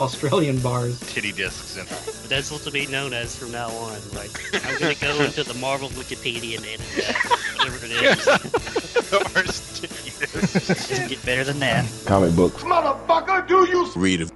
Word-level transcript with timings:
Australian 0.00 0.58
bars. 0.60 0.98
Titty 1.12 1.30
discs 1.32 1.76
and 1.76 1.86
But 1.86 2.30
that's 2.30 2.46
supposed 2.46 2.64
to 2.64 2.70
be 2.70 2.86
known 2.86 3.12
as 3.12 3.36
from 3.36 3.52
now 3.52 3.68
on. 3.68 3.98
Like, 4.14 4.30
I'm 4.64 4.78
going 4.78 4.94
to 4.94 5.00
go 5.00 5.22
into 5.22 5.44
the 5.44 5.52
Marvel 5.54 5.90
Wikipedia 5.90 6.56
and 6.56 6.64
edit 6.64 6.86
that, 6.96 7.16
whatever 7.58 7.84
it 7.84 7.92
is. 7.92 8.28
Ours 9.36 9.80
titty 9.80 10.10
discs. 10.18 10.88
Doesn't 10.88 11.08
get 11.08 11.24
better 11.26 11.44
than 11.44 11.58
that. 11.58 11.86
Comic 12.06 12.34
books. 12.34 12.62
Motherfucker, 12.62 13.46
do 13.46 13.68
you 13.68 13.92
Read 13.94 14.20
them. 14.20 14.30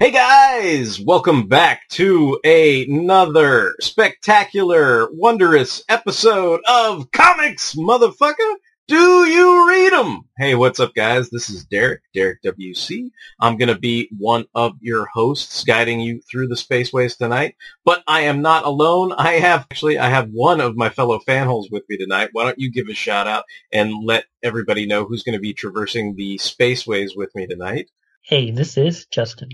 Hey 0.00 0.10
guys, 0.10 0.98
welcome 0.98 1.46
back 1.46 1.86
to 1.90 2.40
another 2.42 3.76
spectacular, 3.80 5.08
wondrous 5.12 5.84
episode 5.88 6.60
of 6.66 7.08
Comics, 7.12 7.76
motherfucker. 7.76 8.54
Do 8.88 9.24
you 9.26 9.68
read 9.68 9.92
them? 9.92 10.22
Hey, 10.36 10.56
what's 10.56 10.80
up 10.80 10.92
guys? 10.92 11.30
This 11.30 11.48
is 11.48 11.64
Derek, 11.64 12.00
Derek 12.12 12.42
WC. 12.42 13.10
I'm 13.40 13.56
going 13.56 13.68
to 13.68 13.78
be 13.78 14.08
one 14.18 14.46
of 14.56 14.72
your 14.80 15.06
hosts 15.14 15.62
guiding 15.62 16.00
you 16.00 16.20
through 16.28 16.48
the 16.48 16.56
spaceways 16.56 17.16
tonight, 17.16 17.54
but 17.84 18.02
I 18.08 18.22
am 18.22 18.42
not 18.42 18.64
alone. 18.64 19.12
I 19.12 19.34
have, 19.34 19.68
actually, 19.70 19.98
I 19.98 20.08
have 20.08 20.30
one 20.30 20.60
of 20.60 20.76
my 20.76 20.88
fellow 20.88 21.20
fanholes 21.20 21.70
with 21.70 21.84
me 21.88 21.96
tonight. 21.96 22.30
Why 22.32 22.42
don't 22.42 22.58
you 22.58 22.72
give 22.72 22.88
a 22.88 22.94
shout 22.94 23.28
out 23.28 23.44
and 23.72 24.04
let 24.04 24.24
everybody 24.42 24.84
know 24.84 25.04
who's 25.04 25.22
going 25.22 25.36
to 25.36 25.40
be 25.40 25.54
traversing 25.54 26.16
the 26.16 26.38
spaceways 26.38 27.10
with 27.14 27.32
me 27.36 27.46
tonight? 27.46 27.88
Hey, 28.22 28.50
this 28.50 28.76
is 28.76 29.06
Justin. 29.06 29.50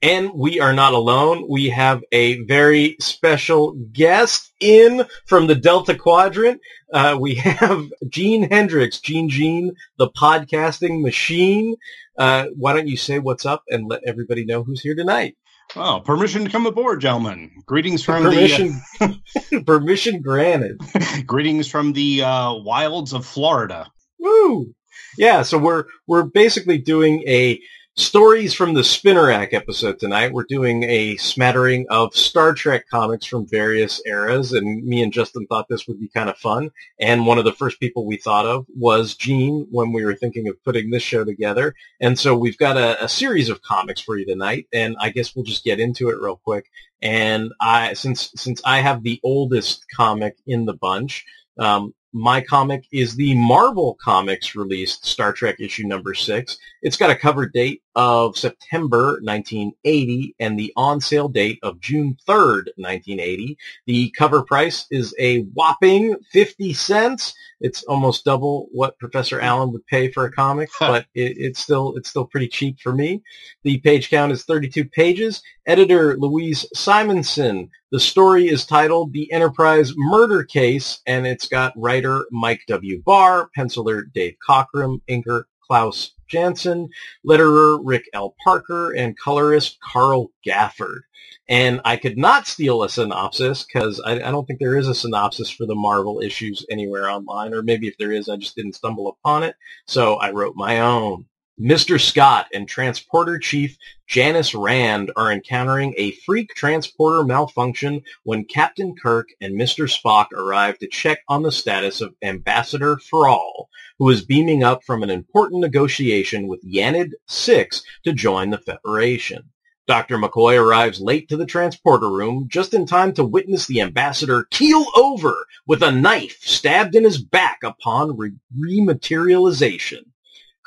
And 0.00 0.30
we 0.34 0.60
are 0.60 0.72
not 0.72 0.92
alone. 0.92 1.46
We 1.48 1.70
have 1.70 2.02
a 2.12 2.42
very 2.44 2.96
special 3.00 3.72
guest 3.92 4.52
in 4.60 5.04
from 5.26 5.48
the 5.48 5.56
Delta 5.56 5.96
Quadrant. 5.96 6.60
Uh, 6.92 7.16
we 7.20 7.34
have 7.36 7.86
Gene 8.08 8.48
Hendricks, 8.48 9.00
Gene 9.00 9.28
Gene, 9.28 9.74
the 9.96 10.10
podcasting 10.10 11.02
machine. 11.02 11.76
Uh, 12.16 12.46
why 12.56 12.72
don't 12.72 12.88
you 12.88 12.96
say 12.96 13.18
what's 13.18 13.46
up 13.46 13.64
and 13.68 13.88
let 13.88 14.02
everybody 14.06 14.44
know 14.44 14.62
who's 14.62 14.80
here 14.80 14.94
tonight? 14.94 15.36
Oh, 15.76 16.00
permission 16.00 16.44
to 16.44 16.50
come 16.50 16.66
aboard, 16.66 17.00
gentlemen. 17.00 17.50
Greetings 17.66 18.02
from 18.02 18.22
permission, 18.22 18.80
permission 19.66 20.22
granted. 20.22 20.80
greetings 21.26 21.68
from 21.68 21.92
the 21.92 22.22
uh, 22.22 22.54
wilds 22.54 23.12
of 23.12 23.26
Florida. 23.26 23.90
Woo! 24.18 24.74
Yeah, 25.18 25.42
so 25.42 25.58
we're 25.58 25.84
we're 26.06 26.22
basically 26.24 26.78
doing 26.78 27.22
a 27.26 27.60
stories 27.98 28.54
from 28.54 28.74
the 28.74 28.84
Spinner 28.84 29.26
Rack 29.26 29.52
episode 29.52 29.98
tonight. 29.98 30.32
We're 30.32 30.44
doing 30.48 30.84
a 30.84 31.16
smattering 31.16 31.84
of 31.90 32.14
Star 32.14 32.54
Trek 32.54 32.84
comics 32.88 33.26
from 33.26 33.46
various 33.46 34.00
eras, 34.06 34.52
and 34.52 34.84
me 34.84 35.02
and 35.02 35.12
Justin 35.12 35.46
thought 35.46 35.66
this 35.68 35.88
would 35.88 35.98
be 35.98 36.08
kind 36.08 36.30
of 36.30 36.38
fun. 36.38 36.70
And 37.00 37.26
one 37.26 37.38
of 37.38 37.44
the 37.44 37.52
first 37.52 37.80
people 37.80 38.06
we 38.06 38.16
thought 38.16 38.46
of 38.46 38.66
was 38.76 39.16
Gene 39.16 39.66
when 39.70 39.92
we 39.92 40.04
were 40.04 40.14
thinking 40.14 40.46
of 40.48 40.62
putting 40.64 40.90
this 40.90 41.02
show 41.02 41.24
together. 41.24 41.74
And 42.00 42.18
so 42.18 42.36
we've 42.36 42.58
got 42.58 42.76
a, 42.76 43.04
a 43.04 43.08
series 43.08 43.48
of 43.48 43.62
comics 43.62 44.00
for 44.00 44.16
you 44.16 44.24
tonight, 44.24 44.68
and 44.72 44.96
I 45.00 45.10
guess 45.10 45.34
we'll 45.34 45.44
just 45.44 45.64
get 45.64 45.80
into 45.80 46.08
it 46.08 46.20
real 46.20 46.40
quick. 46.44 46.66
And 47.02 47.52
I, 47.60 47.94
since 47.94 48.30
since 48.36 48.62
I 48.64 48.80
have 48.80 49.02
the 49.02 49.20
oldest 49.24 49.84
comic 49.94 50.36
in 50.46 50.66
the 50.66 50.74
bunch, 50.74 51.24
um, 51.58 51.94
my 52.12 52.40
comic 52.40 52.86
is 52.90 53.16
the 53.16 53.34
Marvel 53.34 53.96
Comics 54.02 54.54
released 54.54 55.04
Star 55.04 55.32
Trek 55.32 55.56
issue 55.60 55.86
number 55.86 56.14
six. 56.14 56.56
It's 56.80 56.96
got 56.96 57.10
a 57.10 57.16
cover 57.16 57.46
date 57.46 57.82
of 57.98 58.38
September 58.38 59.18
1980 59.24 60.36
and 60.38 60.56
the 60.56 60.72
on 60.76 61.00
sale 61.00 61.28
date 61.28 61.58
of 61.64 61.80
June 61.80 62.16
3rd, 62.28 62.68
1980. 62.76 63.58
The 63.86 64.10
cover 64.10 64.44
price 64.44 64.86
is 64.92 65.12
a 65.18 65.40
whopping 65.40 66.14
50 66.30 66.72
cents. 66.74 67.34
It's 67.60 67.82
almost 67.82 68.24
double 68.24 68.68
what 68.70 69.00
Professor 69.00 69.40
Allen 69.40 69.72
would 69.72 69.84
pay 69.88 70.12
for 70.12 70.24
a 70.24 70.30
comic, 70.30 70.70
but 70.78 71.06
it, 71.14 71.36
it's 71.38 71.58
still 71.58 71.96
it's 71.96 72.08
still 72.08 72.24
pretty 72.24 72.46
cheap 72.46 72.78
for 72.80 72.92
me. 72.92 73.20
The 73.64 73.78
page 73.78 74.10
count 74.10 74.30
is 74.30 74.44
32 74.44 74.84
pages. 74.84 75.42
Editor 75.66 76.16
Louise 76.16 76.66
Simonson. 76.74 77.68
The 77.90 77.98
story 77.98 78.48
is 78.48 78.64
titled 78.64 79.12
The 79.12 79.32
Enterprise 79.32 79.92
Murder 79.96 80.44
Case, 80.44 81.00
and 81.04 81.26
it's 81.26 81.48
got 81.48 81.72
writer 81.74 82.26
Mike 82.30 82.60
W. 82.68 83.02
Barr, 83.02 83.48
penciler 83.58 84.04
Dave 84.12 84.36
Cockrum, 84.48 85.00
inker 85.08 85.44
Klaus 85.66 86.12
Janson, 86.28 86.88
letterer 87.26 87.80
Rick 87.82 88.04
L. 88.12 88.34
Parker, 88.42 88.92
and 88.92 89.18
colorist 89.18 89.78
Carl 89.80 90.30
Gafford. 90.46 91.00
And 91.48 91.80
I 91.84 91.96
could 91.96 92.18
not 92.18 92.46
steal 92.46 92.82
a 92.82 92.88
synopsis 92.88 93.64
because 93.64 94.00
I, 94.00 94.12
I, 94.12 94.30
don't 94.30 94.46
think 94.46 94.60
there 94.60 94.76
is 94.76 94.86
a 94.86 94.94
synopsis 94.94 95.48
for 95.48 95.64
the 95.64 95.74
Marvel 95.74 96.20
issues 96.20 96.64
anywhere 96.70 97.08
online, 97.08 97.54
or 97.54 97.62
maybe 97.62 97.88
if 97.88 97.96
there 97.96 98.12
is, 98.12 98.28
I 98.28 98.36
just 98.36 98.54
didn't 98.54 98.74
stumble 98.74 99.08
upon 99.08 99.44
it. 99.44 99.56
So 99.86 100.16
I 100.16 100.30
wrote 100.30 100.56
my 100.56 100.80
own. 100.80 101.24
Mr. 101.60 102.00
Scott 102.00 102.46
and 102.54 102.68
Transporter 102.68 103.36
Chief 103.36 103.76
Janice 104.06 104.54
Rand 104.54 105.10
are 105.16 105.32
encountering 105.32 105.92
a 105.96 106.12
freak 106.24 106.54
transporter 106.54 107.24
malfunction 107.24 108.02
when 108.22 108.44
Captain 108.44 108.94
Kirk 108.94 109.26
and 109.40 109.58
Mr. 109.58 109.90
Spock 109.90 110.30
arrive 110.32 110.78
to 110.78 110.86
check 110.86 111.18
on 111.28 111.42
the 111.42 111.50
status 111.50 112.00
of 112.00 112.14
Ambassador 112.22 112.94
Frall, 112.96 113.66
who 113.98 114.08
is 114.08 114.24
beaming 114.24 114.62
up 114.62 114.84
from 114.84 115.02
an 115.02 115.10
important 115.10 115.60
negotiation 115.60 116.46
with 116.46 116.64
Yanid 116.64 117.10
6 117.26 117.82
to 118.04 118.12
join 118.12 118.50
the 118.50 118.58
Federation. 118.58 119.50
Dr. 119.88 120.16
McCoy 120.16 120.62
arrives 120.62 121.00
late 121.00 121.28
to 121.28 121.36
the 121.36 121.46
transporter 121.46 122.08
room 122.08 122.46
just 122.48 122.72
in 122.72 122.86
time 122.86 123.12
to 123.14 123.24
witness 123.24 123.66
the 123.66 123.80
ambassador 123.80 124.46
keel 124.52 124.86
over 124.94 125.34
with 125.66 125.82
a 125.82 125.90
knife 125.90 126.38
stabbed 126.40 126.94
in 126.94 127.02
his 127.02 127.20
back 127.20 127.58
upon 127.64 128.16
re- 128.16 128.30
rematerialization. 128.56 130.04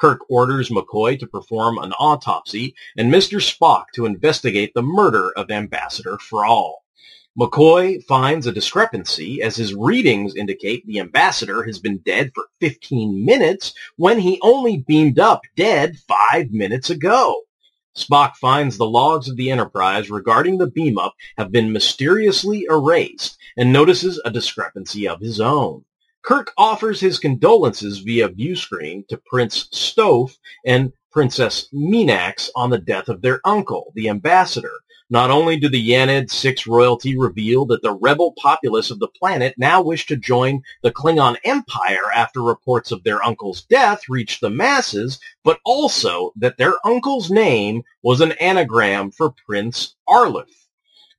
Kirk 0.02 0.22
orders 0.30 0.72
McCoy 0.72 1.20
to 1.20 1.28
perform 1.28 1.78
an 1.78 1.94
autopsy 2.00 2.74
and 2.98 3.14
Mr. 3.14 3.38
Spock 3.40 3.84
to 3.94 4.08
investigate 4.08 4.74
the 4.74 4.82
murder 4.82 5.32
of 5.38 5.52
Ambassador 5.52 6.18
Frall. 6.18 6.78
McCoy 7.40 8.04
finds 8.06 8.48
a 8.48 8.52
discrepancy 8.52 9.44
as 9.44 9.56
his 9.56 9.76
readings 9.76 10.36
indicate 10.36 10.84
the 10.88 11.00
ambassador 11.00 11.62
has 11.66 11.78
been 11.78 12.00
dead 12.00 12.32
for 12.34 12.46
15 12.62 13.24
minutes 13.24 13.76
when 13.96 14.18
he 14.18 14.40
only 14.42 14.78
beamed 14.78 15.20
up 15.20 15.42
dead 15.56 16.00
five 16.00 16.50
minutes 16.50 16.90
ago. 16.90 17.44
Spock 17.96 18.36
finds 18.38 18.78
the 18.78 18.90
logs 18.90 19.30
of 19.30 19.38
the 19.38 19.52
Enterprise 19.52 20.10
regarding 20.10 20.58
the 20.58 20.66
beam 20.66 20.98
up 20.98 21.14
have 21.38 21.52
been 21.52 21.72
mysteriously 21.72 22.66
erased 22.68 23.38
and 23.56 23.72
notices 23.72 24.20
a 24.26 24.32
discrepancy 24.32 25.08
of 25.08 25.22
his 25.22 25.40
own. 25.40 25.86
Kirk 26.24 26.54
offers 26.58 27.00
his 27.00 27.18
condolences 27.18 28.00
via 28.00 28.30
viewscreen 28.30 29.08
to 29.08 29.18
Prince 29.26 29.68
Stoph 29.72 30.38
and 30.66 30.94
Princess 31.12 31.68
Minax 31.74 32.50
on 32.56 32.70
the 32.70 32.78
death 32.78 33.10
of 33.10 33.22
their 33.22 33.42
uncle, 33.44 33.92
the 33.96 34.08
ambassador. 34.08 34.72
Not 35.10 35.30
only 35.30 35.58
do 35.58 35.68
the 35.68 35.90
Yanid 35.90 36.32
6 36.32 36.68
royalty 36.68 37.18
reveal 37.18 37.66
that 37.66 37.82
the 37.82 37.92
rebel 37.92 38.34
populace 38.38 38.92
of 38.92 39.00
the 39.00 39.10
planet 39.10 39.56
now 39.58 39.82
wish 39.82 40.06
to 40.06 40.16
join 40.16 40.62
the 40.84 40.92
Klingon 40.92 41.36
Empire 41.44 42.10
after 42.16 42.42
reports 42.42 42.92
of 42.92 43.04
their 43.04 43.22
uncle's 43.22 43.64
death 43.64 44.08
reached 44.08 44.40
the 44.40 44.50
masses, 44.50 45.20
but 45.44 45.60
also 45.66 46.32
that 46.38 46.56
their 46.58 46.76
uncle's 46.88 47.30
name 47.30 47.84
was 48.04 48.22
an 48.22 48.32
anagram 48.34 49.12
for 49.12 49.34
Prince 49.46 49.96
Arleth. 50.08 50.68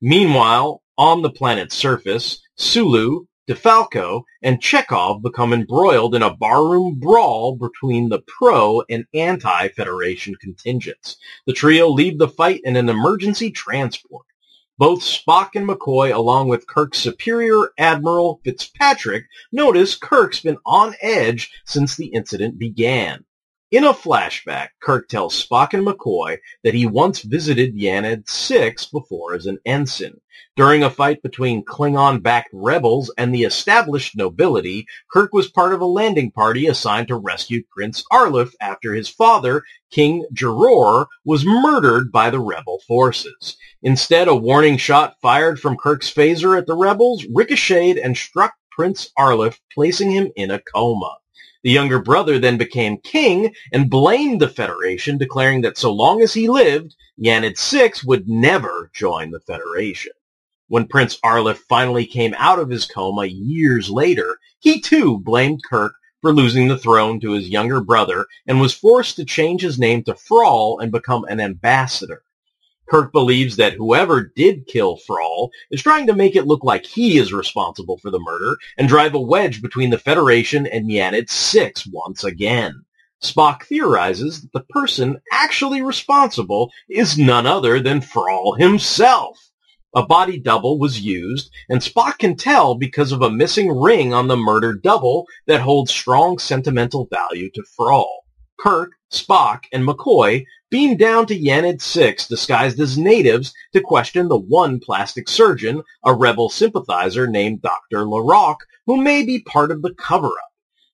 Meanwhile, 0.01 0.81
on 0.97 1.21
the 1.21 1.29
planet's 1.29 1.75
surface, 1.75 2.41
Sulu, 2.55 3.25
DeFalco, 3.47 4.23
and 4.41 4.61
Chekov 4.61 5.21
become 5.21 5.51
embroiled 5.51 6.15
in 6.15 6.21
a 6.21 6.35
barroom 6.35 6.99
brawl 6.99 7.57
between 7.57 8.09
the 8.09 8.21
pro 8.21 8.83
and 8.89 9.05
anti-Federation 9.13 10.35
contingents. 10.35 11.17
The 11.45 11.53
trio 11.53 11.89
leave 11.89 12.19
the 12.19 12.29
fight 12.29 12.61
in 12.63 12.77
an 12.77 12.87
emergency 12.87 13.51
transport. 13.51 14.25
Both 14.77 15.01
Spock 15.01 15.49
and 15.55 15.67
McCoy, 15.67 16.13
along 16.13 16.47
with 16.47 16.67
Kirk's 16.67 16.99
superior 16.99 17.71
Admiral 17.77 18.39
Fitzpatrick, 18.43 19.25
notice 19.51 19.95
Kirk's 19.95 20.39
been 20.39 20.57
on 20.65 20.95
edge 21.01 21.51
since 21.65 21.95
the 21.95 22.07
incident 22.07 22.57
began. 22.57 23.25
In 23.73 23.85
a 23.85 23.91
flashback, 23.91 24.67
Kirk 24.83 25.09
tells 25.09 25.33
Spock 25.33 25.73
and 25.73 25.83
McCoy 25.83 26.37
that 26.63 26.75
he 26.75 26.85
once 26.85 27.23
visited 27.23 27.75
Yanad 27.75 28.29
6 28.29 28.85
before 28.91 29.33
as 29.33 29.47
an 29.47 29.57
ensign. 29.65 30.21
During 30.55 30.83
a 30.83 30.91
fight 30.91 31.23
between 31.23 31.65
Klingon-backed 31.65 32.51
rebels 32.53 33.11
and 33.17 33.33
the 33.33 33.45
established 33.45 34.15
nobility, 34.15 34.85
Kirk 35.11 35.33
was 35.33 35.49
part 35.49 35.73
of 35.73 35.81
a 35.81 35.87
landing 35.87 36.29
party 36.29 36.67
assigned 36.67 37.07
to 37.07 37.15
rescue 37.15 37.63
Prince 37.75 38.03
Arliff 38.11 38.53
after 38.61 38.93
his 38.93 39.09
father, 39.09 39.63
King 39.89 40.23
Juror, 40.31 41.07
was 41.25 41.43
murdered 41.43 42.11
by 42.11 42.29
the 42.29 42.39
rebel 42.39 42.79
forces. 42.87 43.57
Instead, 43.81 44.27
a 44.27 44.35
warning 44.35 44.77
shot 44.77 45.15
fired 45.19 45.59
from 45.59 45.77
Kirk's 45.77 46.13
phaser 46.13 46.55
at 46.55 46.67
the 46.67 46.77
rebels 46.77 47.25
ricocheted 47.33 47.97
and 47.97 48.15
struck 48.15 48.53
Prince 48.69 49.09
Arliff, 49.17 49.59
placing 49.73 50.11
him 50.11 50.31
in 50.35 50.51
a 50.51 50.61
coma. 50.61 51.17
The 51.63 51.71
younger 51.71 51.99
brother 51.99 52.39
then 52.39 52.57
became 52.57 52.97
king 52.97 53.55
and 53.71 53.89
blamed 53.89 54.41
the 54.41 54.49
Federation, 54.49 55.17
declaring 55.17 55.61
that 55.61 55.77
so 55.77 55.93
long 55.93 56.21
as 56.21 56.33
he 56.33 56.49
lived, 56.49 56.95
Yanid 57.17 57.57
6 57.57 58.03
would 58.03 58.27
never 58.27 58.91
join 58.93 59.31
the 59.31 59.39
Federation. 59.39 60.11
When 60.67 60.87
Prince 60.87 61.17
Arliff 61.23 61.59
finally 61.69 62.05
came 62.05 62.35
out 62.37 62.59
of 62.59 62.69
his 62.69 62.85
coma 62.85 63.25
years 63.25 63.89
later, 63.89 64.39
he 64.59 64.81
too 64.81 65.19
blamed 65.19 65.61
Kirk 65.63 65.93
for 66.21 66.33
losing 66.33 66.67
the 66.67 66.77
throne 66.77 67.19
to 67.21 67.31
his 67.31 67.47
younger 67.47 67.79
brother 67.79 68.27
and 68.45 68.59
was 68.59 68.73
forced 68.73 69.15
to 69.15 69.25
change 69.25 69.61
his 69.61 69.79
name 69.79 70.03
to 70.03 70.13
Frall 70.13 70.79
and 70.81 70.91
become 70.91 71.23
an 71.25 71.39
ambassador. 71.39 72.23
Kirk 72.93 73.11
believes 73.11 73.55
that 73.55 73.73
whoever 73.73 74.31
did 74.35 74.67
kill 74.67 74.97
Frall 74.97 75.49
is 75.71 75.81
trying 75.81 76.05
to 76.05 76.13
make 76.13 76.35
it 76.35 76.45
look 76.45 76.63
like 76.63 76.85
he 76.85 77.17
is 77.17 77.33
responsible 77.33 77.97
for 77.97 78.11
the 78.11 78.19
murder 78.19 78.55
and 78.77 78.87
drive 78.87 79.15
a 79.15 79.19
wedge 79.19 79.63
between 79.63 79.89
the 79.89 79.97
Federation 79.97 80.67
and 80.67 80.91
Yanad 80.91 81.27
6 81.27 81.87
once 81.87 82.23
again. 82.23 82.83
Spock 83.19 83.63
theorizes 83.63 84.41
that 84.41 84.51
the 84.53 84.65
person 84.69 85.17
actually 85.31 85.81
responsible 85.81 86.69
is 86.87 87.17
none 87.17 87.47
other 87.47 87.79
than 87.79 87.99
Frall 87.99 88.59
himself. 88.59 89.39
A 89.95 90.05
body 90.05 90.37
double 90.37 90.77
was 90.77 91.01
used, 91.01 91.49
and 91.69 91.81
Spock 91.81 92.19
can 92.19 92.35
tell 92.35 92.75
because 92.75 93.11
of 93.11 93.23
a 93.23 93.31
missing 93.31 93.75
ring 93.75 94.13
on 94.13 94.27
the 94.27 94.37
murdered 94.37 94.83
double 94.83 95.25
that 95.47 95.61
holds 95.61 95.89
strong 95.89 96.37
sentimental 96.37 97.07
value 97.11 97.49
to 97.55 97.63
Frall. 97.75 98.22
Kirk, 98.63 98.93
Spock, 99.11 99.65
and 99.73 99.85
McCoy 99.85 100.45
beam 100.69 100.95
down 100.95 101.25
to 101.25 101.37
Yanad 101.37 101.81
6 101.81 102.29
disguised 102.29 102.79
as 102.79 102.97
natives 102.97 103.53
to 103.73 103.81
question 103.81 104.29
the 104.29 104.37
one 104.37 104.79
plastic 104.79 105.27
surgeon, 105.27 105.83
a 106.05 106.13
rebel 106.13 106.47
sympathizer 106.47 107.27
named 107.27 107.61
Dr. 107.61 108.05
LaRock, 108.05 108.59
who 108.85 108.95
may 108.95 109.25
be 109.25 109.41
part 109.41 109.69
of 109.69 109.81
the 109.81 109.93
cover-up. 109.95 110.49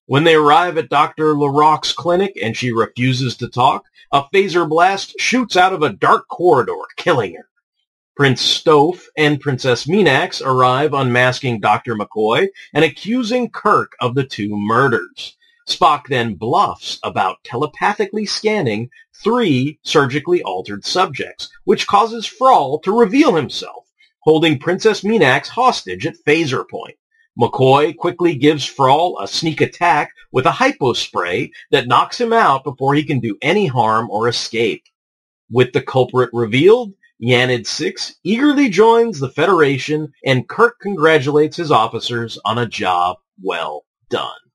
When 0.08 0.24
they 0.24 0.34
arrive 0.34 0.80
at 0.80 0.90
Dr. 0.90 1.36
LaRock's 1.36 1.94
clinic 1.94 2.40
and 2.42 2.58
she 2.58 2.72
refuses 2.72 3.38
to 3.38 3.48
talk, 3.48 3.86
a 4.12 4.24
phaser 4.34 4.68
blast 4.68 5.14
shoots 5.20 5.56
out 5.56 5.72
of 5.72 5.84
a 5.84 5.94
dark 5.94 6.28
corridor, 6.28 6.74
killing 6.98 7.36
her. 7.36 7.50
Prince 8.16 8.42
Stofe 8.42 9.04
and 9.16 9.40
Princess 9.40 9.86
Minax 9.86 10.44
arrive 10.44 10.96
unmasking 10.96 11.60
Dr. 11.60 11.96
McCoy 11.96 12.48
and 12.74 12.84
accusing 12.84 13.52
Kirk 13.52 13.92
of 14.02 14.16
the 14.16 14.24
two 14.24 14.50
murders. 14.50 15.36
Spock 15.70 16.08
then 16.08 16.34
bluffs 16.34 17.00
about 17.04 17.44
telepathically 17.44 18.26
scanning 18.26 18.90
three 19.24 19.80
surgically 19.84 20.42
altered 20.42 20.84
subjects, 20.84 21.48
which 21.64 21.86
causes 21.86 22.26
Frall 22.26 22.82
to 22.82 22.92
reveal 22.92 23.36
himself, 23.36 23.86
holding 24.22 24.58
Princess 24.58 25.02
Minax 25.02 25.48
hostage 25.48 26.08
at 26.08 26.18
phaser 26.26 26.68
point. 26.68 26.96
McCoy 27.40 27.96
quickly 27.96 28.36
gives 28.36 28.66
Frall 28.66 29.22
a 29.22 29.28
sneak 29.28 29.62
attack 29.62 30.12
with 30.32 30.48
a 30.48 30.52
hypo 30.52 30.94
spray 30.94 31.52
that 31.70 31.88
knocks 31.88 32.20
him 32.20 32.34
out 32.34 32.64
before 32.64 32.96
he 32.96 33.04
can 33.04 33.20
do 33.20 33.38
any 33.42 33.68
harm 33.68 34.10
or 34.10 34.28
escape. 34.28 34.84
With 35.52 35.72
the 35.74 35.82
culprit 35.82 36.32
revealed, 36.34 36.94
Yanad 37.22 37.68
6 37.68 38.16
eagerly 38.24 38.70
joins 38.70 39.20
the 39.20 39.30
Federation 39.30 40.14
and 40.26 40.50
Kirk 40.50 40.80
congratulates 40.82 41.58
his 41.58 41.72
officers 41.72 42.40
on 42.44 42.58
a 42.58 42.66
job 42.66 43.18
well 43.42 43.86
done. 44.10 44.49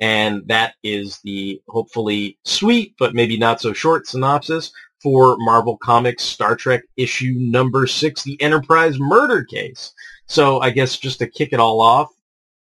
And 0.00 0.42
that 0.46 0.74
is 0.82 1.20
the 1.24 1.60
hopefully 1.68 2.38
sweet 2.44 2.94
but 2.98 3.14
maybe 3.14 3.38
not 3.38 3.60
so 3.60 3.72
short 3.72 4.06
synopsis 4.06 4.72
for 5.02 5.36
Marvel 5.38 5.76
Comics 5.78 6.24
Star 6.24 6.56
Trek 6.56 6.82
issue 6.96 7.34
number 7.36 7.86
six, 7.86 8.22
the 8.22 8.40
Enterprise 8.42 8.98
murder 8.98 9.44
case. 9.44 9.92
So 10.26 10.60
I 10.60 10.70
guess 10.70 10.98
just 10.98 11.18
to 11.20 11.26
kick 11.26 11.52
it 11.52 11.60
all 11.60 11.80
off, 11.80 12.08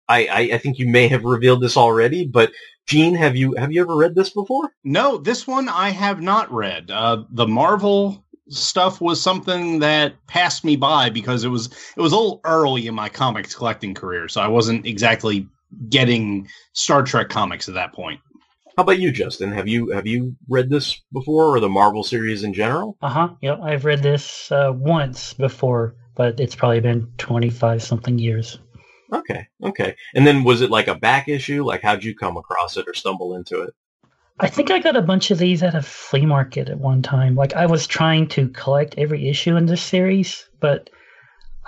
I, 0.10 0.26
I, 0.26 0.40
I 0.54 0.58
think 0.58 0.80
you 0.80 0.88
may 0.88 1.08
have 1.08 1.24
revealed 1.24 1.62
this 1.62 1.78
already, 1.78 2.26
but 2.26 2.52
Gene, 2.86 3.16
have 3.16 3.36
you 3.36 3.54
have 3.56 3.72
you 3.72 3.82
ever 3.82 3.96
read 3.96 4.16
this 4.16 4.30
before? 4.30 4.74
No, 4.84 5.18
this 5.18 5.48
one 5.48 5.70
I 5.70 5.90
have 5.90 6.22
not 6.22 6.52
read. 6.52 6.92
Uh, 6.92 7.24
the 7.30 7.48
Marvel 7.48 8.26
stuff 8.50 9.00
was 9.00 9.22
something 9.22 9.80
that 9.80 10.14
passed 10.28 10.66
me 10.66 10.76
by 10.76 11.10
because 11.10 11.46
it 11.46 11.50
was 11.50 11.68
it 11.68 12.02
was 12.02 12.12
a 12.12 12.18
little 12.18 12.42
early 12.44 12.88
in 12.88 12.96
my 12.96 13.08
comics 13.08 13.56
collecting 13.56 13.94
career, 13.94 14.28
so 14.28 14.42
I 14.42 14.48
wasn't 14.48 14.86
exactly 14.86 15.48
getting 15.90 16.48
Star 16.74 17.04
Trek 17.04 17.30
comics 17.30 17.68
at 17.68 17.76
that 17.76 17.94
point. 17.94 18.20
How 18.76 18.84
about 18.84 19.00
you, 19.00 19.12
Justin? 19.12 19.52
Have 19.52 19.68
you 19.68 19.90
have 19.92 20.08
you 20.08 20.36
read 20.50 20.70
this 20.70 21.00
before, 21.12 21.56
or 21.56 21.60
the 21.60 21.70
Marvel 21.70 22.04
series 22.04 22.44
in 22.44 22.54
general? 22.54 22.98
Uh 23.02 23.10
huh. 23.10 23.30
Yep, 23.42 23.60
I've 23.62 23.86
read 23.86 24.02
this 24.02 24.52
uh, 24.52 24.72
once 24.74 25.34
before, 25.34 25.96
but 26.16 26.40
it's 26.40 26.56
probably 26.56 26.80
been 26.80 27.12
twenty 27.18 27.52
five 27.52 27.84
something 27.84 28.18
years. 28.18 28.58
Okay, 29.12 29.48
okay. 29.64 29.96
And 30.16 30.26
then 30.26 30.44
was 30.44 30.62
it 30.62 30.72
like 30.72 30.88
a 30.88 30.96
back 30.96 31.28
issue? 31.28 31.64
Like, 31.64 31.84
how'd 31.84 32.04
you 32.04 32.16
come 32.16 32.36
across 32.36 32.78
it 32.78 32.88
or 32.88 32.96
stumble 32.96 33.36
into 33.36 33.62
it? 33.62 33.76
I 34.40 34.48
think 34.48 34.72
I 34.72 34.80
got 34.80 34.96
a 34.96 35.02
bunch 35.02 35.30
of 35.30 35.38
these 35.38 35.62
at 35.62 35.76
a 35.76 35.82
flea 35.84 36.26
market 36.26 36.68
at 36.68 36.80
one 36.80 37.04
time. 37.04 37.36
Like 37.36 37.54
I 37.54 37.68
was 37.68 37.86
trying 37.86 38.28
to 38.30 38.50
collect 38.50 38.96
every 38.98 39.30
issue 39.30 39.56
in 39.56 39.68
this 39.68 39.84
series, 39.84 40.50
but 40.60 40.90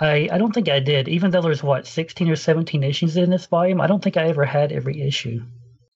I 0.00 0.28
I 0.30 0.38
don't 0.38 0.52
think 0.52 0.68
I 0.68 0.80
did. 0.80 1.08
Even 1.08 1.30
though 1.30 1.42
there's 1.42 1.62
what 1.62 1.86
16 1.86 2.28
or 2.28 2.36
17 2.36 2.82
issues 2.82 3.16
in 3.16 3.30
this 3.30 3.46
volume, 3.46 3.80
I 3.80 3.86
don't 3.86 4.02
think 4.02 4.16
I 4.16 4.28
ever 4.28 4.44
had 4.44 4.72
every 4.72 5.00
issue. 5.02 5.42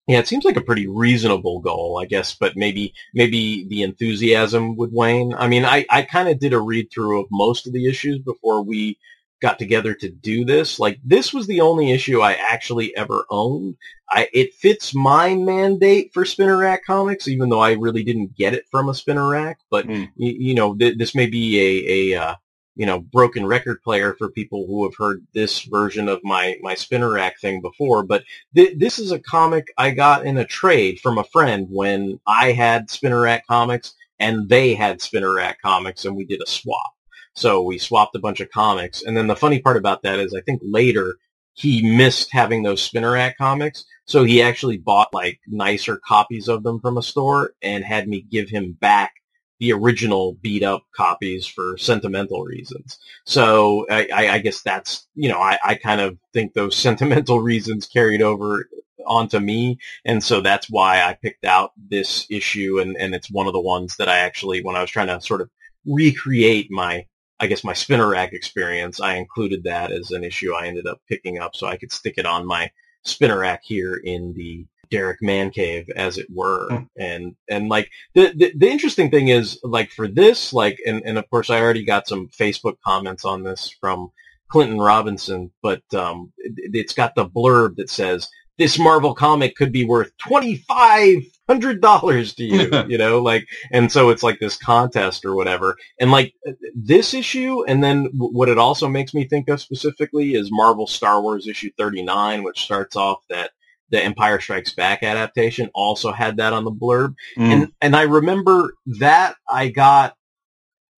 Yeah, 0.07 0.19
it 0.19 0.27
seems 0.27 0.45
like 0.45 0.57
a 0.57 0.63
pretty 0.63 0.89
reasonable 0.89 1.61
goal, 1.61 2.01
I 2.03 2.07
guess, 2.07 2.35
but 2.35 2.57
maybe 2.57 2.95
maybe 3.15 3.67
the 3.69 3.83
enthusiasm 3.83 4.77
would 4.77 4.93
wane. 4.93 5.35
I 5.35 5.47
mean, 5.47 5.65
I, 5.65 5.87
I 5.89 6.03
kind 6.03 6.29
of 6.29 6.41
did 6.41 6.53
a 6.53 6.61
read 6.61 6.89
through 6.93 7.21
of 7.21 7.27
most 7.31 7.67
of 7.67 7.73
the 7.73 7.87
issues 7.87 8.19
before 8.19 8.63
we 8.63 8.99
got 9.41 9.59
together 9.59 9.95
to 9.95 10.11
do 10.11 10.45
this. 10.45 10.79
Like 10.81 10.99
this 11.05 11.33
was 11.33 11.47
the 11.47 11.61
only 11.61 11.93
issue 11.93 12.21
I 12.21 12.33
actually 12.35 12.95
ever 12.97 13.25
owned. 13.31 13.77
I 14.11 14.29
it 14.33 14.55
fits 14.55 14.95
my 14.95 15.35
mandate 15.35 16.11
for 16.13 16.25
Spinner 16.25 16.57
Rack 16.57 16.85
Comics, 16.85 17.29
even 17.29 17.49
though 17.49 17.61
I 17.61 17.73
really 17.73 18.03
didn't 18.03 18.37
get 18.37 18.55
it 18.55 18.65
from 18.71 18.89
a 18.89 18.95
Spinner 18.95 19.29
Rack. 19.29 19.59
But 19.71 19.87
Hmm. 19.87 20.05
you, 20.17 20.35
you 20.39 20.55
know, 20.55 20.75
th- 20.75 20.99
this 20.99 21.15
may 21.15 21.27
be 21.27 21.59
a 21.61 22.15
a 22.17 22.21
uh, 22.23 22.35
you 22.81 22.87
know 22.87 22.99
broken 22.99 23.45
record 23.45 23.83
player 23.83 24.15
for 24.17 24.31
people 24.31 24.67
who 24.67 24.85
have 24.85 24.97
heard 24.97 25.27
this 25.35 25.61
version 25.65 26.09
of 26.09 26.19
my 26.25 26.57
my 26.63 26.75
Spinner 26.75 27.13
Rack 27.13 27.39
thing 27.39 27.61
before. 27.61 28.03
But 28.03 28.25
th- 28.55 28.79
this 28.79 28.99
is 28.99 29.13
a 29.13 29.19
comic 29.19 29.67
I 29.77 29.91
got 29.91 30.25
in 30.25 30.39
a 30.39 30.47
trade 30.47 30.99
from 30.99 31.19
a 31.19 31.25
friend 31.25 31.67
when 31.71 32.21
I 32.27 32.53
had 32.53 32.89
Spinner 32.89 33.21
Rack 33.21 33.47
Comics 33.47 33.93
and 34.19 34.49
they 34.49 34.75
had 34.75 35.03
Spinner 35.03 35.35
Rack 35.35 35.61
Comics, 35.61 36.07
and 36.07 36.17
we 36.17 36.25
did 36.25 36.41
a 36.43 36.49
swap. 36.49 36.93
So 37.35 37.61
we 37.63 37.77
swapped 37.77 38.17
a 38.17 38.19
bunch 38.19 38.41
of 38.41 38.51
comics. 38.51 39.03
And 39.03 39.15
then 39.15 39.27
the 39.27 39.37
funny 39.37 39.61
part 39.61 39.77
about 39.77 40.03
that 40.05 40.19
is 40.19 40.33
I 40.33 40.41
think 40.41 40.63
later 40.65 41.17
he 41.53 41.83
missed 41.83 42.33
having 42.33 42.63
those 42.63 42.83
Spinner 42.83 43.13
Rack 43.13 43.37
comics. 43.37 43.85
So 44.07 44.25
he 44.25 44.41
actually 44.41 44.79
bought 44.79 45.13
like 45.13 45.39
nicer 45.47 46.01
copies 46.03 46.49
of 46.49 46.63
them 46.63 46.81
from 46.81 46.97
a 46.97 47.03
store 47.03 47.53
and 47.61 47.85
had 47.85 48.09
me 48.09 48.23
give 48.23 48.49
him 48.49 48.73
back 48.81 49.13
the 49.61 49.73
original 49.73 50.33
beat 50.41 50.63
up 50.63 50.85
copies 50.97 51.47
for 51.47 51.77
sentimental 51.77 52.43
reasons. 52.43 52.99
So 53.25 53.87
I, 53.91 54.09
I, 54.13 54.29
I 54.31 54.39
guess 54.39 54.63
that's, 54.63 55.07
you 55.15 55.29
know, 55.29 55.39
I, 55.39 55.59
I 55.63 55.75
kind 55.75 56.01
of 56.01 56.19
think 56.33 56.55
those 56.55 56.77
sentimental 56.89 57.41
reasons 57.41 57.87
carried 57.87 58.23
over 58.23 58.69
onto 59.07 59.39
me. 59.39 59.79
And 60.05 60.23
so 60.25 60.41
that's 60.41 60.69
why 60.69 61.03
I 61.03 61.15
picked 61.15 61.45
out 61.45 61.73
this 61.77 62.27
issue. 62.31 62.81
And, 62.81 62.97
and 62.97 63.15
it's 63.15 63.31
one 63.31 63.47
of 63.47 63.53
the 63.53 63.61
ones 63.61 63.97
that 63.97 64.09
I 64.09 64.19
actually, 64.19 64.63
when 64.63 64.77
I 64.77 64.81
was 64.81 64.91
trying 64.91 65.09
to 65.09 65.21
sort 65.21 65.41
of 65.41 65.51
recreate 65.87 66.71
my 66.71 67.07
I 67.43 67.47
guess 67.47 67.65
my 67.65 67.73
spinner 67.73 68.07
rack 68.07 68.35
experience, 68.35 69.01
I 69.01 69.15
included 69.15 69.65
that 69.65 69.91
as 69.91 70.11
an 70.11 70.25
issue 70.25 70.53
I 70.53 70.67
ended 70.67 70.87
up 70.87 71.01
picking 71.09 71.39
up 71.39 71.57
so 71.57 71.67
I 71.67 71.79
could 71.79 71.91
stick 71.91 72.15
it 72.19 72.27
on 72.27 72.47
my 72.47 72.71
spinner 73.03 73.39
rack 73.39 73.63
here 73.65 73.95
in 73.95 74.35
the 74.35 74.67
Derek 74.91 75.19
Man 75.23 75.51
Cave, 75.51 75.89
as 75.95 76.19
it 76.19 76.27
were. 76.31 76.85
And 76.99 77.37
and 77.49 77.69
like 77.69 77.91
the, 78.15 78.33
the 78.37 78.53
the 78.57 78.71
interesting 78.71 79.11
thing 79.11 79.29
is 79.29 79.59
like 79.63 79.91
for 79.91 80.09
this, 80.09 80.53
like 80.53 80.79
and, 80.87 81.03
and 81.05 81.19
of 81.19 81.29
course 81.31 81.51
I 81.51 81.61
already 81.61 81.85
got 81.85 82.09
some 82.09 82.29
Facebook 82.29 82.77
comments 82.85 83.25
on 83.25 83.43
this 83.43 83.75
from 83.81 84.11
Clinton 84.51 84.79
Robinson, 84.79 85.53
but 85.63 85.83
um, 85.95 86.33
it, 86.39 86.73
it's 86.75 86.95
got 86.95 87.15
the 87.15 87.27
blurb 87.27 87.77
that 87.77 87.89
says 87.89 88.29
this 88.59 88.79
Marvel 88.79 89.15
comic 89.15 89.57
could 89.57 89.73
be 89.73 89.85
worth 89.85 90.13
twenty 90.19 90.57
five 90.57 91.23
hundred 91.49 91.81
dollars 91.81 92.35
to 92.35 92.45
you, 92.45 92.71
you 92.89 92.99
know, 92.99 93.21
like, 93.23 93.47
and 93.73 93.91
so 93.91 94.11
it's 94.11 94.23
like 94.23 94.39
this 94.39 94.57
contest 94.57 95.25
or 95.25 95.35
whatever, 95.35 95.77
and 95.99 96.11
like 96.11 96.35
this 96.75 97.15
issue, 97.15 97.65
and 97.67 97.83
then 97.83 98.11
what 98.15 98.51
it 98.51 98.59
also 98.59 98.87
makes 98.87 99.15
me 99.15 99.27
think 99.27 99.49
of 99.49 99.61
specifically 99.61 100.35
is 100.35 100.51
Marvel 100.53 100.87
Star 100.87 101.23
Wars 101.23 101.47
issue 101.47 101.71
thirty 101.79 102.03
nine, 102.03 102.43
which 102.43 102.61
starts 102.61 102.97
off 102.97 103.21
that 103.31 103.53
the 103.91 104.03
Empire 104.03 104.41
Strikes 104.41 104.73
Back 104.73 105.03
adaptation 105.03 105.71
also 105.75 106.13
had 106.13 106.37
that 106.39 106.53
on 106.53 106.65
the 106.65 106.71
blurb, 106.73 107.15
Mm. 107.37 107.53
and 107.53 107.73
and 107.81 107.97
I 107.97 108.03
remember 108.03 108.75
that 108.99 109.37
I 109.51 109.69
got 109.69 110.15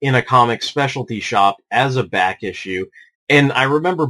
in 0.01 0.15
a 0.15 0.23
comic 0.23 0.63
specialty 0.63 1.21
shop 1.21 1.57
as 1.71 1.97
a 1.97 2.03
back 2.05 2.43
issue, 2.43 2.87
and 3.29 3.53
I 3.53 3.65
remember 3.65 4.09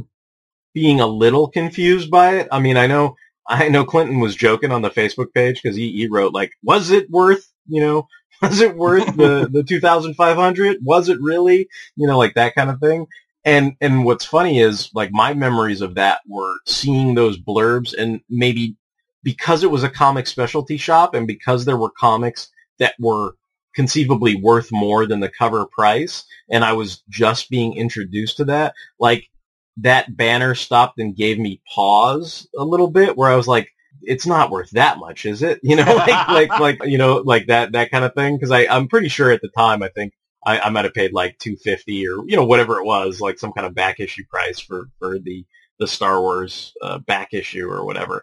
being 0.73 0.99
a 0.99 1.07
little 1.07 1.47
confused 1.49 2.09
by 2.09 2.37
it. 2.37 2.47
I 2.51 2.59
mean, 2.59 2.77
I 2.77 2.87
know 2.87 3.15
I 3.47 3.69
know 3.69 3.85
Clinton 3.85 4.19
was 4.19 4.35
joking 4.35 4.71
on 4.71 4.81
the 4.81 4.89
Facebook 4.89 5.33
page 5.33 5.61
because 5.61 5.75
he, 5.77 5.91
he 5.91 6.07
wrote 6.07 6.33
like, 6.33 6.51
"Was 6.63 6.89
it 6.91 7.09
worth 7.09 7.47
you 7.67 7.81
know? 7.81 8.07
Was 8.41 8.59
it 8.59 8.75
worth 8.75 9.05
the 9.15 9.47
the 9.49 9.63
two 9.63 9.79
thousand 9.79 10.15
five 10.15 10.35
hundred? 10.35 10.77
Was 10.81 11.07
it 11.07 11.21
really 11.21 11.67
you 11.95 12.07
know 12.07 12.17
like 12.17 12.33
that 12.33 12.55
kind 12.55 12.69
of 12.69 12.79
thing?" 12.79 13.05
And 13.45 13.75
and 13.81 14.05
what's 14.05 14.25
funny 14.25 14.59
is 14.59 14.89
like 14.93 15.11
my 15.11 15.33
memories 15.33 15.81
of 15.81 15.95
that 15.95 16.21
were 16.27 16.55
seeing 16.65 17.15
those 17.15 17.37
blurbs 17.37 17.93
and 17.97 18.21
maybe 18.29 18.77
because 19.23 19.63
it 19.63 19.71
was 19.71 19.83
a 19.83 19.89
comic 19.89 20.27
specialty 20.27 20.77
shop 20.77 21.13
and 21.13 21.27
because 21.27 21.65
there 21.65 21.77
were 21.77 21.91
comics 21.97 22.49
that 22.79 22.93
were 22.99 23.35
conceivably 23.75 24.35
worth 24.35 24.71
more 24.71 25.05
than 25.05 25.19
the 25.19 25.29
cover 25.29 25.65
price 25.65 26.25
and 26.49 26.63
I 26.63 26.73
was 26.73 27.01
just 27.09 27.49
being 27.49 27.75
introduced 27.75 28.37
to 28.37 28.45
that 28.45 28.75
like 28.99 29.29
that 29.77 30.15
banner 30.15 30.53
stopped 30.53 30.99
and 30.99 31.15
gave 31.15 31.39
me 31.39 31.61
pause 31.73 32.47
a 32.57 32.63
little 32.63 32.89
bit 32.89 33.17
where 33.17 33.29
I 33.29 33.35
was 33.35 33.47
like 33.47 33.69
it's 34.01 34.27
not 34.27 34.51
worth 34.51 34.69
that 34.71 34.99
much 34.99 35.25
is 35.25 35.41
it? 35.41 35.59
You 35.63 35.75
know 35.75 35.95
like 35.95 36.27
like 36.27 36.59
like 36.59 36.85
you 36.85 36.97
know 36.97 37.15
like 37.17 37.47
that 37.47 37.71
that 37.71 37.91
kind 37.91 38.05
of 38.05 38.13
thing 38.13 38.35
because 38.35 38.51
I 38.51 38.67
I'm 38.67 38.87
pretty 38.87 39.09
sure 39.09 39.31
at 39.31 39.41
the 39.41 39.49
time 39.49 39.81
I 39.81 39.89
think 39.89 40.13
I, 40.45 40.59
I 40.59 40.69
might 40.69 40.85
have 40.85 40.93
paid 40.93 41.13
like 41.13 41.39
250 41.39 42.07
or 42.07 42.17
you 42.25 42.35
know 42.35 42.45
whatever 42.45 42.79
it 42.79 42.85
was 42.85 43.21
like 43.21 43.39
some 43.39 43.53
kind 43.53 43.67
of 43.67 43.75
back 43.75 43.99
issue 43.99 44.23
price 44.29 44.59
for 44.59 44.89
for 44.99 45.19
the 45.19 45.45
the 45.79 45.87
Star 45.87 46.21
Wars 46.21 46.73
uh, 46.81 46.99
back 46.99 47.33
issue 47.33 47.67
or 47.69 47.85
whatever 47.85 48.21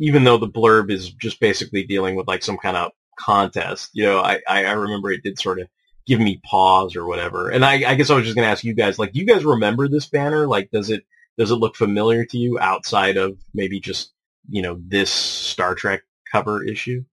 even 0.00 0.24
though 0.24 0.38
the 0.38 0.48
blurb 0.48 0.90
is 0.90 1.10
just 1.10 1.38
basically 1.40 1.84
dealing 1.84 2.16
with 2.16 2.26
like 2.26 2.42
some 2.42 2.56
kind 2.56 2.76
of 2.76 2.90
contest, 3.18 3.90
you 3.92 4.02
know, 4.02 4.18
I, 4.18 4.40
I, 4.48 4.64
I 4.64 4.72
remember 4.72 5.12
it 5.12 5.22
did 5.22 5.38
sort 5.38 5.60
of 5.60 5.68
give 6.06 6.18
me 6.18 6.40
pause 6.42 6.96
or 6.96 7.06
whatever. 7.06 7.50
And 7.50 7.64
I, 7.64 7.90
I 7.90 7.94
guess 7.94 8.08
I 8.08 8.14
was 8.14 8.24
just 8.24 8.34
going 8.34 8.46
to 8.46 8.50
ask 8.50 8.64
you 8.64 8.74
guys, 8.74 8.98
like, 8.98 9.12
do 9.12 9.20
you 9.20 9.26
guys 9.26 9.44
remember 9.44 9.86
this 9.88 10.06
banner? 10.06 10.46
Like, 10.48 10.70
does 10.70 10.88
it, 10.88 11.04
does 11.38 11.50
it 11.50 11.56
look 11.56 11.76
familiar 11.76 12.24
to 12.24 12.38
you 12.38 12.58
outside 12.58 13.18
of 13.18 13.38
maybe 13.52 13.78
just, 13.78 14.12
you 14.48 14.62
know, 14.62 14.80
this 14.82 15.10
Star 15.10 15.74
Trek 15.74 16.02
cover 16.32 16.64
issue? 16.64 17.04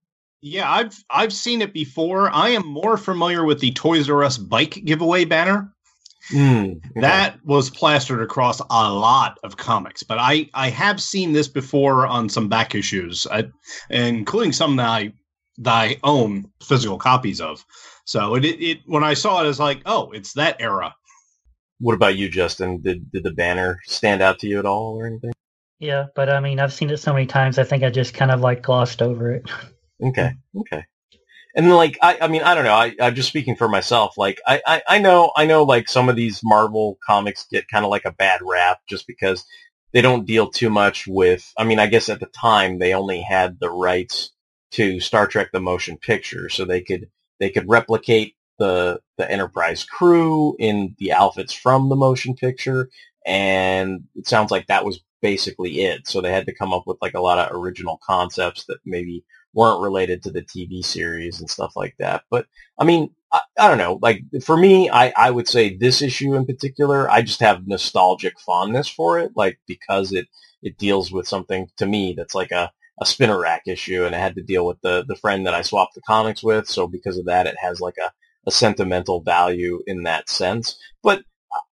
Yeah, 0.41 0.71
I've 0.71 0.95
I've 1.09 1.33
seen 1.33 1.61
it 1.61 1.73
before. 1.73 2.29
I 2.29 2.49
am 2.49 2.65
more 2.67 2.97
familiar 2.97 3.43
with 3.43 3.59
the 3.59 3.71
Toys 3.71 4.09
R 4.09 4.23
Us 4.23 4.37
bike 4.37 4.83
giveaway 4.85 5.25
banner. 5.25 5.73
Mm, 6.31 6.81
That 6.95 7.37
was 7.45 7.69
plastered 7.69 8.21
across 8.21 8.59
a 8.59 8.91
lot 8.93 9.39
of 9.43 9.57
comics, 9.57 10.03
but 10.03 10.17
I 10.19 10.49
I 10.53 10.69
have 10.69 11.01
seen 11.01 11.31
this 11.33 11.47
before 11.47 12.05
on 12.05 12.29
some 12.29 12.49
back 12.49 12.75
issues, 12.75 13.25
I, 13.31 13.45
including 13.89 14.51
some 14.51 14.75
that 14.75 14.87
I 14.87 15.13
that 15.59 15.73
I 15.73 15.97
own 16.03 16.45
physical 16.61 16.97
copies 16.97 17.41
of. 17.41 17.65
So 18.05 18.35
it, 18.35 18.45
it 18.45 18.61
it 18.61 18.79
when 18.85 19.03
I 19.03 19.13
saw 19.13 19.39
it, 19.39 19.45
I 19.45 19.47
was 19.47 19.59
like, 19.59 19.81
oh, 19.85 20.11
it's 20.11 20.33
that 20.33 20.57
era. 20.59 20.93
What 21.79 21.93
about 21.93 22.15
you, 22.17 22.29
Justin? 22.29 22.81
Did, 22.81 23.11
did 23.11 23.23
the 23.23 23.31
banner 23.31 23.79
stand 23.85 24.21
out 24.21 24.39
to 24.39 24.47
you 24.47 24.59
at 24.59 24.65
all 24.65 24.95
or 24.99 25.05
anything? 25.05 25.31
Yeah, 25.79 26.07
but 26.15 26.29
I 26.29 26.39
mean, 26.39 26.59
I've 26.59 26.73
seen 26.73 26.89
it 26.89 26.97
so 26.97 27.13
many 27.13 27.27
times. 27.27 27.59
I 27.59 27.63
think 27.63 27.83
I 27.83 27.89
just 27.91 28.15
kind 28.15 28.31
of 28.31 28.41
like 28.41 28.63
glossed 28.63 29.01
over 29.01 29.31
it. 29.31 29.49
Okay. 30.03 30.31
Okay. 30.55 30.85
And 31.55 31.71
like, 31.71 31.97
I, 32.01 32.19
I 32.21 32.27
mean, 32.27 32.43
I 32.43 32.53
don't 32.53 32.65
know. 32.65 32.73
I, 32.73 32.93
I'm 33.01 33.15
just 33.15 33.29
speaking 33.29 33.55
for 33.55 33.67
myself. 33.67 34.17
Like, 34.17 34.39
I, 34.45 34.61
I, 34.65 34.81
I 34.87 34.99
know, 34.99 35.31
I 35.35 35.45
know, 35.45 35.63
like 35.63 35.89
some 35.89 36.07
of 36.07 36.15
these 36.15 36.41
Marvel 36.43 36.99
comics 37.05 37.47
get 37.51 37.67
kind 37.67 37.83
of 37.83 37.89
like 37.89 38.05
a 38.05 38.11
bad 38.11 38.41
rap 38.43 38.79
just 38.87 39.07
because 39.07 39.43
they 39.91 40.01
don't 40.01 40.27
deal 40.27 40.49
too 40.49 40.69
much 40.69 41.07
with. 41.07 41.51
I 41.57 41.63
mean, 41.63 41.79
I 41.79 41.87
guess 41.87 42.09
at 42.09 42.19
the 42.19 42.27
time 42.27 42.77
they 42.77 42.93
only 42.93 43.21
had 43.21 43.59
the 43.59 43.71
rights 43.71 44.31
to 44.71 44.99
Star 44.99 45.25
Trek: 45.25 45.49
The 45.51 45.59
Motion 45.59 45.97
Picture, 45.97 46.49
so 46.49 46.65
they 46.65 46.81
could 46.81 47.09
they 47.39 47.49
could 47.49 47.67
replicate 47.67 48.35
the 48.59 48.99
the 49.17 49.29
Enterprise 49.29 49.83
crew 49.83 50.55
in 50.59 50.95
the 50.99 51.13
outfits 51.13 51.53
from 51.53 51.89
the 51.89 51.95
motion 51.95 52.35
picture, 52.35 52.89
and 53.25 54.03
it 54.15 54.27
sounds 54.27 54.51
like 54.51 54.67
that 54.67 54.85
was 54.85 54.99
basically 55.21 55.81
it. 55.81 56.07
So 56.07 56.21
they 56.21 56.31
had 56.31 56.45
to 56.47 56.55
come 56.55 56.73
up 56.73 56.83
with 56.85 56.97
like 57.01 57.15
a 57.15 57.21
lot 57.21 57.39
of 57.39 57.55
original 57.55 57.99
concepts 58.05 58.65
that 58.65 58.77
maybe 58.85 59.23
weren't 59.57 59.81
related 59.81 60.21
to 60.21 60.31
the 60.31 60.43
TV 60.43 60.83
series 60.83 61.39
and 61.39 61.49
stuff 61.49 61.73
like 61.75 61.95
that. 61.97 62.21
But 62.29 62.45
I 62.79 62.85
mean, 62.85 63.09
I, 63.33 63.41
I 63.57 63.67
don't 63.67 63.79
know. 63.79 63.97
Like 64.01 64.21
for 64.43 64.55
me, 64.55 64.87
I, 64.91 65.11
I 65.17 65.31
would 65.31 65.47
say 65.47 65.75
this 65.75 66.03
issue 66.03 66.35
in 66.35 66.45
particular, 66.45 67.09
I 67.09 67.23
just 67.23 67.39
have 67.39 67.67
nostalgic 67.67 68.39
fondness 68.39 68.87
for 68.87 69.19
it, 69.19 69.31
like 69.35 69.59
because 69.67 70.13
it 70.13 70.27
it 70.61 70.77
deals 70.77 71.11
with 71.11 71.27
something 71.27 71.67
to 71.77 71.87
me 71.87 72.13
that's 72.15 72.35
like 72.35 72.51
a 72.51 72.71
a 73.01 73.05
spinner 73.05 73.39
rack 73.39 73.63
issue, 73.67 74.05
and 74.05 74.15
I 74.15 74.19
had 74.19 74.35
to 74.35 74.43
deal 74.43 74.65
with 74.65 74.79
the 74.81 75.03
the 75.07 75.15
friend 75.15 75.47
that 75.47 75.55
I 75.55 75.63
swapped 75.63 75.95
the 75.95 76.01
comics 76.01 76.43
with. 76.43 76.67
So 76.67 76.87
because 76.87 77.17
of 77.17 77.25
that, 77.25 77.47
it 77.47 77.57
has 77.59 77.81
like 77.81 77.97
a 77.97 78.11
a 78.45 78.51
sentimental 78.51 79.21
value 79.21 79.81
in 79.87 80.03
that 80.03 80.29
sense. 80.29 80.77
But 81.01 81.23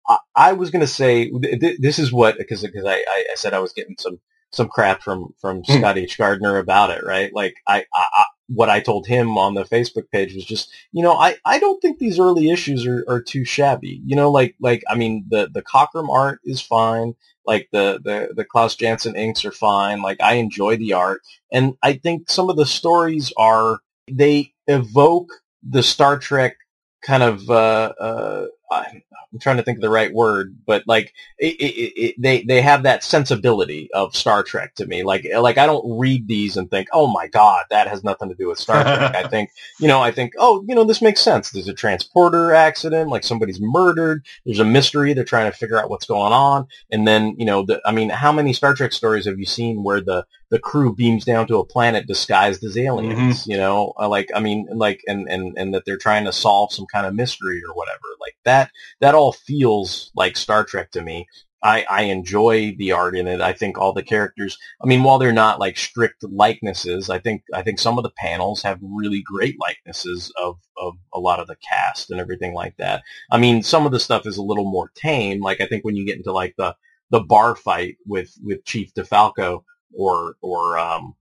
I, 0.08 0.18
I 0.34 0.52
was 0.54 0.70
going 0.70 0.80
to 0.80 0.86
say 0.86 1.30
th- 1.30 1.60
th- 1.60 1.80
this 1.80 1.98
is 1.98 2.12
what 2.12 2.38
because 2.38 2.62
because 2.62 2.86
I 2.86 2.94
I 2.96 3.34
said 3.36 3.52
I 3.54 3.60
was 3.60 3.74
getting 3.74 3.96
some 3.98 4.20
some 4.54 4.68
crap 4.68 5.02
from 5.02 5.34
from 5.40 5.64
Scott 5.64 5.98
H 5.98 6.16
Gardner 6.16 6.58
about 6.58 6.90
it, 6.90 7.04
right? 7.04 7.32
Like 7.34 7.56
I, 7.66 7.84
I, 7.94 8.04
I 8.12 8.24
what 8.48 8.70
I 8.70 8.80
told 8.80 9.06
him 9.06 9.38
on 9.38 9.54
the 9.54 9.64
Facebook 9.64 10.10
page 10.12 10.34
was 10.34 10.44
just, 10.44 10.70
you 10.92 11.02
know, 11.02 11.14
I, 11.14 11.36
I 11.44 11.58
don't 11.58 11.80
think 11.80 11.98
these 11.98 12.18
early 12.20 12.50
issues 12.50 12.86
are, 12.86 13.04
are 13.08 13.22
too 13.22 13.44
shabby. 13.44 14.00
You 14.04 14.16
know, 14.16 14.30
like 14.30 14.54
like 14.60 14.82
I 14.88 14.94
mean 14.94 15.24
the 15.28 15.48
the 15.52 15.62
Cockrum 15.62 16.08
art 16.08 16.40
is 16.44 16.60
fine. 16.60 17.14
Like 17.46 17.68
the, 17.72 18.00
the, 18.02 18.32
the 18.34 18.44
Klaus 18.46 18.74
Janson 18.74 19.16
inks 19.16 19.44
are 19.44 19.52
fine. 19.52 20.00
Like 20.00 20.18
I 20.22 20.36
enjoy 20.36 20.78
the 20.78 20.94
art. 20.94 21.20
And 21.52 21.74
I 21.82 21.92
think 21.92 22.30
some 22.30 22.48
of 22.48 22.56
the 22.56 22.64
stories 22.64 23.34
are, 23.36 23.80
they 24.10 24.54
evoke 24.66 25.28
the 25.62 25.82
Star 25.82 26.18
Trek 26.18 26.56
kind 27.02 27.22
of, 27.22 27.50
uh, 27.50 27.92
uh, 28.00 28.46
I'm 28.74 29.40
trying 29.40 29.56
to 29.56 29.62
think 29.64 29.78
of 29.78 29.82
the 29.82 29.90
right 29.90 30.12
word, 30.12 30.56
but 30.64 30.84
like 30.86 31.12
it, 31.38 31.54
it, 31.60 32.00
it, 32.00 32.14
they 32.18 32.42
they 32.42 32.62
have 32.62 32.84
that 32.84 33.02
sensibility 33.02 33.88
of 33.92 34.14
Star 34.14 34.42
Trek 34.44 34.74
to 34.76 34.86
me. 34.86 35.02
Like 35.02 35.26
like 35.38 35.58
I 35.58 35.66
don't 35.66 35.98
read 35.98 36.28
these 36.28 36.56
and 36.56 36.70
think, 36.70 36.88
oh 36.92 37.08
my 37.08 37.26
god, 37.26 37.64
that 37.70 37.88
has 37.88 38.04
nothing 38.04 38.28
to 38.28 38.34
do 38.36 38.48
with 38.48 38.58
Star 38.58 38.82
Trek. 38.82 39.14
I 39.24 39.26
think 39.28 39.50
you 39.80 39.88
know 39.88 40.00
I 40.00 40.12
think 40.12 40.34
oh 40.38 40.64
you 40.68 40.74
know 40.74 40.84
this 40.84 41.02
makes 41.02 41.20
sense. 41.20 41.50
There's 41.50 41.68
a 41.68 41.74
transporter 41.74 42.52
accident, 42.54 43.10
like 43.10 43.24
somebody's 43.24 43.60
murdered. 43.60 44.24
There's 44.46 44.60
a 44.60 44.64
mystery. 44.64 45.14
They're 45.14 45.24
trying 45.24 45.50
to 45.50 45.56
figure 45.56 45.80
out 45.80 45.90
what's 45.90 46.06
going 46.06 46.32
on, 46.32 46.68
and 46.90 47.06
then 47.06 47.34
you 47.38 47.44
know 47.46 47.64
the, 47.64 47.80
I 47.84 47.92
mean, 47.92 48.10
how 48.10 48.32
many 48.32 48.52
Star 48.52 48.74
Trek 48.74 48.92
stories 48.92 49.26
have 49.26 49.38
you 49.38 49.46
seen 49.46 49.82
where 49.82 50.00
the 50.00 50.26
the 50.50 50.58
crew 50.60 50.94
beams 50.94 51.24
down 51.24 51.46
to 51.48 51.58
a 51.58 51.66
planet 51.66 52.06
disguised 52.06 52.62
as 52.62 52.78
aliens? 52.78 53.46
You 53.46 53.56
know, 53.56 53.92
Uh, 53.98 54.08
like 54.08 54.28
I 54.34 54.40
mean, 54.40 54.68
like 54.72 55.00
and 55.08 55.28
and 55.28 55.56
and 55.58 55.74
that 55.74 55.84
they're 55.84 55.96
trying 55.98 56.24
to 56.26 56.32
solve 56.32 56.72
some 56.72 56.86
kind 56.86 57.06
of 57.06 57.14
mystery 57.14 57.60
or 57.68 57.74
whatever. 57.74 58.03
That 58.44 58.70
that 59.00 59.14
all 59.14 59.32
feels 59.32 60.10
like 60.14 60.36
Star 60.36 60.64
Trek 60.64 60.90
to 60.92 61.02
me. 61.02 61.26
I, 61.64 61.86
I 61.88 62.02
enjoy 62.02 62.76
the 62.78 62.92
art 62.92 63.16
in 63.16 63.26
it. 63.26 63.40
I 63.40 63.54
think 63.54 63.78
all 63.78 63.94
the 63.94 64.02
characters. 64.02 64.58
I 64.82 64.86
mean, 64.86 65.02
while 65.02 65.18
they're 65.18 65.32
not 65.32 65.58
like 65.58 65.78
strict 65.78 66.22
likenesses, 66.22 67.08
I 67.08 67.18
think 67.18 67.42
I 67.54 67.62
think 67.62 67.78
some 67.78 67.96
of 67.96 68.04
the 68.04 68.12
panels 68.18 68.62
have 68.62 68.78
really 68.82 69.22
great 69.22 69.56
likenesses 69.58 70.30
of 70.38 70.58
of 70.76 70.92
a 71.14 71.18
lot 71.18 71.40
of 71.40 71.46
the 71.46 71.56
cast 71.66 72.10
and 72.10 72.20
everything 72.20 72.52
like 72.52 72.76
that. 72.76 73.02
I 73.32 73.38
mean, 73.38 73.62
some 73.62 73.86
of 73.86 73.92
the 73.92 74.00
stuff 74.00 74.26
is 74.26 74.36
a 74.36 74.42
little 74.42 74.70
more 74.70 74.90
tame. 74.94 75.40
Like 75.40 75.62
I 75.62 75.66
think 75.66 75.84
when 75.84 75.96
you 75.96 76.04
get 76.04 76.18
into 76.18 76.32
like 76.32 76.54
the 76.58 76.76
the 77.10 77.20
bar 77.20 77.56
fight 77.56 77.96
with 78.06 78.30
with 78.42 78.64
Chief 78.66 78.92
DeFalco 78.92 79.62
or 79.94 80.36
or 80.42 80.78
um 80.78 81.14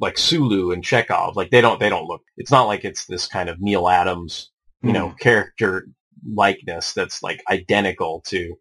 like 0.00 0.16
Sulu 0.16 0.70
and 0.70 0.84
Chekov, 0.84 1.34
like 1.34 1.50
they 1.50 1.60
don't 1.60 1.80
they 1.80 1.88
don't 1.88 2.06
look. 2.06 2.22
It's 2.36 2.52
not 2.52 2.68
like 2.68 2.84
it's 2.84 3.06
this 3.06 3.26
kind 3.26 3.48
of 3.48 3.60
Neal 3.60 3.88
Adams, 3.88 4.52
you 4.82 4.92
know, 4.92 5.10
character 5.18 5.88
likeness 6.26 6.92
that's 6.92 7.22
like 7.22 7.42
identical 7.50 8.22
to 8.28 8.56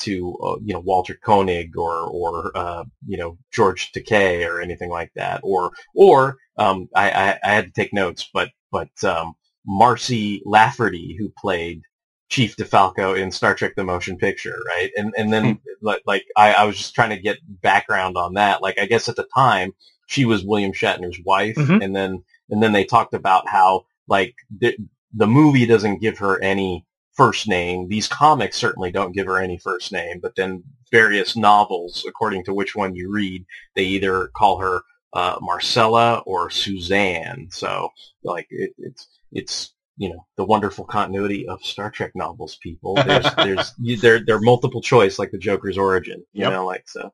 to 0.00 0.36
uh, 0.42 0.56
you 0.64 0.72
know 0.72 0.80
Walter 0.80 1.18
Koenig 1.22 1.76
or 1.76 2.02
or 2.02 2.52
uh, 2.56 2.84
you 3.06 3.18
know 3.18 3.38
George 3.52 3.92
Takei 3.92 4.48
or 4.48 4.60
anything 4.60 4.90
like 4.90 5.12
that. 5.14 5.40
Or 5.42 5.70
or 5.94 6.36
um, 6.56 6.88
I, 6.94 7.10
I, 7.10 7.38
I 7.44 7.52
had 7.52 7.66
to 7.66 7.72
take 7.72 7.92
notes 7.92 8.28
but 8.32 8.50
but 8.72 8.88
um, 9.04 9.34
Marcy 9.66 10.42
Lafferty 10.44 11.16
who 11.18 11.32
played 11.38 11.82
Chief 12.28 12.56
DeFalco 12.56 13.18
in 13.18 13.30
Star 13.30 13.54
Trek: 13.54 13.74
The 13.76 13.84
Motion 13.84 14.16
Picture 14.16 14.58
right? 14.66 14.90
And 14.96 15.12
and 15.16 15.32
then 15.32 15.60
like, 15.82 16.02
like 16.06 16.24
I, 16.36 16.54
I 16.54 16.64
was 16.64 16.78
just 16.78 16.94
trying 16.94 17.10
to 17.10 17.20
get 17.20 17.38
background 17.62 18.16
on 18.16 18.34
that. 18.34 18.62
Like 18.62 18.78
I 18.78 18.86
guess 18.86 19.08
at 19.08 19.16
the 19.16 19.28
time 19.34 19.72
she 20.06 20.24
was 20.24 20.44
William 20.44 20.72
Shatner's 20.72 21.20
wife 21.24 21.56
and 21.82 21.94
then 21.94 22.24
and 22.50 22.62
then 22.62 22.72
they 22.72 22.84
talked 22.84 23.14
about 23.14 23.48
how 23.48 23.84
like 24.08 24.34
the, 24.58 24.76
the 25.14 25.26
movie 25.26 25.66
doesn't 25.66 26.00
give 26.00 26.18
her 26.18 26.42
any 26.42 26.84
first 27.22 27.46
name. 27.48 27.88
These 27.88 28.08
comics 28.08 28.56
certainly 28.56 28.90
don't 28.90 29.12
give 29.16 29.26
her 29.26 29.38
any 29.38 29.58
first 29.58 29.92
name, 29.92 30.20
but 30.24 30.36
then 30.36 30.62
various 30.90 31.36
novels, 31.36 32.04
according 32.08 32.44
to 32.44 32.54
which 32.54 32.74
one 32.74 32.94
you 32.94 33.10
read, 33.12 33.44
they 33.76 33.84
either 33.84 34.30
call 34.36 34.58
her 34.58 34.80
uh, 35.12 35.36
Marcella 35.40 36.22
or 36.26 36.50
Suzanne. 36.50 37.48
So 37.50 37.90
like 38.24 38.46
it, 38.50 38.70
it's 38.78 39.06
it's 39.32 39.74
you 39.98 40.08
know 40.08 40.24
the 40.38 40.44
wonderful 40.44 40.84
continuity 40.86 41.46
of 41.46 41.62
Star 41.62 41.90
Trek 41.90 42.12
novels. 42.14 42.56
People, 42.62 42.94
there's 43.06 43.28
there's 43.44 43.74
you, 43.82 43.96
there 43.98 44.22
are 44.36 44.40
multiple 44.40 44.80
choice 44.80 45.18
like 45.18 45.30
the 45.30 45.38
Joker's 45.38 45.76
origin. 45.78 46.24
You 46.32 46.42
Yep. 46.44 46.52
know, 46.52 46.66
like 46.66 46.88
so. 46.88 47.12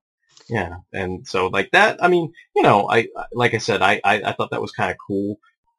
Yeah, 0.49 0.77
and 0.93 1.27
so 1.27 1.49
like 1.49 1.71
that. 1.73 1.93
I 2.05 2.07
mean, 2.09 2.33
you 2.55 2.63
know, 2.63 2.89
I 2.89 2.99
I- 3.17 3.27
like 3.33 3.55
I 3.55 3.59
said, 3.59 3.83
I 3.83 4.01
I, 4.05 4.15
I 4.27 4.33
thought 4.33 4.51
that 4.53 4.63
was 4.63 4.73
kind 4.73 4.91
of 4.93 4.97
cool. 5.05 5.39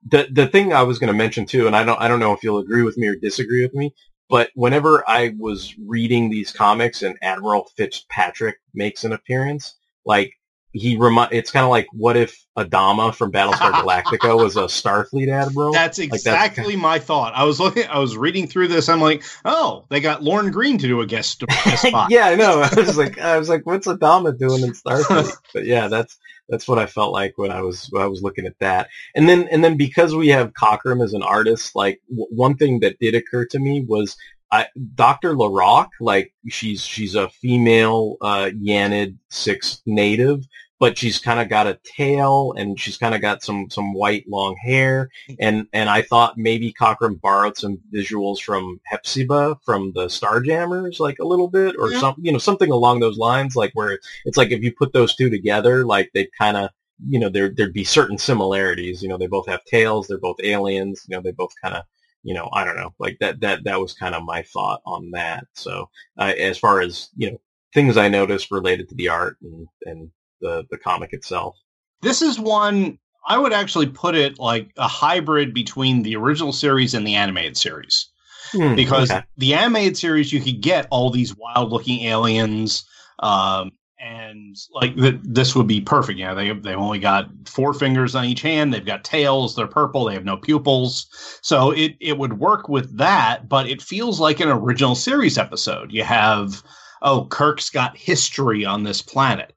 The 0.10 0.28
the 0.32 0.48
thing 0.48 0.74
I 0.74 0.84
was 0.84 1.00
going 1.00 1.12
to 1.14 1.18
mention 1.18 1.46
too, 1.46 1.68
and 1.68 1.76
I 1.76 1.84
don't 1.84 2.00
I 2.02 2.08
don't 2.10 2.20
know 2.20 2.34
if 2.34 2.44
you'll 2.44 2.60
agree 2.60 2.84
with 2.84 2.98
me 2.98 3.08
or 3.08 3.16
disagree 3.16 3.64
with 3.64 3.74
me, 3.74 3.94
but 4.30 4.50
whenever 4.56 5.04
I 5.10 5.34
was 5.38 5.76
reading 5.80 6.30
these 6.30 6.52
comics 6.52 7.02
and 7.02 7.18
Admiral 7.22 7.70
Fitzpatrick 7.78 8.58
makes 8.74 9.04
an 9.04 9.14
appearance, 9.14 9.76
like 10.06 10.34
he 10.74 10.96
remi- 10.98 11.28
it's 11.32 11.50
kind 11.50 11.64
of 11.64 11.70
like 11.72 11.88
what 11.92 12.16
if 12.18 12.46
Adama 12.58 13.16
from 13.16 13.32
Battlestar 13.32 13.72
Galactica 13.72 14.38
was 14.38 14.58
a 14.58 14.64
Starfleet 14.64 15.30
admiral? 15.30 15.72
That's 15.74 15.98
Like, 15.98 16.10
exactly 16.14 16.76
my 16.76 17.00
thought. 17.00 17.34
I 17.36 17.46
was 17.46 17.60
looking, 17.60 17.88
I 17.88 17.98
was 18.00 18.16
reading 18.18 18.48
through 18.48 18.68
this. 18.68 18.90
I'm 18.90 19.02
like, 19.02 19.24
oh, 19.46 19.86
they 19.90 20.02
got 20.02 20.24
Lorne 20.24 20.52
Greene 20.52 20.78
to 20.78 20.88
do 20.88 21.02
a 21.02 21.08
guest, 21.08 21.42
guest 21.48 21.84
spot. 21.88 22.12
yeah, 22.12 22.28
I 22.28 22.36
know. 22.36 22.60
I 22.62 22.74
was 22.76 22.98
like, 22.98 23.18
I 23.18 23.40
was 23.40 23.50
like, 23.50 23.66
what's 23.66 23.88
Adama 23.88 24.38
doing 24.38 24.62
in 24.62 24.74
Starfleet? 24.74 25.32
but 25.54 25.66
yeah, 25.66 25.88
that's 25.88 26.18
that's 26.50 26.68
what 26.68 26.80
I 26.80 26.86
felt 26.86 27.14
like 27.14 27.38
when 27.38 27.52
I 27.52 27.62
was 27.62 27.88
when 27.92 28.02
I 28.02 28.08
was 28.08 28.22
looking 28.22 28.46
at 28.46 28.60
that. 28.60 28.90
And 29.16 29.28
then 29.28 29.48
and 29.50 29.64
then 29.64 29.78
because 29.78 30.16
we 30.16 30.30
have 30.30 30.54
Cockrum 30.54 31.04
as 31.04 31.14
an 31.14 31.24
artist, 31.24 31.76
like 31.76 32.02
w- 32.10 32.28
one 32.30 32.56
thing 32.56 32.80
that 32.82 33.00
did 33.00 33.16
occur 33.16 33.46
to 33.46 33.60
me 33.60 33.84
was. 33.88 34.16
I, 34.50 34.68
Dr. 34.96 35.34
LaRock, 35.34 35.90
like 36.00 36.34
she's 36.48 36.82
she's 36.82 37.16
a 37.16 37.28
female 37.28 38.16
uh, 38.22 38.50
Yanid 38.64 39.18
six 39.30 39.82
native, 39.86 40.48
but 40.80 40.98
she's 40.98 41.20
kind 41.20 41.40
of 41.40 41.50
got 41.50 41.68
a 41.68 41.80
tail 41.98 42.54
and 42.58 42.80
she's 42.80 42.98
kind 42.98 43.16
of 43.16 43.22
got 43.22 43.44
some 43.44 43.70
some 43.70 43.94
white 43.94 44.26
long 44.28 44.56
hair 44.58 45.10
and 45.40 45.68
and 45.74 45.90
I 45.90 46.02
thought 46.02 46.38
maybe 46.38 46.74
Cockrum 46.74 47.20
borrowed 47.20 47.58
some 47.58 47.80
visuals 47.94 48.40
from 48.40 48.80
Hepzibah 48.86 49.58
from 49.66 49.92
the 49.94 50.06
Starjammers 50.08 51.00
like 51.00 51.18
a 51.20 51.26
little 51.28 51.48
bit 51.50 51.76
or 51.80 51.92
Yeah. 51.92 52.00
some 52.00 52.16
you 52.20 52.32
know 52.32 52.38
something 52.38 52.72
along 52.72 53.00
those 53.00 53.18
lines 53.18 53.56
like 53.56 53.72
where 53.74 54.00
it's 54.26 54.38
like 54.38 54.52
if 54.52 54.62
you 54.64 54.74
put 54.74 54.94
those 54.94 55.16
two 55.16 55.30
together 55.30 55.86
like 55.86 56.12
they 56.14 56.28
kind 56.40 56.58
of 56.58 56.70
you 57.08 57.20
know 57.20 57.30
there 57.30 57.50
there'd 57.50 57.74
be 57.74 57.84
certain 57.84 58.18
similarities 58.18 59.02
you 59.04 59.10
know 59.10 59.18
they 59.18 59.28
both 59.28 59.48
have 59.48 59.64
tails 59.66 60.08
they're 60.08 60.18
both 60.18 60.38
aliens 60.44 61.06
you 61.08 61.16
know 61.16 61.22
they 61.22 61.32
both 61.32 61.52
kind 61.62 61.76
of 61.76 61.84
you 62.24 62.34
know 62.34 62.50
I 62.54 62.64
don't 62.66 62.76
know 62.76 62.94
like 63.00 63.18
that 63.20 63.40
that 63.42 63.64
that 63.66 63.80
was 63.80 63.94
kind 63.94 64.16
of 64.16 64.24
my 64.24 64.42
thought 64.44 64.82
on 64.86 65.12
that 65.12 65.46
so 65.54 65.90
uh, 66.18 66.34
as 66.38 66.58
far 66.58 66.82
as 66.82 67.10
you 67.16 67.32
know 67.32 67.38
things 67.74 67.98
I 67.98 68.08
noticed 68.10 68.52
related 68.52 68.90
to 68.90 68.96
the 68.96 69.10
art 69.10 69.38
and 69.42 69.68
and 69.86 70.12
the 70.42 70.66
the 70.70 70.78
comic 70.78 71.14
itself. 71.14 71.56
This 72.02 72.22
is 72.22 72.40
one 72.40 73.00
I 73.28 73.38
would 73.38 73.54
actually 73.54 73.88
put 73.88 74.16
it 74.16 74.40
like 74.40 74.72
a 74.78 74.88
hybrid 74.88 75.54
between 75.54 76.04
the 76.04 76.16
original 76.16 76.54
series 76.54 76.94
and 76.94 77.06
the 77.06 77.16
animated 77.16 77.58
series. 77.58 78.10
Hmm, 78.54 78.76
because 78.76 79.12
okay. 79.12 79.24
the 79.36 79.54
animated 79.56 79.98
series 79.98 80.32
you 80.32 80.40
could 80.40 80.62
get 80.62 80.88
all 80.90 81.10
these 81.10 81.36
wild 81.36 81.70
looking 81.70 82.06
aliens 82.06 82.86
um, 83.20 83.72
and 84.00 84.56
like 84.72 84.96
th- 84.96 85.20
this 85.24 85.54
would 85.54 85.68
be 85.68 85.82
perfect. 85.82 86.18
You 86.18 86.26
know 86.26 86.36
they, 86.36 86.54
they've 86.54 86.78
only 86.78 87.00
got 87.00 87.30
four 87.46 87.74
fingers 87.74 88.16
on 88.16 88.24
each 88.24 88.42
hand. 88.42 88.74
They've 88.74 88.86
got 88.86 89.04
tails. 89.04 89.56
They're 89.56 89.68
purple. 89.68 90.06
They 90.06 90.14
have 90.14 90.24
no 90.24 90.38
pupils. 90.38 91.08
So 91.42 91.72
it, 91.72 91.96
it 92.00 92.18
would 92.18 92.40
work 92.40 92.70
with 92.70 92.96
that 92.98 93.50
but 93.50 93.68
it 93.68 93.82
feels 93.82 94.20
like 94.20 94.40
an 94.40 94.50
original 94.50 94.96
series 94.96 95.38
episode. 95.38 95.92
You 95.92 96.04
have 96.04 96.64
oh 97.02 97.26
kirk's 97.26 97.70
got 97.70 97.98
history 97.98 98.64
on 98.64 98.84
this 98.84 99.02
planet 99.02 99.54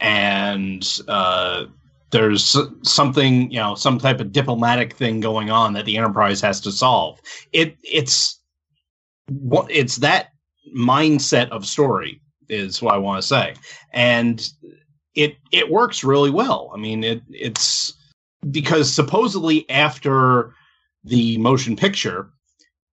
and 0.00 1.00
uh, 1.08 1.66
there's 2.10 2.56
something 2.82 3.50
you 3.50 3.58
know 3.58 3.74
some 3.74 3.98
type 3.98 4.20
of 4.20 4.32
diplomatic 4.32 4.92
thing 4.94 5.20
going 5.20 5.50
on 5.50 5.72
that 5.74 5.84
the 5.84 5.96
enterprise 5.96 6.40
has 6.40 6.60
to 6.62 6.72
solve. 6.72 7.20
It 7.52 7.76
it's 7.82 8.40
what 9.28 9.70
it's 9.70 9.96
that 9.96 10.28
mindset 10.76 11.48
of 11.50 11.66
story 11.66 12.20
is 12.48 12.80
what 12.80 12.94
i 12.94 12.98
want 12.98 13.20
to 13.20 13.26
say. 13.26 13.54
And 13.92 14.48
it 15.14 15.36
it 15.52 15.70
works 15.70 16.04
really 16.04 16.30
well. 16.30 16.70
I 16.74 16.78
mean 16.78 17.04
it 17.04 17.22
it's 17.30 17.94
because 18.50 18.92
supposedly 18.92 19.68
after 19.68 20.54
the 21.04 21.36
motion 21.38 21.76
picture 21.76 22.30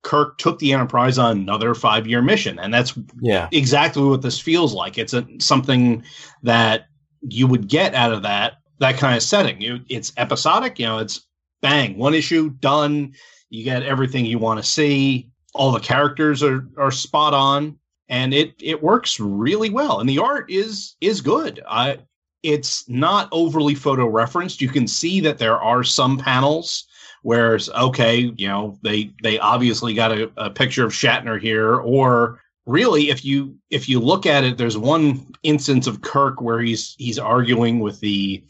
kirk 0.04 0.38
took 0.38 0.60
the 0.60 0.72
enterprise 0.72 1.18
on 1.18 1.38
another 1.38 1.74
five 1.74 2.06
year 2.06 2.22
mission 2.22 2.60
and 2.60 2.74
that's 2.74 2.94
yeah. 3.22 3.48
exactly 3.52 4.04
what 4.04 4.22
this 4.22 4.40
feels 4.40 4.74
like. 4.74 4.98
It's 4.98 5.14
a, 5.14 5.26
something 5.40 6.04
that 6.44 6.88
you 7.30 7.48
would 7.48 7.68
get 7.68 7.94
out 7.94 8.12
of 8.12 8.24
that 8.24 8.54
that 8.80 8.98
kind 8.98 9.16
of 9.16 9.24
setting. 9.24 9.62
You, 9.62 9.80
it's 9.90 10.14
episodic 10.18 10.80
you 10.80 10.86
know 10.86 11.00
it's 11.00 11.26
bang 11.62 11.98
one 11.98 12.14
issue 12.14 12.50
done. 12.50 13.14
You 13.50 13.64
get 13.64 13.84
everything 13.84 14.26
you 14.26 14.40
want 14.40 14.62
to 14.62 14.70
see. 14.70 15.30
All 15.54 15.72
the 15.72 15.80
characters 15.80 16.44
are 16.44 16.68
are 16.78 16.92
spot 16.92 17.34
on 17.34 17.78
and 18.10 18.34
it 18.34 18.54
it 18.62 18.84
works 18.84 19.20
really 19.20 19.70
well. 19.70 20.00
And 20.00 20.10
the 20.10 20.20
art 20.20 20.50
is 20.50 20.96
is 21.02 21.22
good. 21.22 21.62
I 21.68 22.00
it's 22.44 22.88
not 22.88 23.28
overly 23.32 23.74
photo 23.74 24.06
referenced 24.06 24.62
you 24.62 24.70
can 24.70 24.88
see 24.88 25.20
that 25.20 25.40
there 25.40 25.60
are 25.60 25.84
some 25.84 26.18
panels 26.18 26.86
where 27.24 27.56
it's 27.56 27.70
okay 27.70 28.32
you 28.38 28.48
know 28.48 28.78
they 28.84 29.12
they 29.24 29.40
obviously 29.40 29.96
got 29.96 30.12
a, 30.12 30.32
a 30.38 30.52
picture 30.52 30.86
of 30.86 30.92
shatner 30.92 31.42
here 31.42 31.78
or 31.78 32.40
really 32.66 33.10
if 33.10 33.24
you 33.24 33.56
if 33.70 33.88
you 33.88 34.00
look 34.00 34.26
at 34.26 34.44
it 34.44 34.58
there's 34.58 34.78
one 34.78 35.26
instance 35.44 35.88
of 35.88 36.02
kirk 36.02 36.42
where 36.42 36.60
he's 36.60 36.96
he's 36.98 37.20
arguing 37.20 37.80
with 37.80 38.00
the 38.00 38.44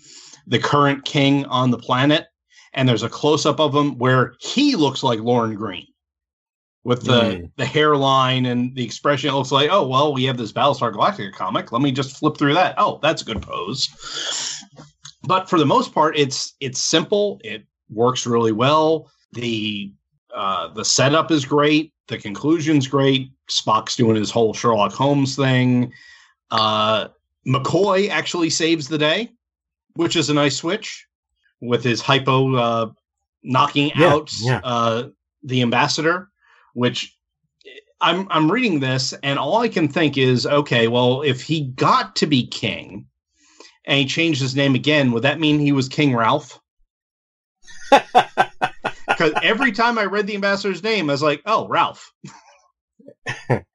the 0.48 0.60
current 0.60 1.04
king 1.06 1.46
on 1.48 1.72
the 1.72 1.78
planet 1.78 2.28
and 2.74 2.88
there's 2.88 3.04
a 3.04 3.10
close 3.10 3.46
up 3.46 3.60
of 3.60 3.74
him 3.76 3.98
where 3.98 4.36
he 4.40 4.76
looks 4.76 5.02
like 5.04 5.20
Lorne 5.20 5.56
Greene 5.56 5.88
with 6.84 7.04
the 7.04 7.12
Mm. 7.22 7.52
the 7.58 7.66
hairline 7.66 8.46
and 8.46 8.76
the 8.76 8.84
expression. 8.86 9.30
It 9.30 9.34
looks 9.34 9.52
like, 9.52 9.70
oh 9.72 9.88
well, 9.88 10.14
we 10.14 10.26
have 10.26 10.38
this 10.38 10.52
Battlestar 10.52 10.94
Galactica 10.94 11.32
comic. 11.34 11.72
Let 11.72 11.82
me 11.82 11.92
just 11.92 12.18
flip 12.18 12.38
through 12.38 12.54
that. 12.54 12.76
Oh, 12.78 13.00
that's 13.02 13.22
a 13.22 13.26
good 13.26 13.42
pose. 13.42 13.90
But 15.24 15.50
for 15.50 15.58
the 15.58 15.66
most 15.66 15.94
part, 15.94 16.18
it's 16.18 16.54
it's 16.60 16.80
simple. 16.80 17.42
It 17.44 17.66
works 17.90 18.28
really 18.28 18.52
well. 18.52 19.10
The 19.34 19.92
uh, 20.36 20.68
the 20.70 20.86
setup 20.86 21.32
is 21.32 21.46
great. 21.46 21.94
The 22.08 22.18
conclusion's 22.18 22.88
great. 22.88 23.32
Spock's 23.50 23.96
doing 23.96 24.16
his 24.16 24.30
whole 24.30 24.54
Sherlock 24.54 24.92
Holmes 24.94 25.36
thing. 25.36 25.92
Uh, 26.52 27.08
McCoy 27.48 28.10
actually 28.10 28.50
saves 28.50 28.88
the 28.88 28.98
day, 28.98 29.32
which 29.96 30.16
is 30.16 30.30
a 30.30 30.34
nice 30.34 30.58
switch 30.58 31.08
with 31.62 31.84
his 31.84 32.02
hypo 32.02 32.56
uh, 32.56 32.92
knocking 33.44 33.92
Yeah, 33.96 34.14
out 34.14 34.34
yeah. 34.40 34.60
uh, 34.64 35.10
the 35.44 35.62
ambassador. 35.62 36.30
Which 36.74 37.16
I'm 38.02 38.28
I'm 38.30 38.52
reading 38.52 38.82
this 38.82 39.14
and 39.24 39.40
all 39.40 39.58
I 39.60 39.70
can 39.70 39.88
think 39.88 40.18
is, 40.18 40.46
okay, 40.46 40.88
well, 40.90 41.22
if 41.22 41.42
he 41.42 41.62
got 41.62 42.16
to 42.18 42.28
be 42.28 42.46
king 42.46 43.06
and 43.86 44.00
he 44.00 44.06
changed 44.06 44.42
his 44.42 44.56
name 44.56 44.76
again, 44.76 45.12
would 45.14 45.24
that 45.24 45.40
mean 45.40 45.58
he 45.60 45.72
was 45.72 45.88
King 45.88 46.14
Ralph? 46.16 46.60
Because 49.18 49.34
every 49.42 49.72
time 49.72 49.98
I 49.98 50.06
read 50.06 50.28
the 50.28 50.36
ambassador's 50.36 50.84
name, 50.84 51.10
I 51.10 51.14
was 51.14 51.24
like, 51.24 51.42
oh, 51.46 51.68
Ralph. 51.68 52.12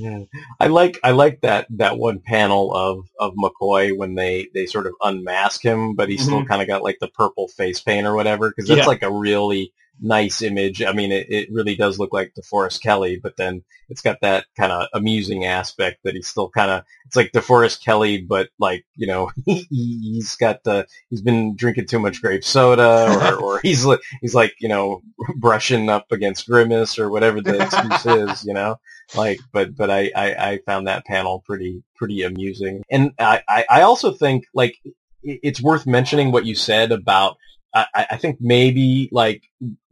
Yeah. 0.00 0.20
I 0.60 0.68
like 0.68 0.96
I 1.02 1.10
like 1.10 1.40
that 1.40 1.66
that 1.70 1.98
one 1.98 2.20
panel 2.24 2.72
of 2.72 3.04
of 3.18 3.32
McCoy 3.34 3.96
when 3.96 4.14
they 4.14 4.46
they 4.54 4.64
sort 4.64 4.86
of 4.86 4.92
unmask 5.02 5.60
him, 5.60 5.96
but 5.96 6.08
he's 6.08 6.22
still 6.22 6.42
Mhm. 6.42 6.46
kind 6.46 6.62
of 6.62 6.68
got 6.68 6.84
like 6.84 6.98
the 7.00 7.08
purple 7.08 7.48
face 7.48 7.80
paint 7.80 8.06
or 8.06 8.14
whatever 8.14 8.48
because 8.48 8.68
that's 8.68 8.78
Yeah. 8.78 8.86
like 8.86 9.02
a 9.02 9.10
really 9.10 9.72
nice 10.00 10.42
image. 10.42 10.82
I 10.82 10.92
mean, 10.92 11.12
it, 11.12 11.26
it 11.30 11.48
really 11.52 11.74
does 11.76 11.98
look 11.98 12.12
like 12.12 12.34
DeForest 12.34 12.82
Kelley, 12.82 13.18
but 13.22 13.36
then 13.36 13.62
it's 13.88 14.02
got 14.02 14.20
that 14.20 14.46
kind 14.56 14.72
of 14.72 14.88
amusing 14.92 15.44
aspect 15.44 16.00
that 16.04 16.14
he's 16.14 16.28
still 16.28 16.48
kind 16.50 16.70
of 16.70 16.84
it's 17.06 17.16
like 17.16 17.32
DeForest 17.32 17.84
Kelley, 17.84 18.18
but 18.20 18.48
like 18.58 18.84
you 18.96 19.06
know 19.06 19.30
he, 19.46 19.66
he's 19.70 20.34
got 20.36 20.62
the 20.64 20.86
he's 21.10 21.22
been 21.22 21.56
drinking 21.56 21.86
too 21.86 21.98
much 21.98 22.20
grape 22.20 22.44
soda 22.44 23.32
or, 23.32 23.34
or 23.42 23.60
he's 23.60 23.84
like 23.84 24.00
he's 24.20 24.34
like 24.34 24.54
you 24.60 24.68
know 24.68 25.00
brushing 25.36 25.88
up 25.88 26.10
against 26.12 26.48
Grimace 26.48 26.98
or 26.98 27.10
whatever 27.10 27.40
the 27.40 27.62
excuse 27.62 28.06
is, 28.30 28.44
you 28.44 28.54
know 28.54 28.76
like 29.14 29.40
but 29.52 29.74
but 29.74 29.90
I, 29.90 30.10
I 30.14 30.50
i 30.50 30.58
found 30.66 30.86
that 30.86 31.06
panel 31.06 31.42
pretty 31.46 31.82
pretty 31.96 32.22
amusing 32.22 32.82
and 32.90 33.12
i 33.18 33.42
i 33.48 33.64
I 33.70 33.80
also 33.82 34.12
think 34.12 34.44
like 34.52 34.76
it's 35.22 35.60
worth 35.60 35.86
mentioning 35.86 36.30
what 36.30 36.46
you 36.46 36.54
said 36.54 36.92
about 36.92 37.36
I, 37.74 38.06
I 38.12 38.16
think 38.16 38.38
maybe 38.40 39.08
like 39.12 39.42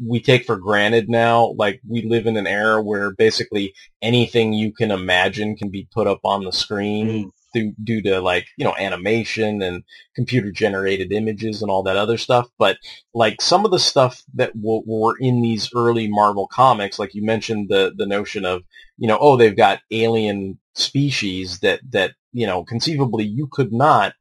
we 0.05 0.21
take 0.21 0.45
for 0.45 0.57
granted 0.57 1.09
now, 1.09 1.55
like 1.59 1.81
we 1.87 2.03
live 2.03 2.27
in 2.27 2.37
an 2.37 2.47
era 2.47 2.83
where 2.83 3.11
basically 3.13 3.75
anything 4.01 4.53
you 4.53 4.73
can 4.73 4.91
imagine 4.91 5.57
can 5.57 5.69
be 5.69 5.89
put 5.93 6.07
up 6.07 6.21
on 6.25 6.45
the 6.45 6.53
screen 6.53 7.09
mm. 7.09 7.31
due, 7.53 7.75
due 7.83 8.03
to 8.03 8.21
like, 8.21 8.47
you 8.57 8.65
know, 8.65 8.75
animation 8.79 9.61
and 9.63 9.85
computer 10.15 10.51
generated 10.51 11.13
images 11.13 11.61
and 11.61 11.71
all 11.71 11.83
that 11.83 11.97
other 11.97 12.17
stuff. 12.17 12.49
But 12.59 12.79
like 13.13 13.43
some 13.43 13.65
of 13.65 13.71
the 13.71 13.79
stuff 13.79 14.23
that 14.35 14.55
w- 14.55 14.83
were 14.87 15.17
in 15.19 15.43
these 15.43 15.71
early 15.75 16.09
Marvel 16.09 16.47
comics, 16.47 16.99
like 16.99 17.15
you 17.15 17.25
mentioned 17.25 17.69
the, 17.69 17.93
the 17.95 18.07
notion 18.07 18.45
of, 18.45 18.63
you 18.97 19.07
know, 19.07 19.19
oh, 19.21 19.37
they've 19.37 19.57
got 19.57 19.81
alien 19.91 20.59
species 20.77 21.61
that 21.61 21.81
that 21.91 22.13
you 22.33 22.47
know 22.47 22.63
conceivably 22.63 23.25
you 23.25 23.49
could 23.51 23.73
not 23.73 24.13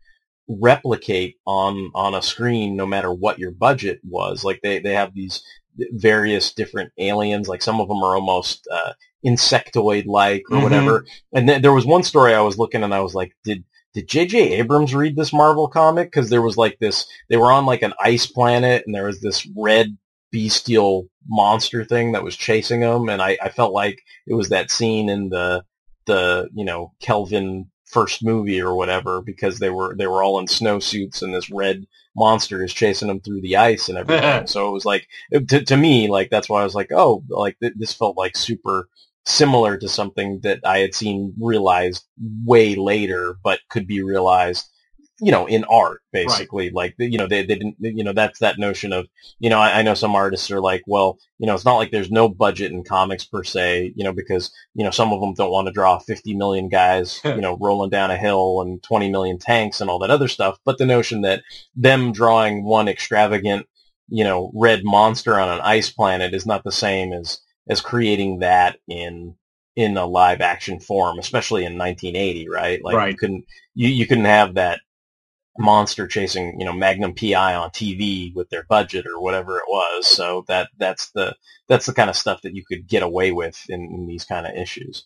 replicate 0.47 1.35
on 1.45 1.91
on 1.95 2.13
a 2.15 2.21
screen 2.21 2.75
no 2.75 2.85
matter 2.85 3.13
what 3.13 3.39
your 3.39 3.51
budget 3.51 3.99
was. 4.03 4.43
Like 4.43 4.59
they 4.63 4.79
they 4.79 4.93
have 4.93 5.13
these 5.13 5.43
various 5.91 6.53
different 6.53 6.91
aliens 6.97 7.49
like 7.49 7.61
some 7.61 7.81
of 7.81 7.87
them 7.89 8.01
are 8.01 8.15
almost 8.15 8.65
uh, 8.71 8.93
insectoid 9.25 10.05
like 10.05 10.43
or 10.49 10.59
Mhm. 10.59 10.63
whatever. 10.63 11.05
And 11.33 11.49
then 11.49 11.61
there 11.61 11.73
was 11.73 11.85
one 11.85 12.03
story 12.03 12.33
i 12.33 12.39
was 12.41 12.57
looking 12.57 12.81
and 12.83 12.93
i 12.93 13.01
was 13.01 13.13
like 13.13 13.33
did 13.43 13.63
did 13.93 14.07
jj 14.07 14.51
abrams 14.51 14.95
read 14.95 15.15
this 15.17 15.33
marvel 15.33 15.67
comic? 15.67 16.07
Because 16.11 16.29
there 16.29 16.41
was 16.41 16.55
like 16.57 16.77
this 16.79 17.05
they 17.29 17.37
were 17.37 17.51
on 17.51 17.65
like 17.65 17.81
an 17.81 17.93
ice 18.01 18.25
planet 18.25 18.83
and 18.85 18.95
there 18.95 19.05
was 19.07 19.19
this 19.21 19.45
red 19.57 19.97
bestial 20.31 21.07
monster 21.27 21.83
thing 21.83 22.11
that 22.13 22.23
was 22.23 22.35
chasing 22.35 22.81
them 22.81 23.09
and 23.09 23.21
i 23.21 23.37
i 23.41 23.49
felt 23.49 23.73
like 23.73 23.99
it 24.27 24.33
was 24.33 24.49
that 24.49 24.69
scene 24.71 25.09
in 25.09 25.29
the 25.29 25.63
the 26.05 26.49
you 26.53 26.63
know 26.65 26.91
kelvin 27.01 27.65
first 27.85 28.23
movie 28.23 28.61
or 28.61 28.75
whatever 28.75 29.21
because 29.21 29.59
they 29.59 29.69
were 29.69 29.95
they 29.95 30.07
were 30.07 30.23
all 30.23 30.39
in 30.39 30.45
snowsuits 30.47 31.21
and 31.21 31.33
this 31.33 31.49
red 31.49 31.85
monster 32.15 32.63
is 32.63 32.73
chasing 32.73 33.07
them 33.07 33.19
through 33.19 33.41
the 33.41 33.57
ice 33.57 33.89
and 33.89 33.97
everything. 33.97 34.47
So 34.47 34.67
it 34.67 34.71
was 34.71 34.85
like 34.85 35.07
to, 35.31 35.63
to 35.63 35.77
me 35.77 36.07
like 36.07 36.29
that's 36.29 36.49
why 36.49 36.61
i 36.61 36.63
was 36.63 36.75
like 36.75 36.91
oh 36.91 37.23
like 37.29 37.57
th- 37.59 37.73
this 37.77 37.93
felt 37.93 38.17
like 38.17 38.35
super 38.35 38.89
similar 39.25 39.77
to 39.77 39.87
something 39.87 40.39
that 40.41 40.59
i 40.65 40.79
had 40.79 40.93
seen 40.93 41.33
realized 41.39 42.05
way 42.45 42.75
later 42.75 43.37
but 43.43 43.59
could 43.69 43.87
be 43.87 44.01
realized 44.01 44.67
you 45.21 45.31
know 45.31 45.45
in 45.47 45.63
art 45.65 46.01
basically 46.11 46.69
like 46.71 46.93
you 46.97 47.17
know 47.17 47.25
they, 47.27 47.41
they 47.45 47.55
didn't 47.55 47.75
you 47.79 48.03
know 48.03 48.11
that's 48.11 48.39
that 48.39 48.59
notion 48.59 48.91
of 48.91 49.07
you 49.39 49.49
know 49.49 49.59
I, 49.59 49.79
I 49.79 49.81
know 49.81 49.93
some 49.93 50.13
artists 50.13 50.51
are 50.51 50.59
like 50.59 50.83
well 50.87 51.17
you 51.39 51.47
know 51.47 51.55
it's 51.55 51.63
not 51.63 51.77
like 51.77 51.91
there's 51.91 52.11
no 52.11 52.27
budget 52.27 52.71
in 52.71 52.83
comics 52.83 53.23
per 53.23 53.43
se 53.43 53.93
you 53.95 54.03
know 54.03 54.11
because 54.11 54.51
you 54.73 54.83
know 54.83 54.91
some 54.91 55.13
of 55.13 55.21
them 55.21 55.33
don't 55.33 55.51
want 55.51 55.67
to 55.67 55.73
draw 55.73 55.99
50 55.99 56.35
million 56.35 56.67
guys 56.67 57.21
you 57.25 57.39
know 57.39 57.57
rolling 57.61 57.89
down 57.89 58.11
a 58.11 58.17
hill 58.17 58.61
and 58.61 58.83
20 58.83 59.09
million 59.09 59.37
tanks 59.39 59.79
and 59.79 59.89
all 59.89 59.99
that 59.99 60.11
other 60.11 60.27
stuff 60.27 60.57
but 60.65 60.77
the 60.77 60.85
notion 60.85 61.21
that 61.21 61.43
them 61.75 62.11
drawing 62.11 62.65
one 62.65 62.89
extravagant 62.89 63.65
you 64.09 64.23
know 64.25 64.51
red 64.53 64.81
monster 64.83 65.39
on 65.39 65.47
an 65.49 65.61
ice 65.61 65.89
planet 65.89 66.33
is 66.33 66.45
not 66.45 66.63
the 66.65 66.71
same 66.71 67.13
as 67.13 67.39
as 67.69 67.79
creating 67.79 68.39
that 68.39 68.77
in 68.89 69.33
in 69.77 69.95
a 69.97 70.05
live 70.05 70.41
action 70.41 70.79
form 70.79 71.19
especially 71.19 71.63
in 71.63 71.77
1980 71.77 72.49
right 72.49 72.83
like 72.83 72.93
you 72.93 72.97
Right. 72.97 73.17
couldn't 73.17 73.45
you, 73.75 73.87
you 73.87 74.05
couldn't 74.05 74.25
have 74.25 74.55
that 74.55 74.79
monster 75.57 76.07
chasing, 76.07 76.59
you 76.59 76.65
know, 76.65 76.73
Magnum 76.73 77.15
PI 77.15 77.55
on 77.55 77.69
TV 77.71 78.33
with 78.35 78.49
their 78.49 78.63
budget 78.63 79.05
or 79.07 79.21
whatever 79.21 79.57
it 79.57 79.65
was. 79.67 80.07
So 80.07 80.45
that 80.47 80.69
that's 80.77 81.11
the 81.11 81.35
that's 81.67 81.85
the 81.85 81.93
kind 81.93 82.09
of 82.09 82.15
stuff 82.15 82.41
that 82.41 82.55
you 82.55 82.63
could 82.65 82.87
get 82.87 83.03
away 83.03 83.31
with 83.31 83.61
in, 83.69 83.81
in 83.81 84.07
these 84.07 84.25
kind 84.25 84.45
of 84.45 84.55
issues. 84.55 85.05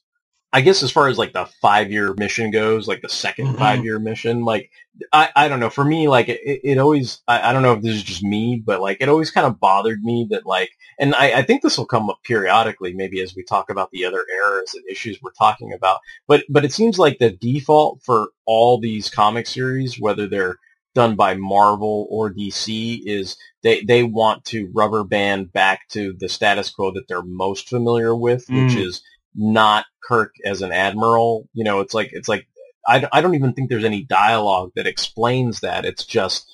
I 0.51 0.61
guess 0.61 0.81
as 0.81 0.91
far 0.91 1.07
as 1.09 1.17
like 1.17 1.33
the 1.33 1.45
five 1.61 1.91
year 1.91 2.13
mission 2.17 2.49
goes, 2.49 2.87
like 2.87 3.01
the 3.01 3.07
2nd 3.09 3.47
Mhm. 3.53 3.57
five 3.59 3.83
year 3.83 3.99
mission, 3.99 4.43
like 4.43 4.71
I, 5.13 5.29
I 5.35 5.47
don't 5.47 5.59
know. 5.59 5.69
For 5.69 5.85
me, 5.85 6.07
like 6.07 6.27
it, 6.29 6.39
it 6.43 6.77
always 6.79 7.21
I, 7.27 7.49
I 7.49 7.53
don't 7.53 7.61
know 7.61 7.73
if 7.73 7.81
this 7.83 7.95
is 7.95 8.03
just 8.03 8.23
me, 8.23 8.61
but 8.65 8.81
like 8.81 8.97
it 8.99 9.09
always 9.09 9.29
kind 9.31 9.45
of 9.45 9.59
bothered 9.59 10.01
me 10.03 10.27
that 10.31 10.45
like 10.47 10.71
and 10.99 11.13
I, 11.15 11.33
I 11.39 11.41
think 11.43 11.61
this 11.61 11.77
will 11.77 11.85
come 11.85 12.09
up 12.09 12.19
periodically, 12.25 12.93
maybe 12.93 13.21
as 13.21 13.35
we 13.35 13.43
talk 13.43 13.69
about 13.69 13.91
the 13.91 14.05
other 14.05 14.25
eras 14.43 14.73
and 14.73 14.83
issues 14.89 15.19
we're 15.21 15.31
talking 15.37 15.71
about. 15.73 15.99
But 16.27 16.45
but 16.49 16.65
it 16.65 16.73
seems 16.73 16.97
like 16.97 17.19
the 17.19 17.29
default 17.31 18.01
for 18.03 18.29
all 18.45 18.79
these 18.79 19.09
comic 19.09 19.45
series, 19.47 19.99
whether 19.99 20.27
they're 20.27 20.57
done 20.95 21.15
by 21.15 21.35
Marvel 21.35 22.07
or 22.09 22.33
DC, 22.33 23.01
is 23.05 23.37
they 23.61 23.81
they 23.83 24.01
want 24.03 24.45
to 24.45 24.71
rubber 24.73 25.03
band 25.03 25.53
back 25.53 25.87
to 25.89 26.13
the 26.19 26.27
status 26.27 26.71
quo 26.71 26.91
that 26.91 27.07
they're 27.07 27.21
most 27.21 27.69
familiar 27.69 28.15
with, 28.15 28.45
which 28.49 28.73
Mm. 28.73 28.87
is 28.87 29.01
not 29.35 29.85
Kirk 30.03 30.33
as 30.45 30.61
an 30.61 30.71
admiral. 30.71 31.47
You 31.53 31.63
know, 31.63 31.79
it's 31.79 31.93
like 31.93 32.09
it's 32.13 32.27
like 32.29 32.47
I, 32.87 33.07
I 33.11 33.21
don't 33.21 33.35
even 33.35 33.53
think 33.53 33.69
there's 33.69 33.83
any 33.85 34.03
dialogue 34.03 34.71
that 34.75 34.87
explains 34.87 35.59
that. 35.61 35.85
It's 35.85 36.05
just 36.05 36.49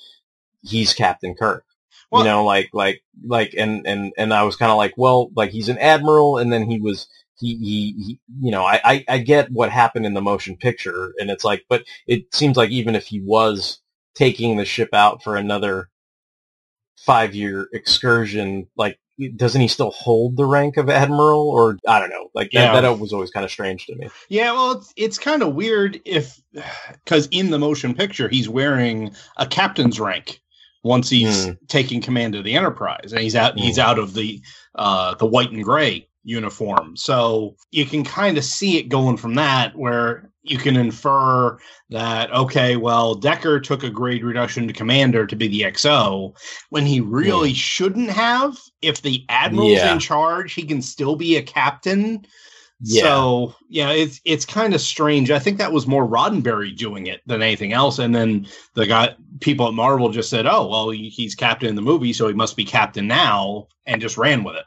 he's 0.62 0.92
Captain 0.94 1.34
Kirk. 1.34 1.64
Well- 2.10 2.22
you 2.22 2.28
know, 2.28 2.44
like 2.44 2.70
like 2.72 3.02
like 3.24 3.54
and 3.56 3.86
and 3.86 4.12
and 4.16 4.32
I 4.32 4.42
was 4.44 4.56
kind 4.56 4.70
of 4.70 4.78
like, 4.78 4.94
well, 4.96 5.30
like 5.34 5.50
he's 5.50 5.68
an 5.68 5.78
admiral, 5.78 6.38
and 6.38 6.52
then 6.52 6.70
he 6.70 6.80
was 6.80 7.08
he, 7.38 7.56
he, 7.56 8.04
he 8.04 8.20
you 8.40 8.50
know, 8.50 8.64
I, 8.64 8.80
I 8.84 9.04
I 9.08 9.18
get 9.18 9.50
what 9.50 9.70
happened 9.70 10.06
in 10.06 10.14
the 10.14 10.22
motion 10.22 10.56
picture, 10.56 11.12
and 11.18 11.30
it's 11.30 11.44
like, 11.44 11.64
but 11.68 11.84
it 12.06 12.34
seems 12.34 12.56
like 12.56 12.70
even 12.70 12.94
if 12.94 13.06
he 13.06 13.20
was 13.20 13.80
taking 14.14 14.56
the 14.56 14.64
ship 14.64 14.90
out 14.94 15.22
for 15.22 15.36
another 15.36 15.88
five 16.98 17.34
year 17.34 17.68
excursion, 17.72 18.68
like 18.76 18.98
doesn't 19.36 19.60
he 19.60 19.68
still 19.68 19.90
hold 19.92 20.36
the 20.36 20.44
rank 20.44 20.76
of 20.76 20.90
admiral, 20.90 21.48
or 21.50 21.78
I 21.88 22.00
don't 22.00 22.10
know, 22.10 22.28
like 22.34 22.50
that 22.52 22.74
Yeah. 22.74 22.80
that 22.80 22.98
was 22.98 23.12
always 23.12 23.30
kind 23.30 23.44
of 23.44 23.50
strange 23.50 23.86
to 23.86 23.94
me. 23.96 24.08
Yeah, 24.28 24.52
well, 24.52 24.72
it's 24.72 24.92
it's 24.96 25.18
kind 25.18 25.42
of 25.42 25.54
weird 25.54 26.00
if 26.04 26.40
because 27.04 27.26
in 27.30 27.50
the 27.50 27.58
motion 27.58 27.94
picture 27.94 28.28
he's 28.28 28.48
wearing 28.48 29.14
a 29.38 29.46
captain's 29.46 29.98
rank 29.98 30.40
once 30.82 31.08
he's 31.08 31.46
Hmm. 31.46 31.52
taking 31.68 32.00
command 32.00 32.34
of 32.34 32.44
the 32.44 32.54
Enterprise, 32.54 33.12
and 33.12 33.20
he's 33.20 33.34
out 33.36 33.58
he's 33.58 33.76
Hmm. 33.76 33.82
out 33.82 33.98
of 33.98 34.14
the 34.14 34.40
uh, 34.74 35.14
the 35.14 35.26
white 35.26 35.50
and 35.50 35.64
gray 35.64 36.06
uniform. 36.26 36.96
So 36.96 37.56
you 37.70 37.86
can 37.86 38.04
kind 38.04 38.36
of 38.36 38.44
see 38.44 38.76
it 38.78 38.88
going 38.88 39.16
from 39.16 39.36
that, 39.36 39.74
where 39.76 40.30
you 40.42 40.58
can 40.58 40.76
infer 40.76 41.58
that 41.90 42.32
okay, 42.32 42.76
well, 42.76 43.14
Decker 43.14 43.60
took 43.60 43.82
a 43.84 43.90
grade 43.90 44.24
reduction 44.24 44.66
to 44.66 44.74
commander 44.74 45.26
to 45.26 45.36
be 45.36 45.48
the 45.48 45.62
XO 45.62 46.36
when 46.70 46.84
he 46.84 47.00
really 47.00 47.54
shouldn't 47.54 48.10
have. 48.10 48.58
If 48.82 49.02
the 49.02 49.24
admiral's 49.28 49.72
Yeah. 49.72 49.92
in 49.92 49.98
charge, 50.00 50.52
he 50.52 50.64
can 50.64 50.82
still 50.82 51.16
be 51.16 51.36
a 51.36 51.42
captain. 51.42 52.26
Yeah. 52.82 53.02
So 53.02 53.54
yeah, 53.70 53.90
it's 53.90 54.20
it's 54.24 54.44
kind 54.44 54.74
of 54.74 54.80
strange. 54.80 55.30
I 55.30 55.38
think 55.38 55.58
that 55.58 55.72
was 55.72 55.86
more 55.86 56.06
Roddenberry 56.06 56.76
doing 56.76 57.06
it 57.06 57.22
than 57.26 57.40
anything 57.40 57.72
else. 57.72 57.98
And 57.98 58.14
then 58.14 58.46
the 58.74 58.86
guy 58.86 59.14
people 59.40 59.66
at 59.66 59.74
Marvel 59.74 60.10
just 60.10 60.28
said, 60.28 60.46
"Oh, 60.46 60.66
well, 60.66 60.90
he's 60.90 61.34
captain 61.34 61.68
in 61.68 61.74
the 61.76 61.82
movie, 61.82 62.12
so 62.12 62.28
he 62.28 62.34
must 62.34 62.54
be 62.56 62.64
captain 62.64 63.06
now," 63.06 63.68
and 63.86 64.02
just 64.02 64.18
ran 64.18 64.44
with 64.44 64.56
it. 64.56 64.64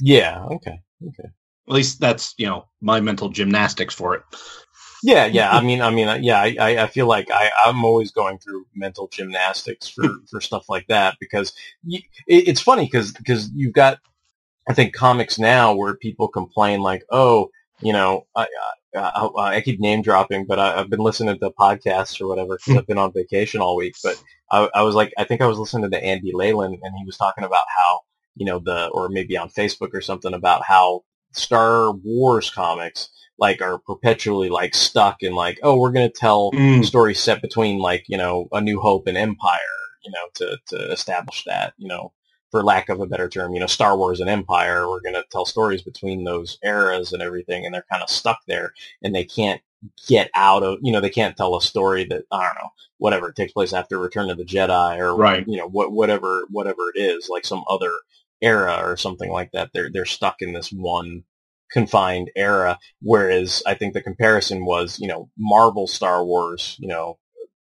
Yeah. 0.00 0.42
Okay. 0.52 0.80
Okay. 1.06 1.28
At 1.68 1.74
least 1.74 2.00
that's 2.00 2.34
you 2.36 2.46
know 2.46 2.66
my 2.80 3.00
mental 3.00 3.28
gymnastics 3.28 3.94
for 3.94 4.14
it. 4.14 4.22
Yeah, 5.02 5.26
yeah. 5.26 5.50
I 5.50 5.60
mean, 5.64 5.80
I 5.80 5.90
mean, 5.90 6.08
uh, 6.08 6.18
yeah. 6.20 6.40
I, 6.40 6.82
I 6.82 6.86
feel 6.86 7.06
like 7.06 7.30
I, 7.30 7.50
I'm 7.64 7.84
always 7.84 8.10
going 8.10 8.38
through 8.38 8.66
mental 8.74 9.08
gymnastics 9.08 9.88
for, 9.88 10.08
for 10.30 10.40
stuff 10.40 10.68
like 10.68 10.86
that 10.88 11.16
because 11.20 11.52
you, 11.84 12.00
it, 12.26 12.48
it's 12.48 12.60
funny 12.60 12.84
because 12.84 13.12
because 13.12 13.50
you've 13.54 13.74
got 13.74 13.98
I 14.68 14.74
think 14.74 14.94
comics 14.94 15.38
now 15.38 15.74
where 15.74 15.94
people 15.94 16.28
complain 16.28 16.80
like, 16.80 17.04
oh, 17.10 17.50
you 17.80 17.92
know, 17.92 18.26
I 18.36 18.46
I, 18.94 18.98
I, 18.98 19.56
I 19.56 19.60
keep 19.60 19.80
name 19.80 20.02
dropping, 20.02 20.46
but 20.46 20.58
I, 20.58 20.80
I've 20.80 20.90
been 20.90 21.00
listening 21.00 21.38
to 21.38 21.50
podcasts 21.50 22.20
or 22.20 22.26
whatever 22.26 22.56
because 22.56 22.78
I've 22.78 22.86
been 22.86 22.98
on 22.98 23.12
vacation 23.12 23.60
all 23.60 23.76
week. 23.76 23.94
But 24.02 24.22
I, 24.50 24.68
I 24.74 24.82
was 24.82 24.94
like, 24.94 25.12
I 25.16 25.24
think 25.24 25.40
I 25.40 25.46
was 25.46 25.58
listening 25.58 25.90
to 25.90 26.04
Andy 26.04 26.32
Leyland 26.34 26.78
and 26.82 26.94
he 26.98 27.04
was 27.04 27.16
talking 27.16 27.44
about 27.44 27.64
how 27.76 28.00
you 28.36 28.46
know 28.46 28.58
the 28.58 28.86
or 28.88 29.08
maybe 29.08 29.36
on 29.36 29.48
Facebook 29.48 29.90
or 29.94 30.00
something 30.00 30.34
about 30.34 30.62
how 30.64 31.02
Star 31.32 31.92
Wars 31.92 32.50
comics 32.50 33.10
like 33.38 33.62
are 33.62 33.78
perpetually 33.78 34.48
like 34.50 34.74
stuck 34.74 35.22
in 35.22 35.34
like 35.34 35.58
oh 35.62 35.76
we're 35.78 35.92
going 35.92 36.08
to 36.10 36.14
tell 36.18 36.50
Mm. 36.52 36.84
stories 36.84 37.20
set 37.20 37.40
between 37.42 37.78
like 37.78 38.04
you 38.08 38.18
know 38.18 38.48
a 38.52 38.60
new 38.60 38.80
hope 38.80 39.06
and 39.06 39.16
empire 39.16 39.58
you 40.04 40.10
know 40.10 40.18
to 40.34 40.58
to 40.68 40.90
establish 40.92 41.44
that 41.44 41.72
you 41.78 41.88
know 41.88 42.12
for 42.50 42.64
lack 42.64 42.88
of 42.88 43.00
a 43.00 43.06
better 43.06 43.28
term 43.28 43.54
you 43.54 43.60
know 43.60 43.66
star 43.66 43.96
wars 43.96 44.20
and 44.20 44.28
empire 44.28 44.88
we're 44.88 45.00
going 45.00 45.14
to 45.14 45.24
tell 45.30 45.44
stories 45.46 45.82
between 45.82 46.24
those 46.24 46.58
eras 46.64 47.12
and 47.12 47.22
everything 47.22 47.64
and 47.64 47.74
they're 47.74 47.84
kind 47.90 48.02
of 48.02 48.10
stuck 48.10 48.38
there 48.48 48.72
and 49.02 49.14
they 49.14 49.24
can't 49.24 49.60
get 50.08 50.30
out 50.34 50.62
of 50.62 50.78
you 50.82 50.92
know 50.92 51.00
they 51.00 51.08
can't 51.10 51.36
tell 51.36 51.56
a 51.56 51.62
story 51.62 52.04
that 52.04 52.24
i 52.32 52.42
don't 52.42 52.54
know 52.62 52.70
whatever 52.98 53.32
takes 53.32 53.52
place 53.52 53.72
after 53.72 53.98
return 53.98 54.28
of 54.28 54.36
the 54.36 54.44
jedi 54.44 54.98
or 54.98 55.14
Right. 55.16 55.46
you 55.48 55.56
know 55.56 55.68
what 55.68 55.92
whatever 55.92 56.44
whatever 56.50 56.90
it 56.94 56.98
is 57.00 57.28
like 57.30 57.46
some 57.46 57.62
other 57.68 57.92
era 58.42 58.80
or 58.82 58.96
something 58.96 59.30
like 59.30 59.50
that 59.52 59.70
they're 59.72 59.90
they're 59.92 60.04
stuck 60.04 60.36
in 60.40 60.52
this 60.52 60.70
one 60.70 61.24
confined 61.70 62.30
era. 62.36 62.78
Whereas 63.00 63.62
I 63.66 63.74
think 63.74 63.94
the 63.94 64.02
comparison 64.02 64.64
was, 64.64 64.98
you 64.98 65.08
know, 65.08 65.30
Marvel 65.38 65.86
Star 65.86 66.24
Wars, 66.24 66.76
you 66.78 66.88
know, 66.88 67.18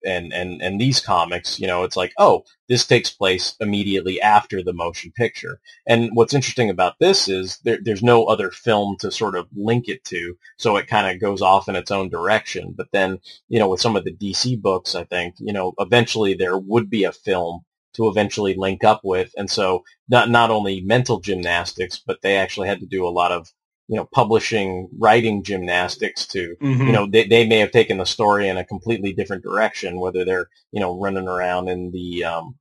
and, 0.04 0.32
and, 0.32 0.62
and 0.62 0.80
these 0.80 1.00
comics, 1.00 1.58
you 1.58 1.66
know, 1.66 1.82
it's 1.82 1.96
like, 1.96 2.12
oh, 2.16 2.44
this 2.68 2.86
takes 2.86 3.10
place 3.10 3.56
immediately 3.58 4.20
after 4.20 4.62
the 4.62 4.72
motion 4.72 5.10
picture. 5.16 5.58
And 5.84 6.10
what's 6.12 6.34
interesting 6.34 6.70
about 6.70 6.94
this 7.00 7.28
is 7.28 7.58
there, 7.64 7.78
there's 7.82 8.04
no 8.04 8.24
other 8.26 8.52
film 8.52 8.96
to 9.00 9.10
sort 9.10 9.34
of 9.34 9.48
link 9.56 9.88
it 9.88 10.04
to. 10.04 10.36
So 10.58 10.76
it 10.76 10.86
kind 10.86 11.12
of 11.12 11.20
goes 11.20 11.42
off 11.42 11.68
in 11.68 11.74
its 11.74 11.90
own 11.90 12.08
direction. 12.08 12.72
But 12.76 12.88
then, 12.92 13.18
you 13.48 13.58
know, 13.58 13.68
with 13.68 13.80
some 13.80 13.96
of 13.96 14.04
the 14.04 14.14
DC 14.14 14.62
books, 14.62 14.94
I 14.94 15.02
think, 15.04 15.34
you 15.38 15.52
know, 15.52 15.72
eventually 15.80 16.34
there 16.34 16.56
would 16.56 16.88
be 16.88 17.02
a 17.02 17.12
film 17.12 17.64
to 17.96 18.08
eventually 18.08 18.54
link 18.54 18.84
up 18.84 19.00
with. 19.04 19.32
And 19.36 19.50
so 19.50 19.84
not, 20.08 20.30
not 20.30 20.50
only 20.50 20.80
mental 20.82 21.20
gymnastics, 21.20 22.02
but 22.06 22.22
they 22.22 22.36
actually 22.36 22.68
had 22.68 22.80
to 22.80 22.86
do 22.86 23.06
a 23.06 23.10
lot 23.10 23.32
of 23.32 23.52
you 23.88 23.94
know, 23.94 24.08
publishing, 24.12 24.88
writing 24.98 25.44
gymnastics 25.44 26.26
to, 26.26 26.56
Mhm. 26.60 26.86
you 26.86 26.92
know, 26.92 27.06
they, 27.06 27.24
they 27.28 27.46
may 27.46 27.58
have 27.58 27.70
taken 27.70 27.98
the 27.98 28.04
story 28.04 28.48
in 28.48 28.56
a 28.56 28.64
completely 28.64 29.12
different 29.12 29.44
direction, 29.44 30.00
whether 30.00 30.24
they're, 30.24 30.48
you 30.72 30.80
know, 30.80 30.98
running 30.98 31.28
around 31.28 31.68
in 31.68 31.92
the, 31.92 32.24
um, 32.24 32.56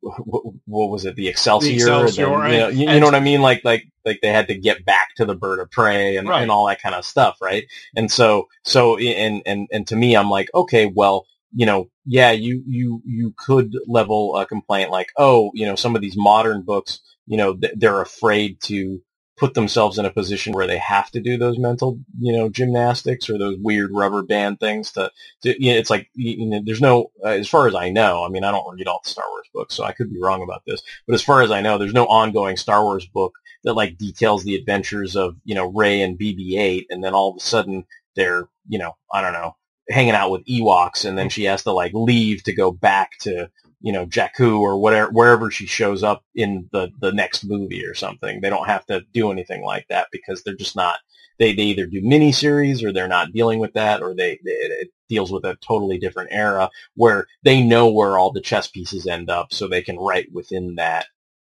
what, 0.00 0.90
was 0.90 1.04
it? 1.04 1.16
The 1.16 1.28
Excelsior. 1.28 1.74
Excelsior, 1.74 2.24
and 2.26 2.32
then, 2.32 2.40
right. 2.40 2.52
you 2.52 2.58
know, 2.58 2.68
you, 2.68 2.90
you 2.94 3.00
know 3.00 3.06
what 3.06 3.14
I 3.14 3.20
mean? 3.20 3.40
Like 3.40 3.64
like 3.64 3.84
like 4.04 4.20
they 4.22 4.28
had 4.32 4.46
to 4.48 4.54
get 4.56 4.84
back 4.84 5.14
to 5.16 5.24
the 5.24 5.34
bird 5.34 5.58
of 5.60 5.70
prey 5.70 6.16
and, 6.16 6.28
Right. 6.28 6.42
and 6.42 6.50
all 6.50 6.66
that 6.66 6.80
kind 6.80 6.94
of 6.94 7.04
stuff, 7.04 7.36
right? 7.40 7.64
And 7.96 8.10
so 8.10 8.48
so 8.64 8.96
and 8.96 9.42
and 9.46 9.68
and 9.72 9.86
to 9.88 9.96
me, 9.96 10.16
I'm 10.16 10.30
like, 10.30 10.48
okay, 10.54 10.86
well, 10.86 11.26
you 11.54 11.66
know, 11.66 11.88
yeah, 12.04 12.30
you 12.30 12.62
you 12.66 13.02
you 13.04 13.34
could 13.36 13.74
level 13.86 14.36
a 14.36 14.46
complaint 14.46 14.90
like, 14.90 15.08
oh, 15.16 15.50
you 15.54 15.66
know, 15.66 15.74
some 15.74 15.96
of 15.96 16.02
these 16.02 16.16
modern 16.16 16.62
books, 16.62 17.00
you 17.26 17.36
know, 17.36 17.54
th- 17.54 17.74
they're 17.76 18.00
afraid 18.00 18.60
to 18.62 19.00
put 19.38 19.54
themselves 19.54 19.98
in 19.98 20.04
a 20.04 20.10
position 20.12 20.52
where 20.52 20.66
they 20.66 20.78
have 20.78 21.10
to 21.12 21.20
do 21.20 21.38
those 21.38 21.58
mental, 21.58 21.98
you 22.18 22.32
know, 22.32 22.48
gymnastics 22.48 23.30
or 23.30 23.38
those 23.38 23.56
weird 23.60 23.90
rubber 23.94 24.22
band 24.22 24.58
things 24.58 24.90
to, 24.92 25.10
to 25.42 25.62
you 25.62 25.72
know, 25.72 25.78
it's 25.78 25.90
like, 25.90 26.10
you 26.14 26.44
know, 26.44 26.60
there's 26.64 26.80
no, 26.80 27.12
uh, 27.24 27.28
as 27.28 27.48
far 27.48 27.68
as 27.68 27.74
I 27.74 27.88
know, 27.88 28.24
I 28.24 28.28
mean, 28.28 28.42
I 28.42 28.50
don't 28.50 28.74
read 28.74 28.88
all 28.88 29.00
the 29.04 29.10
Star 29.10 29.24
Wars 29.30 29.46
books, 29.54 29.76
so 29.76 29.84
I 29.84 29.92
could 29.92 30.12
be 30.12 30.20
wrong 30.20 30.42
about 30.42 30.62
this, 30.66 30.82
but 31.06 31.14
as 31.14 31.22
far 31.22 31.42
as 31.42 31.52
I 31.52 31.60
know, 31.60 31.78
there's 31.78 31.94
no 31.94 32.06
ongoing 32.06 32.56
Star 32.56 32.82
Wars 32.82 33.06
book 33.06 33.32
that 33.62 33.74
like 33.74 33.96
details 33.96 34.42
the 34.42 34.56
adventures 34.56 35.14
of, 35.14 35.36
you 35.44 35.54
know, 35.54 35.66
Rey 35.66 36.02
and 36.02 36.18
BB-8 36.18 36.86
and 36.90 37.02
then 37.02 37.14
all 37.14 37.30
of 37.30 37.36
a 37.36 37.40
sudden 37.40 37.84
they're, 38.16 38.48
you 38.68 38.80
know, 38.80 38.96
I 39.12 39.20
don't 39.20 39.32
know, 39.32 39.54
hanging 39.90 40.14
out 40.14 40.30
with 40.30 40.44
Ewoks 40.46 41.04
and 41.04 41.16
then 41.16 41.28
she 41.28 41.44
has 41.44 41.62
to 41.62 41.72
like 41.72 41.92
leave 41.94 42.42
to 42.44 42.52
go 42.54 42.70
back 42.70 43.12
to, 43.20 43.50
you 43.80 43.92
know, 43.92 44.06
Jakku 44.06 44.60
or 44.60 44.78
whatever, 44.78 45.10
wherever 45.10 45.50
she 45.50 45.66
shows 45.66 46.02
up 46.02 46.24
in 46.34 46.68
the, 46.72 46.90
the 47.00 47.12
next 47.12 47.44
movie 47.44 47.84
or 47.84 47.94
something. 47.94 48.40
They 48.40 48.50
don't 48.50 48.66
have 48.66 48.84
to 48.86 49.02
do 49.12 49.30
anything 49.30 49.62
like 49.62 49.86
that 49.88 50.08
because 50.12 50.42
they're 50.42 50.54
just 50.54 50.76
not, 50.76 50.98
they, 51.38 51.54
they 51.54 51.62
either 51.62 51.86
do 51.86 52.02
miniseries 52.02 52.82
or 52.82 52.92
they're 52.92 53.08
not 53.08 53.32
dealing 53.32 53.60
with 53.60 53.72
that 53.74 54.02
or 54.02 54.14
they, 54.14 54.38
they, 54.44 54.50
it 54.50 54.88
deals 55.08 55.30
with 55.32 55.44
a 55.44 55.56
totally 55.66 55.96
different 55.98 56.30
era 56.32 56.68
where 56.94 57.26
they 57.44 57.62
know 57.62 57.88
where 57.88 58.18
all 58.18 58.32
the 58.32 58.40
chess 58.40 58.66
pieces 58.66 59.06
end 59.06 59.30
up 59.30 59.52
so 59.52 59.66
they 59.68 59.82
can 59.82 59.96
write 59.96 60.28
within 60.32 60.74
that 60.74 61.06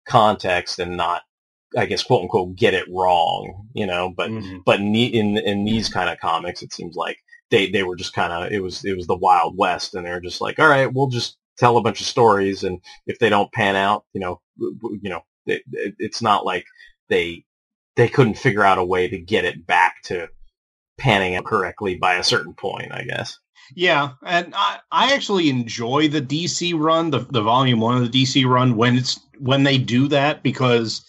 context 0.07 0.79
and 0.79 0.95
not, 0.95 1.23
I 1.77 1.87
guess, 1.87 2.03
quote 2.03 2.21
unquote, 2.21 2.55
get 2.55 2.73
it 2.73 2.87
wrong, 2.89 3.67
you 3.73 3.85
know, 3.85 4.13
but, 4.15 4.29
mm-hmm. 4.29 4.59
but 4.65 4.79
in, 4.79 4.91
the- 4.93 5.17
in, 5.17 5.37
in 5.37 5.65
these 5.65 5.89
kind 5.89 6.09
of 6.09 6.19
comics, 6.19 6.61
it 6.61 6.71
seems 6.71 6.95
like 6.95 7.17
they, 7.51 7.69
they 7.69 7.83
were 7.83 7.95
just 7.95 8.13
kind 8.13 8.31
of, 8.31 8.51
it 8.51 8.61
was, 8.61 8.85
it 8.85 8.95
was 8.95 9.07
the 9.07 9.15
wild 9.15 9.57
west 9.57 9.95
and 9.95 10.05
they're 10.05 10.19
just 10.19 10.41
like, 10.41 10.59
all 10.59 10.67
right, 10.67 10.93
we'll 10.93 11.07
just 11.07 11.37
tell 11.57 11.77
a 11.77 11.81
bunch 11.81 12.01
of 12.01 12.07
stories 12.07 12.63
and 12.63 12.79
if 13.07 13.19
they 13.19 13.29
don't 13.29 13.51
pan 13.51 13.75
out, 13.75 14.05
you 14.13 14.19
know, 14.19 14.41
you 14.57 15.09
know, 15.09 15.21
it, 15.45 15.63
it, 15.71 15.95
it's 15.99 16.21
not 16.21 16.45
like 16.45 16.65
they, 17.09 17.43
they 17.95 18.07
couldn't 18.07 18.37
figure 18.37 18.63
out 18.63 18.77
a 18.77 18.83
way 18.83 19.07
to 19.07 19.19
get 19.19 19.45
it 19.45 19.65
back 19.65 20.01
to 20.03 20.29
panning 20.97 21.35
out 21.35 21.45
correctly 21.45 21.95
by 21.95 22.15
a 22.15 22.23
certain 22.23 22.53
point, 22.53 22.91
I 22.93 23.03
guess. 23.03 23.37
Yeah, 23.75 24.11
and 24.25 24.53
I, 24.55 24.79
I 24.91 25.13
actually 25.13 25.49
enjoy 25.49 26.07
the 26.07 26.21
DC 26.21 26.73
run, 26.77 27.11
the 27.11 27.19
the 27.19 27.41
volume 27.41 27.79
one 27.79 28.01
of 28.01 28.11
the 28.11 28.23
DC 28.23 28.45
run 28.45 28.75
when 28.75 28.97
it's 28.97 29.19
when 29.37 29.63
they 29.63 29.77
do 29.77 30.07
that 30.07 30.43
because 30.43 31.05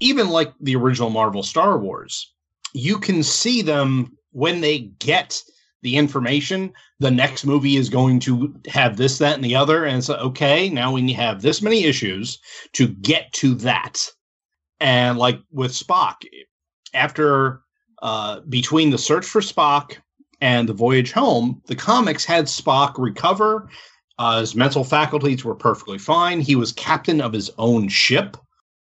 even 0.00 0.28
like 0.28 0.52
the 0.60 0.76
original 0.76 1.10
Marvel 1.10 1.42
Star 1.42 1.78
Wars, 1.78 2.32
you 2.74 2.98
can 2.98 3.22
see 3.22 3.62
them 3.62 4.16
when 4.32 4.60
they 4.60 4.80
get 4.80 5.40
the 5.82 5.96
information. 5.96 6.72
The 7.00 7.10
next 7.10 7.44
movie 7.44 7.76
is 7.76 7.88
going 7.88 8.20
to 8.20 8.54
have 8.68 8.96
this, 8.96 9.18
that, 9.18 9.34
and 9.34 9.44
the 9.44 9.56
other, 9.56 9.84
and 9.84 9.98
it's 9.98 10.08
like, 10.08 10.20
okay. 10.20 10.68
Now 10.68 10.92
we 10.92 11.12
have 11.12 11.42
this 11.42 11.62
many 11.62 11.84
issues 11.84 12.38
to 12.72 12.88
get 12.88 13.32
to 13.34 13.54
that, 13.56 14.08
and 14.80 15.18
like 15.18 15.40
with 15.50 15.72
Spock, 15.72 16.16
after 16.94 17.62
uh, 18.02 18.40
between 18.48 18.90
the 18.90 18.98
search 18.98 19.26
for 19.26 19.40
Spock 19.40 19.96
and 20.40 20.68
the 20.68 20.74
voyage 20.74 21.12
home, 21.12 21.62
the 21.66 21.76
comics 21.76 22.24
had 22.24 22.46
Spock 22.46 22.94
recover. 22.98 23.68
Uh, 24.18 24.40
his 24.40 24.54
mental 24.54 24.84
faculties 24.84 25.44
were 25.44 25.54
perfectly 25.54 25.98
fine. 25.98 26.40
He 26.40 26.56
was 26.56 26.72
captain 26.72 27.20
of 27.20 27.32
his 27.32 27.50
own 27.58 27.88
ship. 27.88 28.36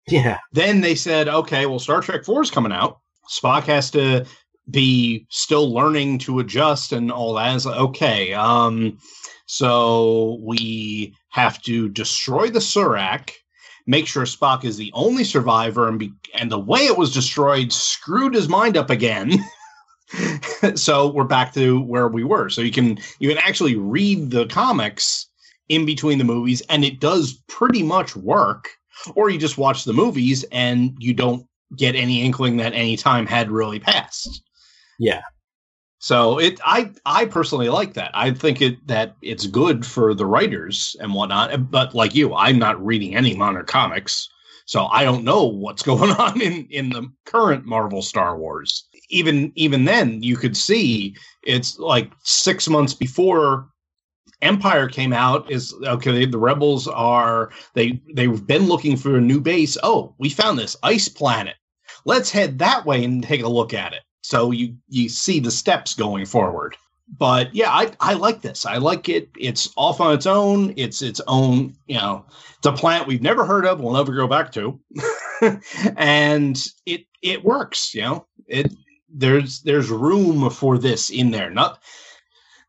Yeah. 0.07 0.39
Then 0.53 0.81
they 0.81 0.95
said, 0.95 1.27
okay, 1.27 1.65
well, 1.65 1.79
Star 1.79 2.01
Trek 2.01 2.25
4 2.25 2.41
is 2.41 2.51
coming 2.51 2.71
out. 2.71 2.99
Spock 3.29 3.63
has 3.63 3.91
to 3.91 4.25
be 4.69 5.25
still 5.29 5.73
learning 5.73 6.19
to 6.19 6.39
adjust 6.39 6.91
and 6.91 7.11
all 7.11 7.33
that. 7.33 7.55
It's 7.55 7.65
like, 7.65 7.79
okay, 7.79 8.33
um, 8.33 8.97
so 9.45 10.39
we 10.43 11.15
have 11.29 11.61
to 11.63 11.89
destroy 11.89 12.49
the 12.49 12.59
Surak, 12.59 13.31
make 13.87 14.07
sure 14.07 14.23
Spock 14.23 14.63
is 14.63 14.77
the 14.77 14.91
only 14.93 15.23
survivor, 15.23 15.87
and 15.87 15.97
be, 15.97 16.11
and 16.33 16.51
the 16.51 16.59
way 16.59 16.81
it 16.81 16.97
was 16.97 17.13
destroyed 17.13 17.71
screwed 17.71 18.35
his 18.35 18.49
mind 18.49 18.77
up 18.77 18.89
again. 18.89 19.31
so 20.75 21.07
we're 21.07 21.23
back 21.23 21.53
to 21.53 21.81
where 21.81 22.07
we 22.07 22.23
were. 22.23 22.49
So 22.49 22.61
you 22.61 22.71
can 22.71 22.99
you 23.19 23.29
can 23.29 23.37
actually 23.39 23.75
read 23.75 24.31
the 24.31 24.45
comics 24.47 25.27
in 25.69 25.85
between 25.85 26.17
the 26.17 26.23
movies, 26.23 26.61
and 26.69 26.83
it 26.83 26.99
does 26.99 27.33
pretty 27.47 27.83
much 27.83 28.15
work. 28.15 28.69
Or 29.15 29.29
you 29.29 29.39
just 29.39 29.57
watch 29.57 29.85
the 29.85 29.93
movies 29.93 30.43
and 30.51 30.93
you 30.99 31.13
don't 31.13 31.45
get 31.77 31.95
any 31.95 32.21
inkling 32.23 32.57
that 32.57 32.73
any 32.73 32.97
time 32.97 33.25
had 33.25 33.49
really 33.49 33.79
passed. 33.79 34.41
Yeah. 34.99 35.21
So 35.99 36.39
it 36.39 36.59
I 36.65 36.91
I 37.05 37.25
personally 37.25 37.69
like 37.69 37.93
that. 37.95 38.11
I 38.13 38.31
think 38.31 38.61
it 38.61 38.85
that 38.87 39.17
it's 39.21 39.47
good 39.47 39.85
for 39.85 40.13
the 40.13 40.25
writers 40.27 40.95
and 41.01 41.13
whatnot. 41.13 41.71
But 41.71 41.95
like 41.95 42.15
you, 42.15 42.35
I'm 42.35 42.59
not 42.59 42.83
reading 42.85 43.15
any 43.15 43.35
modern 43.35 43.65
comics. 43.65 44.29
So 44.65 44.85
I 44.87 45.03
don't 45.03 45.23
know 45.25 45.45
what's 45.45 45.83
going 45.91 46.11
on 46.11 46.41
in, 46.41 46.67
in 46.71 46.89
the 46.91 47.11
current 47.25 47.65
Marvel 47.65 48.01
Star 48.03 48.37
Wars. 48.37 48.85
Even 49.09 49.51
even 49.55 49.85
then 49.85 50.23
you 50.23 50.37
could 50.37 50.57
see 50.57 51.15
it's 51.43 51.79
like 51.79 52.11
six 52.23 52.69
months 52.69 52.93
before 52.93 53.69
Empire 54.41 54.87
came 54.89 55.13
out 55.13 55.51
is 55.51 55.73
okay. 55.85 56.25
The 56.25 56.37
rebels 56.39 56.87
are 56.87 57.51
they 57.75 58.01
they've 58.15 58.45
been 58.47 58.67
looking 58.67 58.97
for 58.97 59.17
a 59.17 59.21
new 59.21 59.41
base. 59.41 59.77
Oh, 59.83 60.15
we 60.19 60.29
found 60.29 60.59
this 60.59 60.77
ice 60.83 61.09
planet. 61.09 61.55
Let's 62.05 62.31
head 62.31 62.59
that 62.59 62.85
way 62.85 63.03
and 63.05 63.23
take 63.23 63.43
a 63.43 63.49
look 63.49 63.73
at 63.73 63.93
it. 63.93 64.01
So 64.21 64.51
you 64.51 64.75
you 64.89 65.09
see 65.09 65.39
the 65.39 65.51
steps 65.51 65.93
going 65.93 66.25
forward. 66.25 66.75
But 67.17 67.53
yeah, 67.55 67.71
I 67.71 67.91
I 67.99 68.13
like 68.13 68.41
this. 68.41 68.65
I 68.65 68.77
like 68.77 69.09
it. 69.09 69.29
It's 69.37 69.69
off 69.75 69.99
on 69.99 70.13
its 70.13 70.25
own. 70.27 70.73
It's 70.77 71.01
its 71.01 71.21
own. 71.27 71.75
You 71.87 71.97
know, 71.97 72.25
it's 72.57 72.67
a 72.67 72.71
plant 72.71 73.07
we've 73.07 73.21
never 73.21 73.45
heard 73.45 73.65
of. 73.65 73.79
We'll 73.79 73.93
never 73.93 74.13
go 74.13 74.27
back 74.27 74.51
to, 74.53 74.79
and 75.97 76.67
it 76.85 77.05
it 77.23 77.43
works. 77.43 77.95
You 77.95 78.01
know, 78.01 78.27
it 78.47 78.71
there's 79.09 79.61
there's 79.61 79.89
room 79.89 80.49
for 80.51 80.77
this 80.77 81.09
in 81.09 81.31
there. 81.31 81.49
Not 81.49 81.81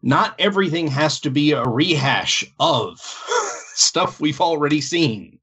not 0.02 0.34
everything 0.38 0.86
has 0.88 1.20
to 1.20 1.30
be 1.30 1.52
a 1.52 1.64
rehash 1.64 2.44
of 2.58 2.98
stuff 3.74 4.20
we've 4.20 4.40
already 4.40 4.80
seen. 4.80 5.38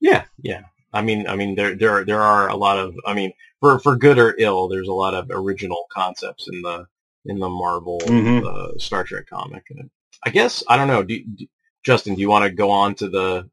Yeah, 0.00 0.24
yeah. 0.42 0.62
I 0.92 1.02
mean, 1.02 1.26
I 1.26 1.36
mean, 1.36 1.54
there 1.54 1.74
there 1.74 2.04
there 2.04 2.20
are 2.20 2.48
a 2.48 2.56
lot 2.56 2.78
of, 2.78 2.94
I 3.06 3.14
mean, 3.14 3.32
for 3.60 3.78
for 3.78 3.96
good 3.96 4.18
or 4.18 4.34
ill, 4.38 4.68
there's 4.68 4.88
a 4.88 4.92
lot 4.92 5.14
of 5.14 5.26
original 5.30 5.86
concepts 5.92 6.46
in 6.52 6.62
the 6.62 6.86
in 7.24 7.38
the 7.38 7.48
Marvel 7.48 8.00
Mhm. 8.06 8.44
uh, 8.46 8.78
Star 8.78 9.04
Trek 9.04 9.26
comic. 9.28 9.64
And 9.70 9.90
I 10.24 10.30
guess 10.30 10.62
I 10.68 10.76
don't 10.76 10.88
know. 10.88 11.02
Do, 11.02 11.22
do, 11.24 11.46
Justin, 11.84 12.14
do 12.14 12.20
you 12.20 12.28
want 12.30 12.44
to 12.44 12.50
go 12.50 12.70
on 12.70 12.94
to 12.96 13.08
the 13.08 13.50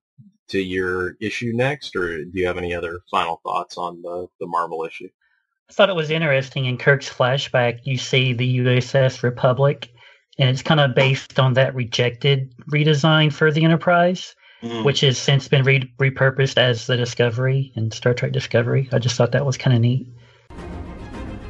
to 0.50 0.60
your 0.62 1.16
issue 1.20 1.52
next, 1.54 1.96
or 1.96 2.24
do 2.24 2.32
you 2.34 2.46
have 2.48 2.58
any 2.58 2.74
other 2.74 3.00
final 3.10 3.40
thoughts 3.44 3.78
on 3.78 4.02
the 4.02 4.28
the 4.40 4.48
Marvel 4.48 4.84
issue? 4.86 5.10
I 5.70 5.74
thought 5.74 5.90
it 5.90 5.96
was 5.96 6.12
interesting 6.12 6.66
in 6.66 6.78
Kirk's 6.78 7.10
flashback. 7.10 7.80
You 7.84 7.98
see 7.98 8.34
the 8.34 8.60
USS 8.60 9.24
Republic, 9.24 9.90
and 10.38 10.48
it's 10.50 10.62
kind 10.62 10.80
of 10.80 10.94
based 10.94 11.40
on 11.40 11.54
that 11.54 11.74
rejected 11.74 12.54
redesign 12.72 13.34
for 13.34 13.52
the 13.52 13.64
Enterprise, 13.64 14.36
which 14.62 15.02
has 15.02 15.18
since 15.18 15.48
been 15.48 15.64
re- 15.64 15.94
repurposed 16.00 16.58
as 16.58 16.88
the 16.88 16.98
Discovery 16.98 17.72
and 17.76 17.94
Star 17.94 18.14
Trek 18.14 18.32
Discovery. 18.32 18.90
I 18.92 19.00
just 19.00 19.16
thought 19.16 19.32
that 19.34 19.46
was 19.46 19.58
kind 19.58 19.76
of 19.76 19.82
neat. 19.82 20.08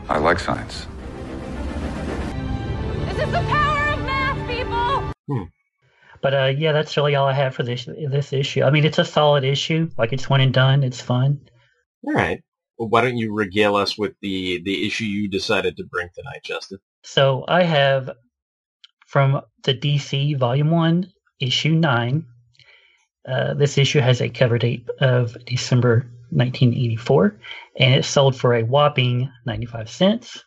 I 0.10 0.18
like 0.18 0.40
science. 0.40 0.88
This 3.08 3.20
is 3.26 3.32
the 3.32 3.44
power 3.48 3.94
of 3.94 4.00
math, 4.06 4.48
people! 4.48 5.50
But 6.22 6.34
uh, 6.34 6.54
yeah, 6.58 6.72
that's 6.72 6.96
really 6.98 7.16
all 7.16 7.28
I 7.28 7.34
have 7.34 7.56
for 7.56 7.64
this 7.64 7.86
this 7.86 8.34
issue. 8.34 8.64
I 8.64 8.72
mean, 8.72 8.86
it's 8.86 9.00
a 9.00 9.06
solid 9.06 9.44
issue. 9.44 9.90
Like 9.98 10.12
it's 10.12 10.30
one 10.30 10.42
and 10.42 10.54
done. 10.54 10.84
It's 10.84 11.02
fun. 11.02 11.40
All 12.06 12.14
right. 12.14 12.44
Well, 12.78 12.90
why 12.90 13.02
don't 13.02 13.18
you 13.18 13.34
regale 13.34 13.76
us 13.76 13.98
with 13.98 14.14
the 14.22 14.62
the 14.64 14.86
issue 14.86 15.06
you 15.06 15.30
decided 15.30 15.78
to 15.78 15.84
bring 15.86 16.10
tonight, 16.14 16.42
Justin? 16.44 16.80
So 17.04 17.46
I 17.48 17.64
have 17.64 18.12
from 19.06 19.42
the 19.64 19.74
DC 19.74 20.38
Volume 20.38 20.72
One, 20.72 21.12
Issue 21.40 21.74
Nine. 21.74 22.26
Uh, 23.28 23.54
this 23.56 23.78
issue 23.78 24.00
has 24.00 24.22
a 24.22 24.30
cover 24.30 24.58
date 24.58 24.88
of 25.00 25.36
December 25.46 26.06
1984, 26.30 27.40
and 27.80 27.94
it 27.96 28.06
sold 28.06 28.36
for 28.36 28.54
a 28.54 28.64
whopping 28.64 29.32
95 29.46 29.90
cents. 29.90 30.44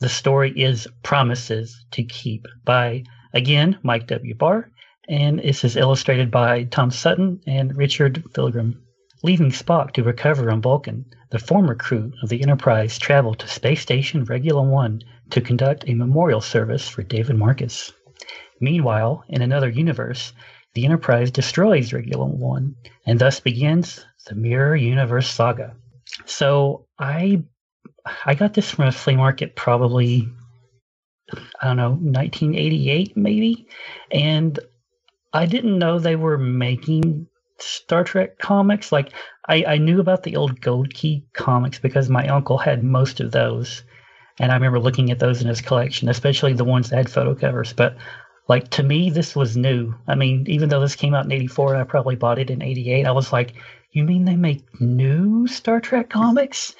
The 0.00 0.08
story 0.08 0.52
is 0.54 0.86
Promises 1.02 1.84
to 1.92 2.04
Keep 2.04 2.46
by, 2.64 3.04
again, 3.32 3.78
Mike 3.82 4.06
W. 4.08 4.34
Barr, 4.34 4.70
and 5.08 5.38
this 5.38 5.64
is 5.64 5.76
illustrated 5.76 6.30
by 6.30 6.64
Tom 6.64 6.90
Sutton 6.90 7.40
and 7.46 7.76
Ricardo 7.76 8.20
Villagran. 8.32 8.80
Leaving 9.22 9.50
Spock 9.50 9.92
to 9.92 10.02
recover 10.02 10.50
on 10.50 10.60
Vulcan, 10.60 11.06
the 11.30 11.38
former 11.38 11.74
crew 11.74 12.12
of 12.22 12.28
the 12.28 12.42
Enterprise 12.42 12.98
travel 12.98 13.34
to 13.34 13.48
Space 13.48 13.80
Station 13.80 14.24
Regula 14.24 14.62
1 14.62 15.00
to 15.30 15.40
conduct 15.40 15.88
a 15.88 15.94
memorial 15.94 16.40
service 16.40 16.88
for 16.88 17.02
David 17.02 17.36
Marcus. 17.36 17.92
Meanwhile, 18.60 19.24
in 19.28 19.42
another 19.42 19.68
universe, 19.68 20.32
the 20.74 20.84
Enterprise 20.84 21.30
destroys 21.30 21.90
Regulon 21.90 22.36
1, 22.36 22.74
and 23.06 23.18
thus 23.18 23.40
begins 23.40 24.04
the 24.26 24.34
Mirror 24.34 24.76
Universe 24.76 25.30
saga. 25.30 25.76
So 26.26 26.86
I 26.98 27.42
I 28.26 28.34
got 28.34 28.54
this 28.54 28.70
from 28.70 28.86
a 28.86 28.92
flea 28.92 29.16
market 29.16 29.56
probably 29.56 30.28
I 31.62 31.68
don't 31.68 31.76
know, 31.76 31.90
1988 31.90 33.16
maybe, 33.16 33.66
and 34.10 34.58
I 35.32 35.46
didn't 35.46 35.78
know 35.78 35.98
they 35.98 36.16
were 36.16 36.38
making 36.38 37.26
Star 37.58 38.04
Trek 38.04 38.38
comics. 38.38 38.92
Like 38.92 39.12
I, 39.48 39.64
I 39.64 39.78
knew 39.78 40.00
about 40.00 40.22
the 40.22 40.36
old 40.36 40.60
Gold 40.60 40.92
Key 40.92 41.24
comics 41.32 41.78
because 41.78 42.08
my 42.10 42.26
uncle 42.28 42.58
had 42.58 42.84
most 42.84 43.20
of 43.20 43.32
those, 43.32 43.82
and 44.38 44.52
I 44.52 44.54
remember 44.54 44.80
looking 44.80 45.10
at 45.10 45.18
those 45.18 45.40
in 45.40 45.48
his 45.48 45.60
collection, 45.60 46.08
especially 46.08 46.52
the 46.52 46.64
ones 46.64 46.90
that 46.90 46.96
had 46.96 47.10
photo 47.10 47.34
covers. 47.34 47.72
But 47.72 47.96
like 48.48 48.68
to 48.70 48.82
me, 48.82 49.10
this 49.10 49.34
was 49.34 49.56
new. 49.56 49.94
I 50.06 50.14
mean, 50.14 50.44
even 50.48 50.68
though 50.68 50.80
this 50.80 50.96
came 50.96 51.14
out 51.14 51.24
in 51.24 51.32
'84, 51.32 51.76
I 51.76 51.84
probably 51.84 52.16
bought 52.16 52.38
it 52.38 52.50
in 52.50 52.62
'88. 52.62 53.06
I 53.06 53.10
was 53.12 53.32
like, 53.32 53.54
"You 53.92 54.04
mean 54.04 54.24
they 54.24 54.36
make 54.36 54.62
new 54.80 55.46
Star 55.46 55.80
Trek 55.80 56.10
comics?" 56.10 56.74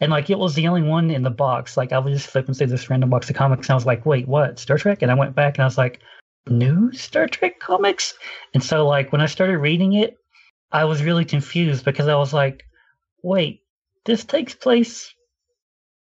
And 0.00 0.10
like 0.10 0.28
it 0.28 0.38
was 0.38 0.54
the 0.54 0.66
only 0.66 0.82
one 0.82 1.10
in 1.10 1.22
the 1.22 1.30
box. 1.30 1.76
Like 1.76 1.92
I 1.92 1.98
was 1.98 2.14
just 2.14 2.30
flipping 2.30 2.54
through 2.54 2.66
this 2.68 2.90
random 2.90 3.10
box 3.10 3.30
of 3.30 3.36
comics, 3.36 3.68
and 3.68 3.72
I 3.72 3.76
was 3.76 3.86
like, 3.86 4.04
"Wait, 4.04 4.26
what? 4.26 4.58
Star 4.58 4.76
Trek?" 4.76 5.02
And 5.02 5.10
I 5.10 5.14
went 5.14 5.36
back 5.36 5.56
and 5.56 5.62
I 5.62 5.66
was 5.66 5.78
like, 5.78 6.00
"New 6.48 6.92
Star 6.92 7.28
Trek 7.28 7.60
comics?" 7.60 8.14
And 8.52 8.62
so 8.62 8.86
like 8.86 9.12
when 9.12 9.20
I 9.20 9.26
started 9.26 9.58
reading 9.58 9.92
it, 9.92 10.16
I 10.72 10.84
was 10.84 11.04
really 11.04 11.24
confused 11.24 11.84
because 11.84 12.08
I 12.08 12.16
was 12.16 12.32
like, 12.32 12.64
"Wait, 13.22 13.62
this 14.04 14.24
takes 14.24 14.54
place 14.54 15.14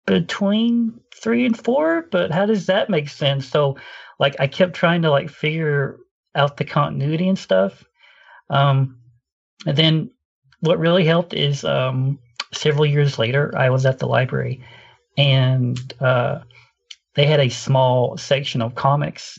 between 0.04 1.00
three 1.14 1.46
and 1.46 1.56
four, 1.56 2.06
but 2.10 2.30
how 2.30 2.44
does 2.44 2.66
that 2.66 2.90
make 2.90 3.08
sense?" 3.08 3.48
So 3.48 3.76
like 4.20 4.36
I 4.38 4.46
kept 4.46 4.74
trying 4.74 5.02
to 5.02 5.10
like 5.10 5.30
figure 5.30 5.98
out 6.34 6.58
the 6.58 6.64
continuity 6.64 7.28
and 7.28 7.38
stuff. 7.38 7.82
Um, 8.50 8.98
and 9.66 9.76
then 9.76 10.10
what 10.60 10.78
really 10.78 11.04
helped 11.04 11.32
is 11.34 11.64
um, 11.64 12.18
several 12.52 12.86
years 12.86 13.18
later, 13.18 13.52
I 13.56 13.70
was 13.70 13.86
at 13.86 13.98
the 13.98 14.06
library 14.06 14.62
and 15.16 15.78
uh, 16.00 16.40
they 17.14 17.26
had 17.26 17.40
a 17.40 17.48
small 17.48 18.16
section 18.18 18.62
of 18.62 18.74
comics. 18.74 19.38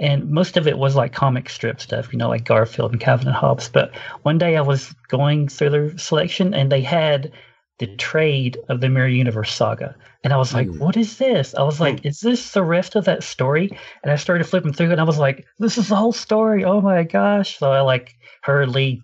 And 0.00 0.30
most 0.30 0.56
of 0.56 0.68
it 0.68 0.78
was 0.78 0.94
like 0.94 1.12
comic 1.12 1.48
strip 1.48 1.80
stuff, 1.80 2.12
you 2.12 2.18
know, 2.18 2.28
like 2.28 2.44
Garfield 2.44 2.92
and 2.92 3.00
Calvin 3.00 3.28
and 3.28 3.36
Hobbes. 3.36 3.68
But 3.68 3.96
one 4.22 4.38
day 4.38 4.56
I 4.56 4.60
was 4.60 4.94
going 5.08 5.48
through 5.48 5.70
their 5.70 5.98
selection 5.98 6.54
and 6.54 6.70
they 6.70 6.82
had 6.82 7.32
the 7.78 7.86
trade 7.96 8.58
of 8.68 8.80
the 8.80 8.88
Mirror 8.88 9.08
Universe 9.08 9.54
saga. 9.54 9.94
And 10.24 10.32
I 10.32 10.36
was 10.36 10.52
like, 10.52 10.68
what 10.78 10.96
is 10.96 11.18
this? 11.18 11.54
I 11.54 11.62
was 11.62 11.80
like, 11.80 12.04
is 12.04 12.20
this 12.20 12.52
the 12.52 12.64
rest 12.64 12.96
of 12.96 13.04
that 13.04 13.22
story? 13.22 13.70
And 14.02 14.10
I 14.10 14.16
started 14.16 14.44
flipping 14.44 14.72
through 14.72 14.88
it 14.88 14.92
and 14.92 15.00
I 15.00 15.04
was 15.04 15.18
like, 15.18 15.46
this 15.58 15.78
is 15.78 15.88
the 15.88 15.96
whole 15.96 16.12
story. 16.12 16.64
Oh 16.64 16.80
my 16.80 17.04
gosh. 17.04 17.56
So 17.56 17.70
I 17.70 17.80
like 17.82 18.16
hurriedly, 18.42 19.00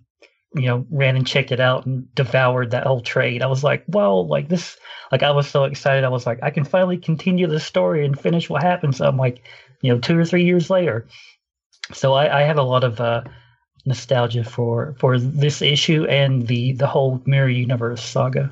you 0.55 0.67
know, 0.67 0.85
ran 0.89 1.15
and 1.15 1.25
checked 1.25 1.53
it 1.53 1.61
out 1.61 1.85
and 1.85 2.13
devoured 2.15 2.71
that 2.71 2.85
whole 2.85 3.01
trade. 3.01 3.41
I 3.41 3.47
was 3.47 3.63
like, 3.63 3.85
well, 3.87 4.27
like 4.27 4.49
this, 4.49 4.77
like 5.09 5.23
I 5.23 5.31
was 5.31 5.47
so 5.47 5.63
excited. 5.63 6.03
I 6.03 6.09
was 6.09 6.25
like, 6.25 6.39
I 6.43 6.49
can 6.49 6.65
finally 6.65 6.97
continue 6.97 7.47
the 7.47 7.61
story 7.61 8.05
and 8.05 8.19
finish 8.19 8.49
what 8.49 8.61
happened. 8.61 8.95
So 8.95 9.07
I'm 9.07 9.17
like, 9.17 9.41
you 9.81 9.93
know, 9.93 9.99
two 9.99 10.19
or 10.19 10.25
three 10.25 10.43
years 10.43 10.69
later. 10.69 11.07
So 11.93 12.13
I, 12.13 12.41
I 12.41 12.43
have 12.43 12.57
a 12.57 12.63
lot 12.63 12.83
of, 12.83 12.99
uh, 12.99 13.23
nostalgia 13.85 14.43
for 14.43 14.95
for 14.97 15.19
this 15.19 15.61
issue 15.61 16.05
and 16.05 16.47
the 16.47 16.71
the 16.73 16.87
whole 16.87 17.21
mirror 17.25 17.47
universe 17.47 18.03
saga 18.03 18.51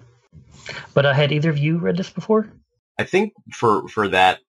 but 0.94 1.06
uh, 1.06 1.14
had 1.14 1.32
either 1.32 1.50
of 1.50 1.58
you 1.58 1.78
read 1.78 1.98
this 1.98 2.10
before? 2.10 2.52
I 3.00 3.04
think 3.04 3.34
for 3.52 3.88
for 3.88 4.08
that 4.10 4.40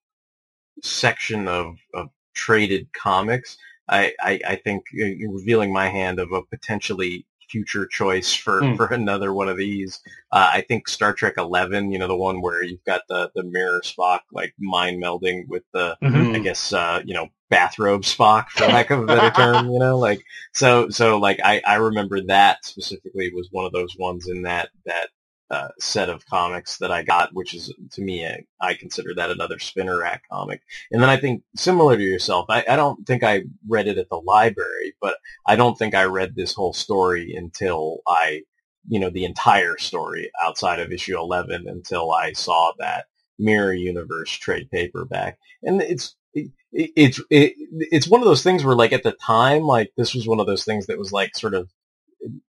section 0.82 1.48
of, 1.48 1.76
of 1.94 2.08
traded 2.34 2.92
comics, 2.92 3.56
I, 3.88 4.12
I, 4.20 4.40
I 4.46 4.56
think 4.56 4.84
uh, 5.00 5.06
revealing 5.30 5.72
my 5.72 5.88
hand 5.88 6.18
of 6.18 6.32
a 6.32 6.42
potentially 6.42 7.26
future 7.50 7.86
choice 7.86 8.34
for, 8.34 8.62
mm. 8.62 8.76
for 8.76 8.86
another 8.86 9.32
one 9.32 9.48
of 9.48 9.56
these. 9.56 10.00
Uh, 10.32 10.50
I 10.54 10.62
think 10.62 10.88
Star 10.88 11.12
Trek 11.12 11.34
Eleven, 11.36 11.92
you 11.92 11.98
know, 11.98 12.08
the 12.08 12.16
one 12.16 12.40
where 12.40 12.64
you've 12.64 12.84
got 12.84 13.02
the 13.08 13.30
the 13.34 13.44
mirror 13.44 13.80
Spock 13.84 14.20
like 14.32 14.54
mind 14.58 15.02
melding 15.02 15.46
with 15.48 15.62
the, 15.72 15.96
Mhm. 16.02 16.34
I 16.34 16.38
guess, 16.40 16.72
uh, 16.72 17.02
you 17.04 17.14
know, 17.14 17.28
bathrobe 17.50 18.02
Spock 18.02 18.48
for 18.48 18.66
lack 18.66 18.90
of 18.90 19.02
a 19.02 19.06
better 19.06 19.30
term, 19.36 19.70
you 19.70 19.78
know, 19.78 19.98
like 19.98 20.24
so 20.52 20.88
so 20.88 21.18
like 21.18 21.38
I 21.44 21.62
I 21.66 21.76
remember 21.76 22.20
that 22.22 22.64
specifically 22.64 23.30
was 23.32 23.48
one 23.52 23.64
of 23.66 23.72
those 23.72 23.94
ones 23.96 24.28
in 24.28 24.42
that 24.42 24.70
that 24.86 25.10
uh, 25.50 25.68
set 25.78 26.08
of 26.08 26.26
comics 26.26 26.78
that 26.78 26.90
I 26.90 27.02
got, 27.02 27.34
which 27.34 27.54
is 27.54 27.72
to 27.92 28.02
me, 28.02 28.26
I, 28.26 28.44
I 28.60 28.74
consider 28.74 29.14
that 29.14 29.30
another 29.30 29.58
spinner 29.58 29.98
rack 29.98 30.22
comic. 30.30 30.62
And 30.90 31.02
then 31.02 31.10
I 31.10 31.16
think 31.16 31.42
similar 31.54 31.96
to 31.96 32.02
yourself, 32.02 32.46
I, 32.48 32.64
I 32.68 32.76
don't 32.76 33.06
think 33.06 33.22
I 33.22 33.42
read 33.68 33.86
it 33.86 33.98
at 33.98 34.08
the 34.08 34.16
library, 34.16 34.94
but 35.00 35.16
I 35.46 35.56
don't 35.56 35.78
think 35.78 35.94
I 35.94 36.04
read 36.04 36.34
this 36.34 36.54
whole 36.54 36.72
story 36.72 37.34
until 37.34 37.98
I, 38.06 38.42
you 38.88 38.98
know, 38.98 39.10
the 39.10 39.24
entire 39.24 39.76
story 39.78 40.30
outside 40.42 40.80
of 40.80 40.92
issue 40.92 41.18
11 41.18 41.68
until 41.68 42.10
I 42.10 42.32
saw 42.32 42.72
that 42.78 43.06
Mirror 43.38 43.74
Universe 43.74 44.30
trade 44.32 44.70
paperback. 44.70 45.38
And 45.62 45.82
it's, 45.82 46.16
it, 46.32 46.50
it's, 46.72 47.20
it, 47.30 47.54
it's 47.92 48.08
one 48.08 48.20
of 48.22 48.26
those 48.26 48.42
things 48.42 48.64
where 48.64 48.74
like 48.74 48.92
at 48.92 49.02
the 49.02 49.12
time, 49.12 49.62
like 49.62 49.92
this 49.96 50.14
was 50.14 50.26
one 50.26 50.40
of 50.40 50.46
those 50.46 50.64
things 50.64 50.86
that 50.86 50.98
was 50.98 51.12
like 51.12 51.36
sort 51.36 51.54
of 51.54 51.68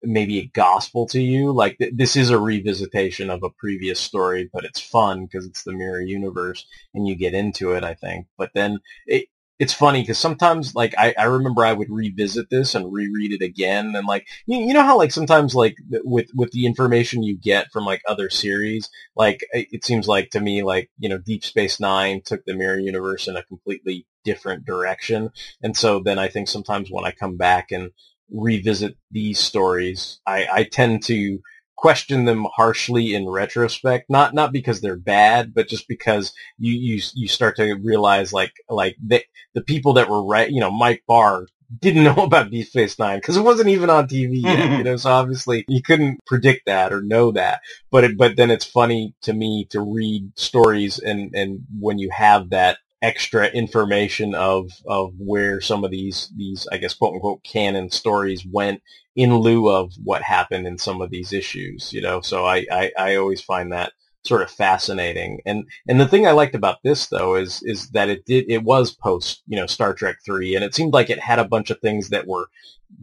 maybe 0.02 0.40
a 0.40 0.52
gospel 0.54 1.08
to 1.08 1.22
you. 1.22 1.52
Like 1.52 1.78
th- 1.78 1.94
this 1.96 2.16
is 2.16 2.30
a 2.30 2.36
revisitation 2.36 3.30
of 3.30 3.44
a 3.44 3.50
previous 3.50 4.00
story, 4.00 4.50
but 4.54 4.66
it's 4.66 4.80
fun 4.80 5.26
because 5.26 5.46
it's 5.46 5.64
the 5.64 5.74
mirror 5.74 6.02
universe 6.02 6.66
and 6.94 7.08
you 7.08 7.16
get 7.16 7.34
into 7.34 7.74
it, 7.74 7.84
I 7.84 7.94
think. 7.94 8.28
But 8.38 8.52
then 8.54 8.80
it, 9.08 9.28
it's 9.60 9.74
funny 9.74 10.02
because 10.02 10.18
sometimes 10.18 10.74
like 10.76 10.94
I, 10.98 11.14
I 11.18 11.24
remember 11.26 11.64
I 11.64 11.74
would 11.74 11.90
revisit 11.90 12.50
this 12.50 12.76
and 12.76 12.92
reread 12.92 13.32
it 13.32 13.46
again 13.46 13.96
and 13.96 14.08
like 14.08 14.28
you, 14.48 14.58
you 14.58 14.74
know 14.74 14.82
how 14.82 14.98
like 14.98 15.12
sometimes 15.12 15.54
like 15.54 15.78
with 16.04 16.28
with 16.36 16.52
the 16.52 16.66
information 16.66 17.24
you 17.24 17.38
get 17.38 17.72
from 17.72 17.86
like 17.86 18.02
other 18.08 18.30
series 18.30 18.90
like 19.16 19.42
it 19.54 19.68
it 19.72 19.86
seems 19.86 20.08
like 20.08 20.32
to 20.32 20.40
me 20.40 20.64
like 20.64 20.90
you 20.98 21.08
know 21.08 21.20
Deep 21.20 21.46
Space 21.46 21.80
Nine 21.80 22.22
took 22.26 22.44
the 22.46 22.56
mirror 22.56 22.80
universe 22.80 23.28
in 23.28 23.38
a 23.38 23.44
completely 23.44 24.08
different 24.26 24.66
direction 24.66 25.30
and 25.62 25.78
so 25.78 26.00
then 26.00 26.18
I 26.18 26.30
think 26.30 26.48
sometimes 26.48 26.90
when 26.90 27.06
I 27.06 27.12
come 27.12 27.38
back 27.38 27.72
and 27.72 27.92
revisit 28.32 28.98
these 29.12 29.40
stories, 29.40 30.20
I, 30.26 30.48
I 30.52 30.64
tend 30.64 31.04
to 31.06 31.40
question 31.76 32.24
them 32.24 32.48
harshly 32.56 33.14
in 33.14 33.28
retrospect. 33.28 34.10
Not 34.10 34.34
not 34.34 34.54
because 34.54 34.82
they're 34.82 34.96
bad, 34.96 35.54
but 35.54 35.68
just 35.68 35.88
because 35.88 36.34
you 36.58 36.74
you 36.74 37.02
you 37.14 37.28
start 37.28 37.58
to 37.58 37.74
realize 37.74 38.32
like 38.32 38.54
like 38.70 38.96
the 39.06 39.24
the 39.54 39.62
people 39.62 39.94
that 39.94 40.10
were 40.10 40.24
right, 40.26 40.50
you 40.50 40.60
know, 40.60 40.72
Mike 40.72 41.04
Barr 41.08 41.48
didn't 41.80 42.04
know 42.16 42.24
about 42.24 42.52
Deep 42.52 42.68
Space 42.68 42.98
Nine 43.00 43.18
because 43.18 43.38
it 43.38 43.42
wasn't 43.44 43.70
even 43.70 43.90
on 43.90 44.08
TV 44.08 44.42
yet, 44.42 44.60
mm-hmm. 44.60 44.78
you 44.78 44.84
know. 44.84 44.96
So 44.96 45.12
obviously 45.12 45.66
you 45.68 45.82
couldn't 45.82 46.20
predict 46.26 46.68
that 46.68 46.94
or 46.94 47.02
know 47.02 47.32
that. 47.32 47.62
But 47.92 48.04
it, 48.06 48.18
but 48.18 48.38
then 48.38 48.52
it's 48.52 48.66
funny 48.66 49.14
to 49.24 49.34
me 49.34 49.68
to 49.72 49.82
read 49.82 50.38
stories 50.38 51.00
and 51.00 51.34
and 51.36 51.62
when 51.80 52.00
you 52.00 52.10
have 52.12 52.52
that 52.52 52.78
extra 53.04 53.48
information 53.50 54.34
of 54.34 54.72
of 54.88 55.14
where 55.20 55.62
some 55.62 55.84
of 55.84 55.92
these 55.92 56.32
these 56.38 56.68
I 56.72 56.78
guess 56.78 56.96
quote 56.96 57.14
unquote 57.16 57.44
canon 57.44 57.92
stories 57.92 58.46
went 58.46 58.82
in 59.16 59.36
lieu 59.38 59.70
of 59.70 59.94
what 60.04 60.24
happened 60.24 60.66
in 60.66 60.78
some 60.80 61.02
of 61.02 61.12
these 61.12 61.34
issues, 61.34 61.94
you 61.94 62.02
know. 62.02 62.22
So 62.22 62.46
I 62.46 62.66
I, 62.72 62.92
I 62.98 63.16
always 63.16 63.42
find 63.42 63.72
that 63.74 63.92
sort 64.24 64.42
of 64.42 64.50
fascinating. 64.50 65.42
And 65.46 65.66
and 65.88 66.00
the 66.00 66.08
thing 66.08 66.26
I 66.26 66.32
liked 66.32 66.56
about 66.56 66.78
this 66.84 67.08
though 67.08 67.36
is 67.36 67.62
is 67.64 67.90
that 67.90 68.10
it 68.10 68.26
did 68.26 68.46
it 68.50 68.64
was 68.64 68.92
post 68.96 69.44
you 69.48 69.58
know 69.58 69.68
Star 69.68 69.94
Trek 69.94 70.18
three, 70.26 70.56
and 70.56 70.64
it 70.64 70.74
seemed 70.74 70.94
like 70.94 71.10
it 71.10 71.20
had 71.20 71.40
a 71.40 71.48
bunch 71.48 71.70
of 71.72 71.80
things 71.82 72.10
that 72.10 72.26
were 72.26 72.48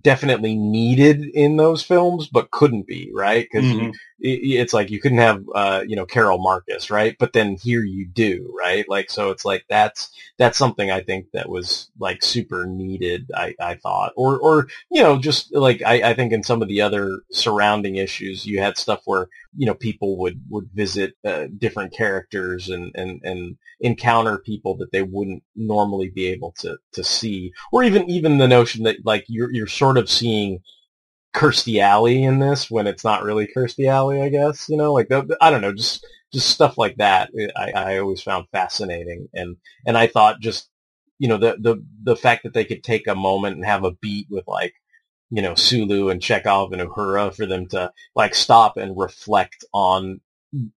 definitely 0.03 0.57
needed 0.57 1.23
in 1.35 1.57
those 1.57 1.83
films 1.83 2.29
but 2.33 2.51
couldn't 2.53 2.87
be 2.87 3.11
right 3.15 3.47
because 3.53 3.71
Mhm. 3.71 3.93
It's 4.21 4.73
like 4.73 4.91
you 4.91 5.01
couldn't 5.01 5.19
have 5.19 5.45
uh 5.55 5.83
you 5.87 5.97
know 5.97 6.07
carol 6.07 6.39
marcus 6.39 6.91
right? 6.91 7.17
But 7.19 7.33
then 7.33 7.57
here 7.57 7.83
you 7.83 8.07
do 8.07 8.55
right? 8.59 8.89
Like 8.89 9.11
so 9.11 9.31
it's 9.31 9.45
like 9.45 9.65
that's 9.69 10.11
that's 10.39 10.57
something 10.59 10.91
i 10.91 11.01
think 11.01 11.27
that 11.33 11.49
was 11.49 11.91
like 11.99 12.23
super 12.23 12.67
needed 12.67 13.31
i 13.35 13.55
i 13.61 13.75
thought. 13.75 14.13
Or 14.17 14.39
or 14.39 14.69
you 14.91 15.03
know 15.03 15.19
just 15.19 15.55
like 15.55 15.83
i 15.83 16.11
i 16.11 16.15
think 16.15 16.33
in 16.33 16.43
some 16.43 16.63
of 16.63 16.69
the 16.69 16.81
other 16.81 17.21
surrounding 17.31 17.97
issues 17.97 18.47
you 18.47 18.61
had 18.61 18.79
stuff 18.79 19.03
where 19.05 19.29
you 19.57 19.67
know 19.67 19.75
people 19.75 20.17
would 20.19 20.41
would 20.49 20.71
visit 20.73 21.15
uh, 21.25 21.47
different 21.59 21.93
characters 21.93 22.69
and 22.69 22.93
and 22.95 23.21
and 23.25 23.57
encounter 23.81 24.39
people 24.39 24.77
that 24.77 24.93
they 24.93 25.03
wouldn't 25.03 25.43
normally 25.57 26.11
be 26.11 26.27
able 26.27 26.53
to 26.53 26.79
to 26.93 27.03
see. 27.03 27.53
Or 27.73 27.83
even 27.83 28.09
even 28.09 28.39
the 28.39 28.49
notion 28.49 28.85
that 28.85 29.05
like 29.05 29.25
you're 29.29 29.53
you're 29.53 29.67
sort 29.67 29.99
of 29.99 30.11
seeing 30.11 30.61
Kirstie 31.35 31.81
Alley 31.81 32.23
in 32.25 32.39
this 32.39 32.71
when 32.71 32.87
it's 32.87 33.05
not 33.05 33.23
really 33.23 33.47
Kirstie 33.47 33.89
Alley, 33.89 34.21
I 34.21 34.29
guess. 34.29 34.69
You 34.69 34.77
know, 34.77 34.93
like 34.93 35.09
the, 35.09 35.37
I 35.41 35.51
don't 35.51 35.61
know, 35.61 35.73
just 35.73 36.05
just 36.33 36.51
stuff 36.51 36.79
like 36.79 36.97
that. 36.97 37.31
Eh, 37.39 37.49
I, 37.57 37.73
I 37.73 37.99
always 37.99 38.23
found 38.23 38.47
fascinating, 38.53 39.29
and 39.35 39.57
and 39.87 39.97
I 39.97 40.07
thought 40.07 40.41
just 40.41 40.69
you 41.19 41.29
know 41.29 41.37
the 41.39 41.57
the 41.61 41.85
the 42.03 42.17
fact 42.17 42.43
that 42.45 42.55
they 42.55 42.65
could 42.65 42.83
take 42.83 43.07
a 43.07 43.15
moment 43.15 43.57
and 43.57 43.65
have 43.65 43.85
a 43.85 43.93
beat 43.93 44.27
with 44.31 44.47
like 44.49 44.75
you 45.31 45.43
know 45.43 45.55
Sulu 45.55 46.09
and 46.11 46.21
Chekov 46.21 46.73
and 46.73 46.83
Uhura 46.83 47.35
for 47.35 47.47
them 47.47 47.67
to 47.69 47.93
like 48.17 48.35
stop 48.35 48.77
and 48.77 48.99
reflect 48.99 49.65
on 49.73 50.21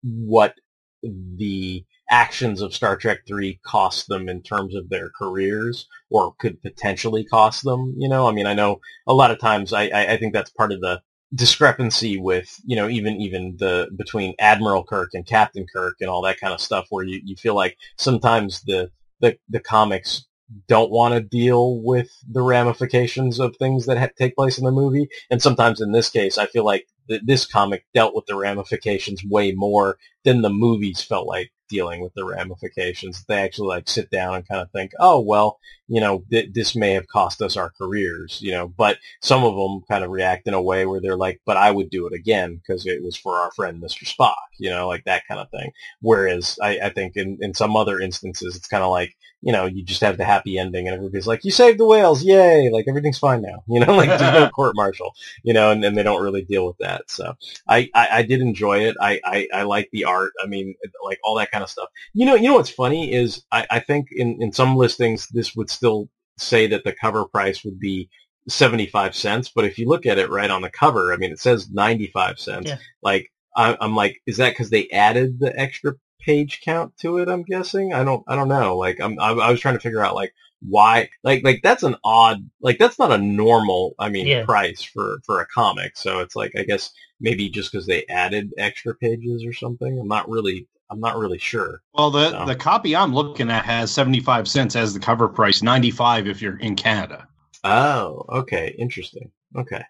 what 0.03 0.55
the 1.03 1.85
actions 2.11 2.61
of 2.61 2.75
Star 2.75 2.95
Trek 2.97 3.21
Three 3.27 3.59
cost 3.65 4.07
them 4.07 4.29
in 4.29 4.43
terms 4.43 4.75
of 4.75 4.89
their 4.89 5.09
careers, 5.17 5.87
or 6.11 6.33
could 6.39 6.61
potentially 6.61 7.23
cost 7.25 7.63
them. 7.63 7.95
You 7.97 8.09
know, 8.09 8.27
I 8.27 8.33
mean, 8.33 8.45
I 8.45 8.53
know 8.53 8.79
a 9.07 9.13
lot 9.13 9.31
of 9.31 9.39
times 9.39 9.73
I, 9.73 9.83
I, 9.87 10.13
I 10.13 10.17
think 10.17 10.33
that's 10.33 10.51
part 10.51 10.71
of 10.71 10.81
the 10.81 11.01
discrepancy 11.33 12.17
with 12.17 12.53
you 12.65 12.75
know 12.75 12.89
even 12.89 13.15
even 13.21 13.55
the 13.57 13.89
between 13.95 14.35
Admiral 14.39 14.83
Kirk 14.83 15.11
and 15.13 15.25
Captain 15.25 15.65
Kirk 15.73 15.95
and 16.01 16.09
all 16.09 16.21
that 16.23 16.39
kind 16.39 16.53
of 16.53 16.61
stuff, 16.61 16.85
where 16.89 17.05
you, 17.05 17.21
you 17.23 17.35
feel 17.35 17.55
like 17.55 17.77
sometimes 17.97 18.61
the 18.63 18.91
the, 19.21 19.37
the 19.49 19.59
comics 19.59 20.25
don't 20.67 20.91
want 20.91 21.13
to 21.13 21.21
deal 21.21 21.81
with 21.81 22.09
the 22.29 22.41
ramifications 22.41 23.39
of 23.39 23.55
things 23.55 23.85
that 23.85 23.97
ha- 23.97 24.09
take 24.17 24.35
place 24.35 24.57
in 24.57 24.65
the 24.65 24.71
movie. 24.71 25.07
And 25.29 25.41
sometimes 25.41 25.79
in 25.79 25.91
this 25.91 26.09
case, 26.09 26.37
I 26.37 26.45
feel 26.45 26.65
like 26.65 26.87
th- 27.07 27.21
this 27.25 27.45
comic 27.45 27.85
dealt 27.93 28.15
with 28.15 28.25
the 28.25 28.35
ramifications 28.35 29.23
way 29.23 29.53
more 29.53 29.97
than 30.23 30.41
the 30.41 30.49
movies 30.49 31.01
felt 31.01 31.27
like 31.27 31.51
dealing 31.71 32.01
with 32.01 32.13
the 32.13 32.25
ramifications. 32.25 33.23
They 33.27 33.37
actually 33.37 33.69
like 33.69 33.89
sit 33.89 34.11
down 34.11 34.35
and 34.35 34.47
kind 34.47 34.61
of 34.61 34.69
think, 34.71 34.91
oh, 34.99 35.21
well, 35.21 35.57
you 35.87 36.01
know, 36.01 36.23
th- 36.29 36.53
this 36.53 36.75
may 36.75 36.91
have 36.91 37.07
cost 37.07 37.41
us 37.41 37.57
our 37.57 37.71
careers, 37.77 38.39
you 38.41 38.51
know, 38.51 38.67
but 38.67 38.97
some 39.21 39.43
of 39.43 39.55
them 39.55 39.81
kind 39.89 40.03
of 40.03 40.11
react 40.11 40.47
in 40.47 40.53
a 40.53 40.61
way 40.61 40.85
where 40.85 41.01
they're 41.01 41.17
like, 41.17 41.41
but 41.45 41.57
I 41.57 41.71
would 41.71 41.89
do 41.89 42.05
it 42.07 42.13
again 42.13 42.57
because 42.57 42.85
it 42.85 43.01
was 43.03 43.17
for 43.17 43.37
our 43.37 43.51
friend, 43.51 43.81
Mr. 43.81 44.05
Spock, 44.05 44.35
you 44.59 44.69
know, 44.69 44.87
like 44.87 45.05
that 45.05 45.23
kind 45.27 45.39
of 45.39 45.49
thing. 45.49 45.71
Whereas 46.01 46.59
I, 46.61 46.79
I 46.79 46.89
think 46.89 47.15
in, 47.15 47.37
in 47.41 47.53
some 47.53 47.75
other 47.75 47.99
instances, 47.99 48.55
it's 48.55 48.67
kind 48.67 48.83
of 48.83 48.91
like, 48.91 49.15
you 49.41 49.51
know, 49.51 49.65
you 49.65 49.83
just 49.83 50.01
have 50.01 50.17
the 50.17 50.23
happy 50.23 50.57
ending 50.57 50.87
and 50.87 50.95
everybody's 50.95 51.27
like, 51.27 51.43
you 51.43 51.51
saved 51.51 51.79
the 51.79 51.85
whales. 51.85 52.23
Yay. 52.23 52.69
Like 52.69 52.85
everything's 52.87 53.17
fine 53.17 53.41
now, 53.41 53.63
you 53.67 53.79
know, 53.79 53.95
like 53.95 54.09
there's 54.09 54.21
no 54.21 54.49
court 54.55 54.75
martial, 54.75 55.13
you 55.43 55.53
know, 55.53 55.71
and, 55.71 55.83
and 55.83 55.97
they 55.97 56.03
don't 56.03 56.21
really 56.21 56.43
deal 56.43 56.65
with 56.65 56.77
that. 56.79 57.09
So 57.09 57.35
I, 57.67 57.89
I, 57.93 58.07
I 58.11 58.21
did 58.23 58.41
enjoy 58.41 58.79
it. 58.87 58.95
I, 59.01 59.19
I, 59.25 59.47
I 59.53 59.63
like 59.63 59.89
the 59.91 60.05
art. 60.05 60.31
I 60.43 60.47
mean, 60.47 60.75
like 61.03 61.19
all 61.23 61.35
that 61.35 61.51
kind 61.51 61.63
of 61.63 61.69
stuff. 61.69 61.89
You 62.13 62.25
know, 62.25 62.35
you 62.35 62.49
know 62.49 62.55
what's 62.55 62.69
funny 62.69 63.13
is 63.13 63.43
I, 63.51 63.65
I 63.71 63.79
think 63.79 64.09
in, 64.11 64.41
in 64.41 64.51
some 64.51 64.75
listings, 64.75 65.27
this 65.29 65.55
would 65.55 65.69
still 65.69 66.09
say 66.37 66.67
that 66.67 66.83
the 66.83 66.93
cover 66.93 67.25
price 67.25 67.63
would 67.63 67.79
be 67.79 68.09
75 68.47 69.15
cents. 69.15 69.49
But 69.53 69.65
if 69.65 69.77
you 69.77 69.87
look 69.87 70.05
at 70.05 70.19
it 70.19 70.29
right 70.29 70.49
on 70.49 70.61
the 70.61 70.69
cover, 70.69 71.13
I 71.13 71.17
mean, 71.17 71.31
it 71.31 71.39
says 71.39 71.69
95 71.69 72.39
cents. 72.39 72.69
Yeah. 72.69 72.77
Like, 73.01 73.31
I, 73.55 73.75
I'm 73.81 73.95
like, 73.95 74.21
is 74.25 74.37
that 74.37 74.51
because 74.51 74.69
they 74.69 74.87
added 74.89 75.39
the 75.39 75.57
extra 75.59 75.95
page 76.21 76.61
count 76.63 76.97
to 76.99 77.17
it? 77.17 77.27
I'm 77.29 77.43
guessing. 77.43 77.93
I 77.93 78.03
don't. 78.03 78.23
I 78.27 78.35
don't 78.35 78.47
know. 78.47 78.77
Like, 78.77 78.99
I'm. 79.01 79.19
I, 79.19 79.29
I 79.31 79.51
was 79.51 79.59
trying 79.59 79.75
to 79.75 79.79
figure 79.81 80.03
out 80.03 80.15
like 80.15 80.33
why. 80.67 81.09
Like, 81.23 81.43
like 81.43 81.61
that's 81.63 81.83
an 81.83 81.95
odd. 82.03 82.49
Like, 82.61 82.77
that's 82.79 82.99
not 82.99 83.11
a 83.11 83.17
normal. 83.17 83.95
I 83.99 84.09
mean, 84.09 84.27
Yeah. 84.27 84.45
price 84.45 84.81
for 84.81 85.19
for 85.25 85.39
a 85.41 85.47
comic. 85.47 85.97
So 85.97 86.19
it's 86.19 86.35
like, 86.35 86.51
I 86.57 86.63
guess 86.63 86.91
maybe 87.19 87.49
just 87.49 87.71
because 87.71 87.85
they 87.87 88.05
added 88.07 88.51
extra 88.57 88.95
pages 88.95 89.43
or 89.45 89.53
something. 89.53 89.99
I'm 89.99 90.07
not 90.07 90.29
really. 90.29 90.67
I'm 90.89 90.99
not 90.99 91.17
really 91.17 91.37
sure. 91.37 91.81
Well, 91.93 92.11
the 92.11 92.31
So- 92.31 92.45
the 92.45 92.55
copy 92.55 92.95
I'm 92.95 93.13
looking 93.13 93.49
at 93.49 93.63
has 93.65 93.91
75 93.91 94.47
cents 94.47 94.75
as 94.75 94.93
the 94.93 94.99
cover 94.99 95.29
price, 95.29 95.61
95 95.63 96.27
if 96.27 96.41
you're 96.41 96.57
in 96.59 96.75
Canada. 96.75 97.27
Oh, 97.63 98.25
okay, 98.29 98.75
interesting. 98.77 99.31
Okay. 99.57 99.83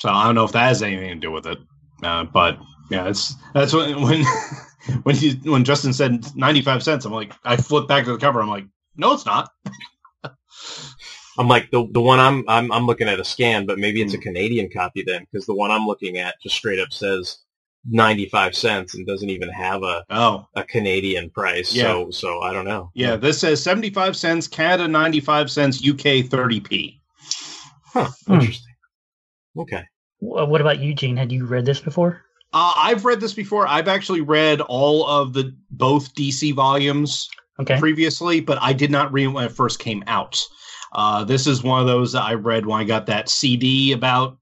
So 0.00 0.10
I 0.10 0.24
don't 0.26 0.34
know 0.34 0.44
if 0.44 0.52
that 0.52 0.68
has 0.68 0.82
anything 0.82 1.08
to 1.08 1.14
do 1.14 1.30
with 1.30 1.46
it. 1.46 1.58
Uh, 2.02 2.24
but 2.24 2.58
yeah, 2.90 3.08
it's 3.08 3.34
that's 3.54 3.72
when 3.72 4.00
when 4.02 4.24
when 5.04 5.16
he 5.16 5.32
when 5.44 5.64
Justin 5.64 5.92
said 5.92 6.24
95 6.36 6.82
cents, 6.82 7.04
I'm 7.04 7.12
like 7.12 7.32
I 7.44 7.56
flip 7.56 7.88
back 7.88 8.04
to 8.04 8.12
the 8.12 8.18
cover. 8.18 8.40
I'm 8.42 8.48
like, 8.50 8.66
no, 8.96 9.12
it's 9.12 9.26
not. 9.26 9.50
I'm 11.38 11.48
like 11.48 11.70
the 11.70 11.86
the 11.90 12.00
one 12.00 12.20
I'm 12.20 12.44
I'm 12.48 12.70
I'm 12.70 12.86
looking 12.86 13.08
at 13.08 13.18
a 13.20 13.24
scan, 13.24 13.66
but 13.66 13.78
maybe 13.78 14.00
Hmm. 14.00 14.06
it's 14.06 14.14
a 14.14 14.18
Canadian 14.18 14.70
copy 14.70 15.02
then, 15.06 15.26
because 15.30 15.46
the 15.46 15.54
one 15.54 15.70
I'm 15.70 15.86
looking 15.86 16.18
at 16.18 16.36
just 16.42 16.54
straight 16.54 16.78
up 16.78 16.92
says 16.92 17.38
95 17.90 18.54
cents 18.54 18.94
and 18.94 19.06
doesn't 19.06 19.28
even 19.30 19.48
have 19.50 19.82
a 19.82 20.04
Oh, 20.10 20.46
a 20.54 20.62
Canadian 20.64 21.30
price. 21.30 21.74
Yeah. 21.74 21.82
So 21.84 22.10
so 22.12 22.40
I 22.40 22.52
don't 22.52 22.64
know. 22.66 22.90
yeah, 22.94 23.16
this 23.16 23.40
says 23.40 23.62
75 23.62 24.16
cents, 24.16 24.46
Canada 24.46 24.86
95 24.88 25.50
cents, 25.50 25.78
UK 25.78 26.24
30p. 26.30 27.00
Huh. 27.86 28.08
Hmm. 28.26 28.34
Interesting. 28.34 28.74
Okay. 29.58 29.84
What 30.20 30.60
about 30.60 30.78
you, 30.78 30.94
Gene? 30.94 31.16
Had 31.16 31.32
you 31.32 31.44
read 31.46 31.66
this 31.66 31.80
before? 31.80 32.22
Uh, 32.54 32.72
I've 32.76 33.04
read 33.04 33.20
this 33.20 33.34
before. 33.34 33.66
I've 33.66 33.88
actually 33.88 34.20
read 34.20 34.60
all 34.60 35.06
of 35.06 35.32
the 35.32 35.54
both 35.72 36.14
DC 36.14 36.54
volumes 36.54 37.28
Okay. 37.60 37.78
previously, 37.78 38.40
but 38.40 38.58
I 38.60 38.72
did 38.72 38.90
not 38.90 39.12
read 39.12 39.24
it 39.24 39.28
when 39.28 39.44
it 39.44 39.52
first 39.52 39.78
came 39.78 40.02
out. 40.06 40.40
Uh, 40.92 41.24
this 41.24 41.46
is 41.46 41.62
one 41.62 41.80
of 41.80 41.86
those 41.86 42.12
that 42.12 42.22
I 42.22 42.34
read 42.34 42.66
when 42.66 42.80
I 42.80 42.84
got 42.84 43.06
that 43.06 43.28
CD 43.28 43.92
about 43.92 44.38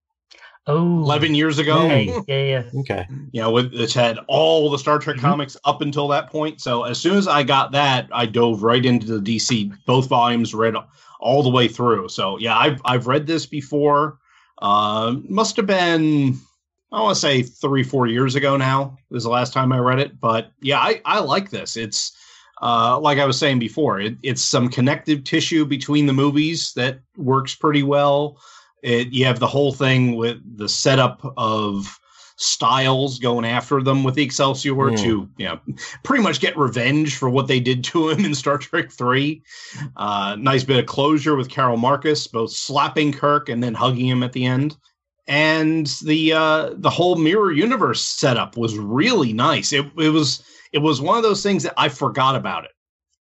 Oh, 0.66 1.02
11 1.02 1.34
years 1.34 1.58
ago. 1.58 1.84
Okay. 1.86 2.14
Yeah, 2.26 2.42
yeah. 2.44 2.62
Okay. 2.74 3.06
you 3.32 3.40
know, 3.42 3.50
with, 3.50 3.74
which 3.74 3.92
had 3.92 4.18
all 4.28 4.70
the 4.70 4.78
Star 4.78 4.98
Trek 4.98 5.18
comics 5.18 5.56
up 5.64 5.82
until 5.82 6.08
that 6.08 6.30
point. 6.30 6.60
So 6.60 6.84
as 6.84 6.98
soon 6.98 7.16
as 7.18 7.28
I 7.28 7.42
got 7.42 7.72
that, 7.72 8.08
I 8.12 8.24
dove 8.24 8.62
right 8.62 8.84
into 8.84 9.18
the 9.18 9.20
DC 9.38 9.76
both 9.84 10.08
volumes, 10.08 10.54
read 10.54 10.74
all 11.20 11.42
the 11.42 11.50
way 11.50 11.68
through. 11.68 12.08
So 12.08 12.38
yeah, 12.38 12.56
I've 12.56 12.80
I've 12.84 13.06
read 13.06 13.26
this 13.26 13.44
before. 13.44 14.18
Uh, 14.60 15.16
must 15.28 15.56
have 15.56 15.66
been 15.66 16.38
I 16.92 17.00
want 17.00 17.14
to 17.14 17.20
say 17.20 17.42
three 17.42 17.82
four 17.82 18.06
years 18.06 18.34
ago 18.34 18.56
now. 18.56 18.96
Was 19.10 19.24
the 19.24 19.30
last 19.30 19.52
time 19.52 19.72
I 19.72 19.78
read 19.78 19.98
it, 19.98 20.20
but 20.20 20.52
yeah, 20.60 20.78
I 20.78 21.00
I 21.04 21.20
like 21.20 21.50
this. 21.50 21.76
It's 21.76 22.12
uh, 22.60 22.98
like 23.00 23.18
I 23.18 23.24
was 23.24 23.38
saying 23.38 23.58
before, 23.58 23.98
it, 24.00 24.16
it's 24.22 24.42
some 24.42 24.68
connective 24.68 25.24
tissue 25.24 25.64
between 25.64 26.06
the 26.06 26.12
movies 26.12 26.72
that 26.74 27.00
works 27.16 27.54
pretty 27.56 27.82
well. 27.82 28.38
It, 28.82 29.08
you 29.08 29.24
have 29.24 29.40
the 29.40 29.48
whole 29.48 29.72
thing 29.72 30.16
with 30.16 30.40
the 30.58 30.68
setup 30.68 31.34
of 31.36 31.98
Styles 32.36 33.18
going 33.18 33.44
after 33.44 33.82
them 33.82 34.04
with 34.04 34.14
the 34.14 34.22
Excelsior 34.22 34.74
Hmm. 34.74 34.96
to, 34.96 35.28
you 35.38 35.46
know, 35.46 35.60
pretty 36.02 36.22
much 36.22 36.40
get 36.40 36.56
revenge 36.56 37.16
for 37.16 37.28
what 37.28 37.46
they 37.46 37.60
did 37.60 37.84
to 37.84 38.10
him 38.10 38.24
in 38.24 38.34
Star 38.34 38.58
Trek 38.58 38.90
3. 38.90 39.42
Uh, 39.96 40.36
nice 40.38 40.64
bit 40.64 40.78
of 40.78 40.86
closure 40.86 41.36
with 41.36 41.48
Carol 41.48 41.76
Marcus, 41.76 42.26
both 42.26 42.50
slapping 42.52 43.12
Kirk 43.12 43.48
and 43.48 43.62
then 43.62 43.74
hugging 43.74 44.06
him 44.06 44.22
at 44.22 44.32
the 44.32 44.44
end. 44.44 44.76
And 45.28 45.86
the 46.04 46.32
uh, 46.32 46.70
the 46.74 46.90
whole 46.90 47.16
mirror 47.16 47.52
universe 47.52 48.02
setup 48.04 48.56
was 48.56 48.76
really 48.76 49.32
nice. 49.32 49.72
It, 49.72 49.86
it 49.98 50.08
was 50.08 50.42
it 50.72 50.78
was 50.78 51.00
one 51.00 51.16
of 51.16 51.22
those 51.22 51.42
things 51.42 51.62
that 51.62 51.74
I 51.76 51.88
forgot 51.88 52.34
about 52.34 52.64
it 52.64 52.72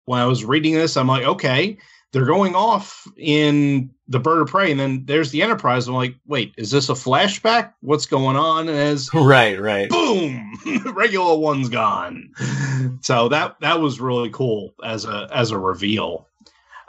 when 0.06 0.20
I 0.20 0.26
was 0.26 0.44
reading 0.44 0.74
this. 0.74 0.98
I'm 0.98 1.08
like, 1.08 1.24
okay, 1.24 1.78
they're 2.12 2.26
going 2.26 2.56
off 2.56 3.08
in 3.18 3.92
the 4.08 4.20
Bird 4.20 4.42
of 4.42 4.48
Prey, 4.48 4.72
and 4.72 4.80
then 4.80 5.06
there's 5.06 5.32
the 5.32 5.42
Enterprise. 5.42 5.88
I'm 5.88 5.94
like, 5.94 6.16
wait, 6.26 6.54
is 6.58 6.72
this 6.72 6.90
a 6.90 6.94
flashback? 6.94 7.74
What's 7.82 8.06
going 8.06 8.36
on? 8.36 8.68
And 8.68 8.78
as 8.78 9.10
Right, 9.14 9.60
right. 9.60 9.90
boom, 9.90 10.54
regular 10.94 11.38
one's 11.38 11.70
gone. 11.70 12.34
So 13.02 13.30
that 13.30 13.58
that 13.62 13.80
was 13.80 14.02
really 14.02 14.30
cool 14.32 14.74
as 14.84 15.06
a 15.06 15.30
as 15.32 15.52
a 15.52 15.58
reveal. 15.58 16.28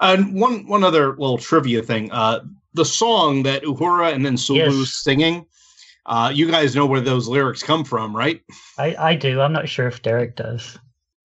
And 0.00 0.34
one 0.34 0.66
one 0.66 0.82
other 0.82 1.10
little 1.10 1.38
trivia 1.38 1.82
thing: 1.82 2.10
uh, 2.10 2.40
the 2.74 2.84
song 2.84 3.42
that 3.44 3.62
Uhura 3.62 4.12
and 4.12 4.24
then 4.24 4.36
Sulu's 4.36 4.78
Yes. 4.78 4.94
singing. 5.02 5.46
Uh, 6.06 6.32
you 6.34 6.50
guys 6.50 6.74
know 6.74 6.86
where 6.86 7.00
those 7.00 7.28
lyrics 7.28 7.62
come 7.62 7.84
from, 7.84 8.16
right? 8.16 8.40
I, 8.78 8.96
I 8.98 9.14
do. 9.14 9.40
I'm 9.40 9.52
not 9.52 9.68
sure 9.68 9.86
if 9.86 10.02
Derek 10.02 10.34
does. 10.36 10.78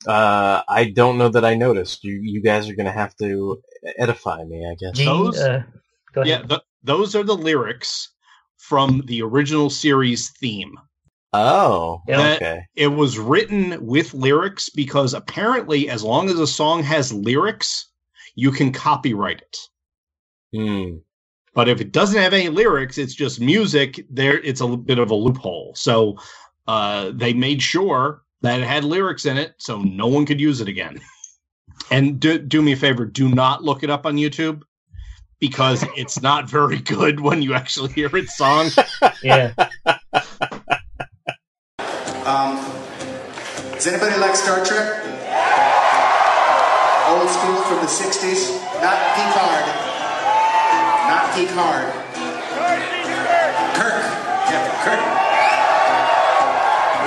Uh, 0.06 0.62
I 0.70 0.92
don't 0.92 1.18
know 1.18 1.30
that 1.30 1.44
I 1.44 1.56
noticed. 1.56 2.04
You 2.04 2.20
you 2.22 2.42
guys 2.42 2.70
are 2.70 2.76
gonna 2.76 2.92
have 2.92 3.16
to 3.18 3.62
edify 3.98 4.44
me, 4.44 4.66
I 4.70 4.76
guess. 4.80 4.96
Gene, 4.98 5.06
Those- 5.08 5.40
uh, 5.40 5.64
go 6.14 6.22
ahead. 6.22 6.42
Yeah, 6.42 6.48
th- 6.48 6.62
those 6.84 7.16
are 7.16 7.24
the 7.24 7.36
lyrics 7.36 8.10
from 8.58 9.02
the 9.08 9.22
original 9.24 9.70
series 9.70 10.30
theme. 10.40 10.78
Oh, 11.34 12.02
Yeah. 12.08 12.34
okay. 12.36 12.62
It 12.76 12.88
was 12.88 13.18
written 13.20 13.86
with 13.86 14.14
lyrics 14.14 14.70
because 14.70 15.14
apparently, 15.14 15.90
as 15.90 16.04
long 16.04 16.30
as 16.30 16.40
a 16.40 16.48
song 16.48 16.84
has 16.84 17.12
lyrics, 17.12 17.88
you 18.36 18.52
can 18.52 18.72
copyright 18.72 19.42
it. 19.42 19.58
Hmm. 20.56 20.98
But 21.58 21.68
if 21.68 21.82
it 21.82 21.92
doesn't 21.92 22.22
have 22.22 22.36
any 22.36 22.50
lyrics, 22.50 23.00
it's 23.00 23.16
just 23.16 23.42
music. 23.42 24.06
There, 24.12 24.38
it's 24.42 24.62
a 24.62 24.68
bit 24.78 25.00
of 25.00 25.10
a 25.10 25.16
loophole. 25.16 25.74
So 25.76 26.20
uh, 26.68 27.10
they 27.16 27.34
made 27.34 27.64
sure 27.64 28.22
that 28.44 28.60
it 28.60 28.68
had 28.68 28.84
lyrics 28.84 29.26
in 29.26 29.40
it, 29.40 29.56
so 29.58 29.82
no 29.82 30.06
one 30.06 30.28
could 30.28 30.40
use 30.40 30.62
it 30.62 30.68
again. 30.68 31.02
And 31.90 32.20
do, 32.20 32.38
do 32.38 32.62
me 32.62 32.74
a 32.74 32.76
favor: 32.76 33.06
do 33.06 33.28
not 33.28 33.64
look 33.64 33.82
it 33.82 33.90
up 33.90 34.06
on 34.06 34.18
YouTube 34.18 34.62
because 35.40 35.84
it's 35.98 36.22
not 36.22 36.48
very 36.48 36.78
good 36.80 37.22
when 37.22 37.42
you 37.42 37.56
actually 37.56 37.92
hear 37.92 38.16
its 38.16 38.38
song. 38.38 38.70
Yeah. 39.24 39.52
Um, 42.24 42.58
does 43.74 43.88
anybody 43.88 44.20
like 44.20 44.36
Star 44.36 44.64
Trek? 44.64 45.02
Old 47.08 47.30
school 47.30 47.62
from 47.64 47.78
the 47.78 47.90
60s? 47.90 48.82
Not 48.82 49.16
Picard. 49.16 49.87
Not 51.08 51.34
Picard. 51.34 51.88
Kirk. 53.80 54.04
Yeah, 54.52 54.84
Kirk. 54.84 55.00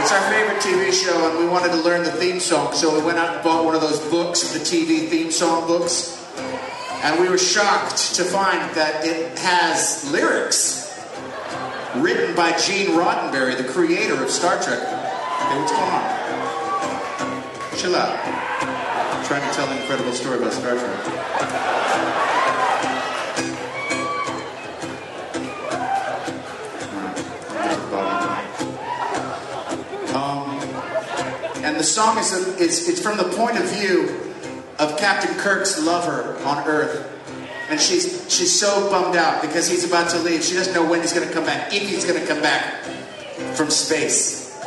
It's 0.01 0.11
our 0.11 0.23
favorite 0.33 0.63
TV 0.63 0.91
show, 0.91 1.29
and 1.29 1.39
we 1.39 1.47
wanted 1.47 1.73
to 1.73 1.83
learn 1.83 2.05
the 2.05 2.13
theme 2.13 2.41
song, 2.41 2.73
so 2.73 2.99
we 2.99 3.05
went 3.05 3.19
out 3.19 3.35
and 3.35 3.45
bought 3.45 3.67
one 3.67 3.75
of 3.75 3.83
those 3.83 4.01
books, 4.11 4.55
the 4.55 4.59
TV 4.59 5.07
theme 5.09 5.31
song 5.31 5.67
books. 5.67 6.17
And 7.03 7.21
we 7.21 7.29
were 7.29 7.37
shocked 7.37 8.15
to 8.15 8.25
find 8.25 8.75
that 8.75 9.05
it 9.05 9.39
has 9.39 10.11
lyrics 10.11 10.99
written 11.97 12.35
by 12.35 12.53
Gene 12.59 12.97
Roddenberry, 12.97 13.55
the 13.55 13.65
creator 13.65 14.23
of 14.25 14.31
Star 14.31 14.55
Trek. 14.63 14.81
Hey, 14.81 15.61
what's 15.61 15.73
going 15.73 15.91
on? 15.91 16.03
Chill 17.77 17.95
out. 17.95 18.19
I'm 18.19 19.25
trying 19.27 19.47
to 19.47 19.55
tell 19.55 19.69
an 19.69 19.77
incredible 19.77 20.13
story 20.13 20.39
about 20.39 20.55
Star 20.55 20.75
Trek. 20.79 22.20
The 31.81 31.85
song 31.85 32.19
is, 32.19 32.31
is 32.61 32.91
it's 32.91 33.01
from 33.01 33.17
the 33.17 33.25
point 33.25 33.57
of 33.57 33.65
view 33.71 34.15
of 34.79 34.99
Captain 34.99 35.35
Kirk's 35.39 35.83
lover 35.83 36.37
on 36.45 36.69
Earth. 36.69 37.11
And 37.71 37.81
she's 37.81 38.31
she's 38.31 38.53
so 38.53 38.91
bummed 38.91 39.17
out 39.17 39.41
because 39.41 39.67
he's 39.67 39.83
about 39.83 40.11
to 40.11 40.19
leave. 40.19 40.45
She 40.45 40.53
doesn't 40.53 40.75
know 40.75 40.87
when 40.87 41.01
he's 41.01 41.15
going 41.15 41.27
to 41.27 41.33
come 41.33 41.47
back, 41.47 41.73
if 41.73 41.89
he's 41.89 42.05
going 42.05 42.21
to 42.21 42.27
come 42.27 42.43
back 42.43 42.85
from 43.55 43.71
space. 43.71 44.61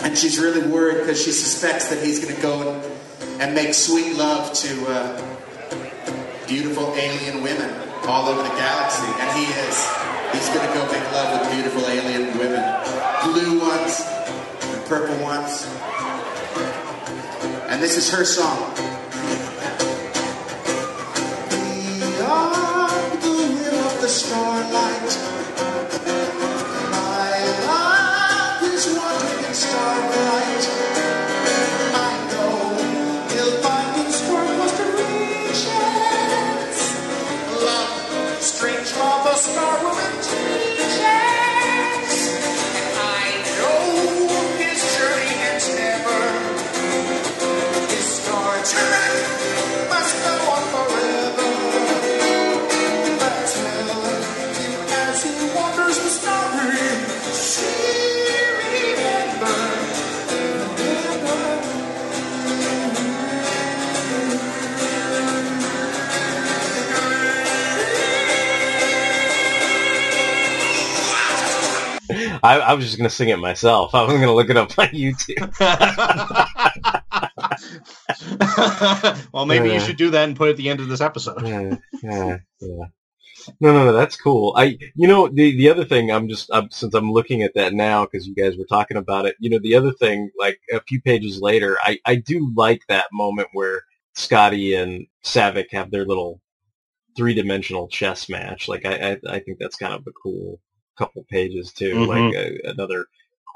And 0.00 0.16
she's 0.16 0.38
really 0.38 0.66
worried 0.66 1.00
because 1.00 1.22
she 1.22 1.32
suspects 1.32 1.90
that 1.90 2.02
he's 2.02 2.18
going 2.18 2.34
to 2.34 2.40
go 2.40 2.72
and, 2.72 3.42
and 3.42 3.54
make 3.54 3.74
sweet 3.74 4.16
love 4.16 4.54
to 4.54 4.86
uh, 4.88 5.36
beautiful 6.46 6.94
alien 6.96 7.42
women 7.42 7.68
all 8.06 8.26
over 8.26 8.42
the 8.42 8.56
galaxy. 8.56 9.04
And 9.04 9.36
he 9.36 9.44
is. 9.68 9.76
He's 10.32 10.48
going 10.48 10.66
to 10.66 10.72
go 10.72 10.90
make 10.90 11.12
love 11.12 11.42
with 11.42 11.52
beautiful 11.52 11.86
alien 11.86 12.38
women. 12.38 12.64
Blue 13.24 13.60
ones 13.60 14.00
and 14.62 14.86
purple 14.86 15.22
ones. 15.22 15.68
And 17.68 17.82
this 17.82 17.98
is 17.98 18.10
her 18.10 18.24
song. 18.24 18.74
Beyond 21.50 23.22
the 23.22 23.28
rim 23.60 23.84
of 23.84 24.00
the 24.00 24.08
starlight, 24.08 25.27
I, 72.42 72.60
I 72.60 72.74
was 72.74 72.84
just 72.84 72.96
gonna 72.96 73.10
sing 73.10 73.28
it 73.28 73.38
myself. 73.38 73.94
I 73.94 74.02
wasn't 74.02 74.20
gonna 74.20 74.34
look 74.34 74.50
it 74.50 74.56
up 74.56 74.78
on 74.78 74.88
YouTube. 74.88 75.54
well, 79.32 79.46
maybe 79.46 79.70
you 79.72 79.80
should 79.80 79.96
do 79.96 80.10
that 80.10 80.28
and 80.28 80.36
put 80.36 80.48
it 80.48 80.52
at 80.52 80.56
the 80.56 80.68
end 80.68 80.80
of 80.80 80.88
this 80.88 81.00
episode. 81.00 81.46
yeah, 81.46 81.76
yeah, 82.02 82.38
yeah. 82.60 82.84
No, 83.60 83.72
no, 83.72 83.84
no, 83.86 83.92
that's 83.92 84.16
cool. 84.16 84.52
I, 84.56 84.78
you 84.94 85.08
know, 85.08 85.28
the 85.28 85.56
the 85.56 85.70
other 85.70 85.84
thing, 85.84 86.10
I'm 86.10 86.28
just 86.28 86.50
I'm, 86.52 86.70
since 86.70 86.94
I'm 86.94 87.12
looking 87.12 87.42
at 87.42 87.54
that 87.54 87.72
now 87.72 88.04
because 88.04 88.26
you 88.26 88.34
guys 88.34 88.56
were 88.56 88.66
talking 88.66 88.96
about 88.96 89.26
it. 89.26 89.36
You 89.38 89.50
know, 89.50 89.58
the 89.60 89.74
other 89.74 89.92
thing, 89.92 90.30
like 90.38 90.58
a 90.72 90.80
few 90.82 91.00
pages 91.00 91.40
later, 91.40 91.78
I 91.82 91.98
I 92.04 92.16
do 92.16 92.52
like 92.56 92.82
that 92.88 93.06
moment 93.12 93.48
where 93.52 93.82
Scotty 94.14 94.74
and 94.74 95.06
Saavik 95.24 95.72
have 95.72 95.90
their 95.90 96.04
little 96.04 96.40
three 97.16 97.34
dimensional 97.34 97.88
chess 97.88 98.28
match. 98.28 98.68
Like 98.68 98.84
I, 98.84 99.12
I 99.12 99.36
I 99.36 99.38
think 99.40 99.58
that's 99.58 99.76
kind 99.76 99.94
of 99.94 100.06
a 100.06 100.12
cool 100.22 100.60
couple 100.98 101.24
pages 101.30 101.72
too. 101.72 101.94
Mhm. 101.94 102.08
Like 102.08 102.34
a, 102.34 102.70
another 102.70 103.06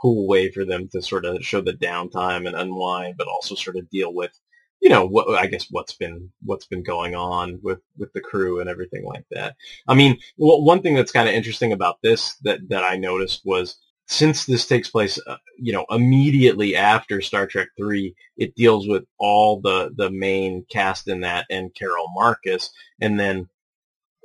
cool 0.01 0.27
way 0.27 0.51
for 0.51 0.65
them 0.65 0.89
to 0.89 1.03
sort 1.03 1.25
of 1.25 1.45
show 1.45 1.61
the 1.61 1.73
downtime 1.73 2.47
and 2.47 2.57
unwind, 2.57 3.17
but 3.17 3.29
also 3.29 3.55
sort 3.55 3.77
of 3.77 3.89
deal 3.91 4.13
with 4.15 4.33
you 4.81 4.89
know 4.91 5.07
what 5.07 5.29
I 5.39 5.47
guess 5.47 5.67
what's 5.71 5.95
been 5.95 6.33
what's 6.45 6.67
been 6.67 6.83
going 6.83 7.15
on 7.15 7.61
with 7.63 7.79
with 7.99 8.13
the 8.13 8.21
crew 8.21 8.61
and 8.61 8.69
everything 8.69 9.05
like 9.05 9.25
that. 9.31 9.55
I 9.87 9.95
mean, 9.95 10.19
w- 10.39 10.65
one 10.65 10.83
thing 10.83 10.95
that's 10.95 11.13
kind 11.13 11.29
of 11.29 11.35
interesting 11.35 11.73
about 11.73 11.99
this 12.03 12.35
that 12.43 12.69
that 12.69 12.83
I 12.83 12.97
noticed 12.97 13.43
was 13.45 13.77
since 14.09 14.45
this 14.45 14.67
takes 14.67 14.91
place, 14.91 15.19
uh, 15.27 15.37
you 15.57 15.73
know, 15.73 15.87
immediately 15.89 16.75
after 16.77 17.21
Star 17.21 17.47
Trek 17.47 17.69
Three, 17.79 18.15
it 18.37 18.57
deals 18.57 18.89
with 18.89 19.05
all 19.19 19.61
the 19.61 19.93
the 19.97 20.11
main 20.11 20.65
cast 20.69 21.07
in 21.09 21.21
that 21.21 21.47
and 21.49 21.73
Carol 21.75 22.09
Marcus, 22.15 22.71
and 23.01 23.21
then 23.21 23.49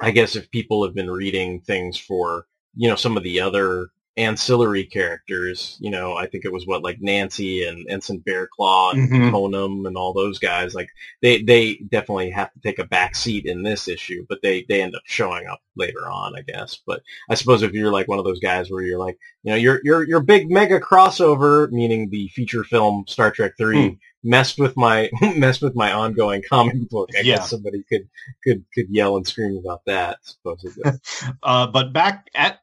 I 0.01 0.09
guess 0.11 0.35
if 0.35 0.49
people 0.49 0.83
have 0.85 0.95
been 0.95 1.09
reading 1.09 1.61
things 1.61 1.97
for 1.99 2.45
you 2.77 2.87
know 2.89 2.95
some 2.95 3.17
of 3.17 3.23
the 3.23 3.41
other 3.41 3.89
ancillary 4.17 4.83
characters, 4.83 5.77
you 5.79 5.91
know, 5.91 6.15
I 6.15 6.25
think 6.25 6.43
it 6.43 6.51
was 6.51 6.65
what 6.65 6.81
like 6.81 6.97
Nancy 6.99 7.63
and 7.63 7.85
Ensign 7.87 8.19
Bearclaw 8.27 8.93
and 8.93 9.11
Mhm. 9.11 9.31
Konom 9.31 9.85
and 9.87 9.95
all 9.95 10.11
those 10.11 10.39
guys. 10.39 10.73
Like 10.73 10.89
they 11.21 11.43
they 11.43 11.75
definitely 11.75 12.31
have 12.31 12.51
to 12.53 12.59
take 12.61 12.79
a 12.79 12.83
back 12.83 13.15
seat 13.15 13.45
in 13.45 13.61
this 13.61 13.87
issue, 13.87 14.25
but 14.27 14.39
they 14.41 14.65
they 14.67 14.81
end 14.81 14.95
up 14.95 15.03
showing 15.05 15.45
up 15.45 15.59
later 15.75 16.09
on, 16.09 16.35
I 16.35 16.41
guess. 16.41 16.79
But 16.83 17.03
I 17.29 17.35
suppose 17.35 17.61
if 17.61 17.73
you're 17.73 17.91
like 17.91 18.07
one 18.07 18.17
of 18.17 18.25
those 18.25 18.39
guys 18.39 18.71
where 18.71 18.81
you're 18.81 18.97
like, 18.97 19.19
you 19.43 19.51
know, 19.51 19.57
your 19.57 19.81
your 19.83 20.07
your 20.07 20.21
big 20.21 20.49
mega 20.49 20.79
crossover, 20.79 21.69
meaning 21.71 22.09
the 22.09 22.27
feature 22.29 22.63
film 22.63 23.05
Star 23.07 23.29
Trek 23.31 23.53
Three. 23.57 23.99
Messed 24.23 24.57
with 24.57 24.75
my 24.75 25.09
messed 25.35 25.61
with 25.61 25.75
my 25.75 25.93
ongoing 25.93 26.41
comic 26.49 26.89
book. 26.89 27.09
I 27.15 27.19
Yeah. 27.21 27.35
guess 27.35 27.51
somebody 27.51 27.83
could 27.87 28.09
could 28.43 28.65
could 28.73 28.87
yell 28.89 29.15
and 29.15 29.25
scream 29.27 29.57
about 29.57 29.85
that. 29.85 30.17
Supposedly, 30.23 30.83
Uh, 31.43 31.67
but 31.67 31.93
back 31.93 32.27
at 32.33 32.59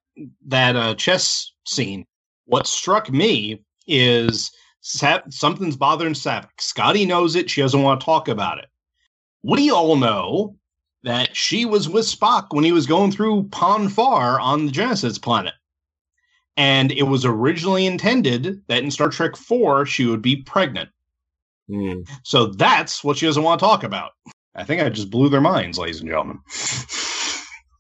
that 0.47 0.77
uh, 0.77 0.95
chess 0.95 1.53
scene, 1.67 2.07
what 2.47 2.67
struck 2.67 3.11
me 3.11 3.63
is 3.87 4.51
Sa- 4.87 5.23
something's 5.31 5.77
bothering 5.77 6.13
Saavik. 6.13 6.61
Scotty 6.61 7.07
knows 7.07 7.37
it. 7.37 7.49
She 7.49 7.63
doesn't 7.63 7.83
want 7.83 8.01
to 8.01 8.05
talk 8.05 8.29
about 8.29 8.59
it. 8.59 8.67
We 9.43 9.71
all 9.71 9.97
know 9.97 10.57
that 11.05 11.35
she 11.35 11.65
was 11.65 11.89
with 11.89 12.05
Spock 12.05 12.49
when 12.51 12.65
he 12.65 12.73
was 12.73 12.87
going 12.87 13.11
through 13.11 13.45
Pon 13.45 13.89
Farr 13.89 14.39
on 14.39 14.67
the 14.67 14.73
Genesis 14.73 15.19
planet. 15.19 15.55
And 16.59 16.93
it 16.93 17.05
was 17.05 17.25
originally 17.25 17.87
intended 17.87 18.63
that 18.69 18.83
in 18.83 18.91
Star 18.91 19.09
Trek 19.09 19.37
4, 19.37 19.87
she 19.87 20.05
would 20.05 20.23
be 20.23 20.37
pregnant. 20.37 20.91
Hmm. 21.69 22.03
So 22.23 22.47
that's 22.47 23.03
what 23.03 23.17
she 23.17 23.27
doesn't 23.27 23.43
want 23.43 23.61
to 23.61 23.65
talk 23.65 23.85
about. 23.85 24.13
I 24.55 24.65
think 24.65 24.83
I 24.83 24.91
just 24.91 25.11
blew 25.11 25.31
their 25.31 25.41
minds, 25.41 25.79
ladies 25.79 26.01
and 26.01 26.11
gentlemen. 26.11 26.41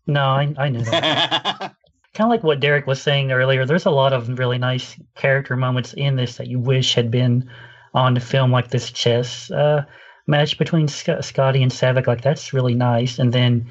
No, 0.07 0.23
I, 0.23 0.55
I 0.57 0.69
knew 0.71 0.83
that. 0.85 1.75
kind 2.15 2.27
of 2.27 2.31
like 2.31 2.45
what 2.45 2.61
Derek 2.61 2.87
was 2.87 3.03
saying 3.03 3.33
earlier. 3.33 3.67
There's 3.67 3.87
a 3.87 3.91
lot 3.91 4.13
of 4.13 4.39
really 4.39 4.59
nice 4.59 4.97
character 5.15 5.57
moments 5.57 5.93
in 5.95 6.17
this 6.17 6.37
that 6.37 6.47
you 6.47 6.59
wish 6.59 6.95
had 6.95 7.11
been 7.11 7.51
on 7.93 8.15
the 8.15 8.21
film, 8.21 8.51
like 8.51 8.69
this 8.69 8.91
chess 8.91 9.51
uh, 9.51 9.85
match 10.27 10.57
between 10.57 10.89
Sc- 10.89 11.23
Scotty 11.23 11.63
and 11.63 11.73
Saavik. 11.73 12.07
Like 12.07 12.23
that's 12.23 12.53
really 12.53 12.75
nice. 12.75 13.19
And 13.19 13.33
then 13.33 13.69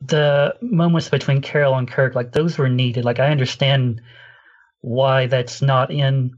the 0.00 0.54
moments 0.60 1.08
between 1.08 1.40
Carol 1.40 1.76
and 1.76 1.88
Kirk, 1.88 2.14
like 2.14 2.32
those 2.32 2.58
were 2.58 2.68
needed. 2.68 3.04
Like 3.04 3.20
I 3.20 3.30
understand 3.30 4.02
why 4.80 5.26
that's 5.26 5.62
not 5.62 5.90
in 5.90 6.36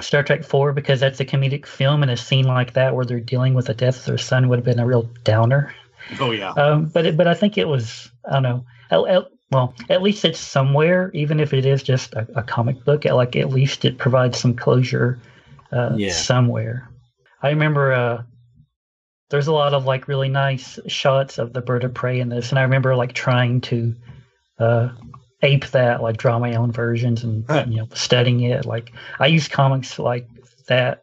Star 0.00 0.22
Trek 0.22 0.44
Four 0.44 0.72
because 0.72 1.00
that's 1.00 1.20
a 1.20 1.26
comedic 1.26 1.66
film, 1.66 2.02
and 2.02 2.10
a 2.10 2.16
scene 2.16 2.46
like 2.46 2.72
that 2.72 2.94
where 2.94 3.04
they're 3.04 3.20
dealing 3.20 3.54
with 3.54 3.66
the 3.66 3.74
death 3.74 3.98
of 3.98 4.04
their 4.06 4.18
son 4.18 4.48
would 4.48 4.58
have 4.58 4.64
been 4.64 4.80
a 4.80 4.86
real 4.86 5.02
downer. 5.24 5.74
Oh 6.18 6.30
yeah. 6.30 6.50
Um, 6.52 6.86
but 6.86 7.04
it, 7.06 7.16
but 7.16 7.26
I 7.26 7.34
think 7.34 7.58
it 7.58 7.68
was 7.68 8.10
I 8.24 8.40
don't 8.40 8.42
know. 8.42 8.64
Well, 9.50 9.74
at 9.88 10.02
least 10.02 10.24
it's 10.24 10.38
somewhere, 10.38 11.10
even 11.12 11.40
if 11.40 11.52
it 11.52 11.66
is 11.66 11.82
just 11.82 12.14
a, 12.14 12.26
a 12.36 12.42
comic 12.42 12.84
book. 12.84 13.04
Like 13.04 13.34
at 13.36 13.48
least 13.50 13.84
it 13.84 13.98
provides 13.98 14.38
some 14.38 14.54
closure 14.54 15.18
uh, 15.72 15.96
Yeah. 15.96 16.08
somewhere. 16.10 16.88
I 17.42 17.50
remember 17.50 17.92
uh, 17.92 18.22
there's 19.30 19.48
a 19.48 19.52
lot 19.52 19.74
of 19.74 19.84
like 19.86 20.08
really 20.08 20.28
nice 20.28 20.78
shots 20.86 21.38
of 21.38 21.52
the 21.52 21.62
bird 21.62 21.84
of 21.84 21.94
prey 21.94 22.20
in 22.20 22.28
this, 22.28 22.50
and 22.50 22.58
I 22.58 22.62
remember 22.62 22.94
like 22.94 23.12
trying 23.12 23.60
to 23.62 23.94
uh, 24.58 24.88
ape 25.42 25.66
that, 25.68 26.02
like 26.02 26.16
draw 26.16 26.38
my 26.38 26.54
own 26.54 26.70
versions 26.70 27.24
and 27.24 27.44
you 27.66 27.78
know 27.78 27.88
studying 27.94 28.40
it. 28.40 28.66
Like 28.66 28.92
I 29.18 29.26
use 29.26 29.48
comics 29.48 29.98
like 29.98 30.26
that 30.68 31.02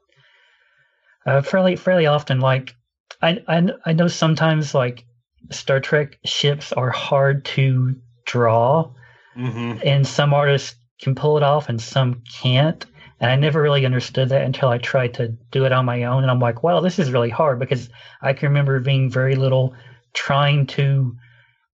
uh, 1.26 1.42
fairly 1.42 1.76
fairly 1.76 2.06
often. 2.06 2.40
Like 2.40 2.76
I, 3.22 3.40
I 3.48 3.68
I 3.86 3.94
know 3.94 4.08
sometimes 4.08 4.74
like 4.74 5.04
Star 5.52 5.80
Trek 5.80 6.18
ships 6.26 6.72
are 6.74 6.92
hard 6.92 7.44
to 7.46 7.96
draw, 8.28 8.92
Mm-hmm. 9.38 9.80
and 9.86 10.08
some 10.08 10.34
artists 10.36 10.76
can 11.02 11.16
pull 11.16 11.38
it 11.38 11.44
off 11.44 11.70
and 11.70 11.82
some 11.82 12.24
can't. 12.42 12.86
And 13.22 13.32
I 13.32 13.36
never 13.38 13.62
really 13.62 13.86
understood 13.86 14.30
that 14.30 14.44
until 14.44 14.70
I 14.70 14.80
tried 14.80 15.16
to 15.16 15.30
do 15.52 15.66
it 15.66 15.74
on 15.74 15.86
my 15.86 16.06
own. 16.06 16.24
And 16.24 16.32
I'm 16.32 16.40
like, 16.40 16.64
wow, 16.64 16.82
this 16.82 17.00
is 17.00 17.12
really 17.12 17.30
hard 17.32 17.60
because 17.60 17.90
I 18.22 18.34
can 18.34 18.50
remember 18.50 18.80
being 18.82 19.12
very 19.12 19.36
little 19.36 19.76
trying 20.16 20.68
to 20.68 21.16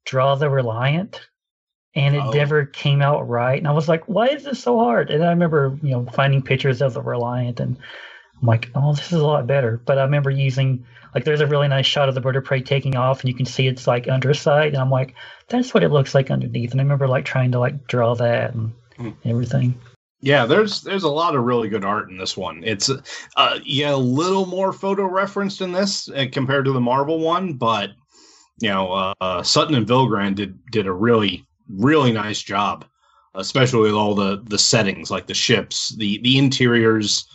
draw 0.06 0.36
the 0.36 0.50
Reliant 0.50 1.22
and 1.96 2.16
it 2.16 2.26
Oh. 2.26 2.32
never 2.32 2.66
came 2.66 3.02
out 3.02 3.30
right. 3.30 3.58
And 3.60 3.68
I 3.68 3.74
was 3.74 3.90
like, 3.90 4.08
why 4.08 4.28
is 4.30 4.44
this 4.44 4.62
so 4.62 4.80
hard? 4.80 5.12
And 5.12 5.24
I 5.26 5.30
remember, 5.32 5.78
you 5.84 5.92
know, 5.92 6.06
finding 6.14 6.44
pictures 6.44 6.82
of 6.82 6.94
the 6.94 7.04
Reliant 7.04 7.60
and 7.62 7.78
I'm 8.42 8.48
like, 8.48 8.70
oh, 8.76 8.94
this 8.94 9.12
is 9.14 9.20
a 9.22 9.26
lot 9.28 9.48
better. 9.48 9.82
But 9.86 10.00
I 10.00 10.04
remember 10.04 10.32
using 10.32 10.86
like 11.16 11.26
there's 11.26 11.42
a 11.42 11.48
really 11.48 11.68
nice 11.70 11.88
shot 11.88 12.10
of 12.10 12.16
the 12.16 12.22
bird 12.22 12.38
of 12.38 12.46
prey 12.46 12.62
taking 12.62 12.96
off, 12.96 13.22
and 13.22 13.30
you 13.30 13.36
can 13.36 13.46
see 13.48 13.68
it's 13.68 13.88
like 13.88 14.08
underside, 14.10 14.74
and 14.74 14.78
I'm 14.78 14.92
like, 14.92 15.16
that's 15.54 15.74
what 15.74 15.84
it 15.84 15.90
looks 15.90 16.16
like 16.16 16.32
underneath. 16.32 16.72
And 16.72 16.82
I 16.82 16.84
remember 16.84 17.08
like 17.08 17.26
trying 17.26 17.52
to 17.52 17.60
like 17.60 17.88
draw 17.88 18.16
that 18.16 18.56
and 18.56 18.74
everything. 19.24 19.80
Yeah, 20.20 20.46
there's 20.46 20.82
there's 20.82 21.04
a 21.04 21.10
lot 21.10 21.36
of 21.36 21.44
really 21.44 21.70
good 21.70 21.86
art 21.86 22.10
in 22.10 22.18
this 22.18 22.36
one. 22.36 22.64
It's 22.64 22.90
uh 23.36 23.60
yeah, 23.64 23.94
a 23.94 23.96
little 23.96 24.46
more 24.46 24.74
photo 24.74 25.06
referenced 25.06 25.62
in 25.62 25.72
this 25.72 26.10
uh, 26.10 26.26
compared 26.32 26.66
to 26.66 26.72
the 26.72 26.82
Marvel 26.82 27.20
one, 27.20 27.54
but 27.54 27.92
you 28.60 28.70
know, 28.70 28.92
uh, 28.92 29.14
uh, 29.20 29.44
Sutton 29.44 29.76
and 29.76 29.88
Villagran 29.88 30.36
did 30.36 30.58
did 30.72 30.88
a 30.88 30.92
really 30.92 31.46
really 31.70 32.12
nice 32.12 32.42
job, 32.42 32.86
especially 33.36 33.82
with 33.82 33.94
all 33.94 34.16
the 34.16 34.42
the 34.46 34.60
settings 34.60 35.12
like 35.12 35.28
the 35.28 35.34
ships, 35.34 35.96
the 35.98 36.20
the 36.24 36.38
interiors. 36.38 37.26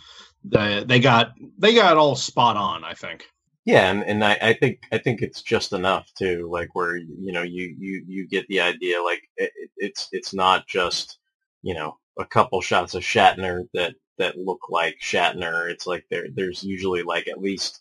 The, 0.45 0.85
they 0.87 0.99
got 0.99 1.33
they 1.57 1.75
got 1.75 1.97
all 1.97 2.15
spot 2.15 2.57
on. 2.57 2.83
I 2.83 2.93
think. 2.93 3.25
Yeah, 3.69 3.91
and, 3.91 4.03
and 4.03 4.23
I, 4.23 4.37
I 4.41 4.53
think 4.53 4.79
I 4.91 4.97
think 4.97 5.21
it's 5.21 5.41
just 5.43 5.73
enough 5.73 6.11
to 6.17 6.49
like 6.49 6.69
where 6.73 6.97
you 6.97 7.31
know 7.31 7.43
you 7.43 7.75
you 7.77 8.03
you 8.07 8.27
get 8.27 8.47
the 8.47 8.61
idea, 8.61 9.01
like 9.03 9.21
it, 9.37 9.51
it's 9.77 10.07
it's 10.11 10.33
not 10.33 10.67
just 10.67 11.19
you 11.61 11.75
know 11.75 11.97
a 12.17 12.25
couple 12.25 12.59
shots 12.61 12.95
of 12.95 13.03
Shatner 13.03 13.65
that 13.75 13.93
that 14.17 14.37
look 14.37 14.61
like 14.69 14.95
Shatner. 15.01 15.69
It's 15.69 15.85
like 15.85 16.05
there 16.09 16.27
there's 16.33 16.63
usually 16.63 17.03
like 17.03 17.27
at 17.27 17.41
least 17.41 17.79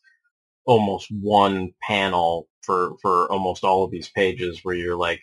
almost 0.66 1.08
one 1.10 1.72
panel 1.82 2.48
for 2.62 2.96
for 3.02 3.30
almost 3.32 3.64
all 3.64 3.84
of 3.84 3.90
these 3.90 4.10
pages 4.10 4.60
where 4.64 4.74
you're 4.76 4.96
like, 4.96 5.22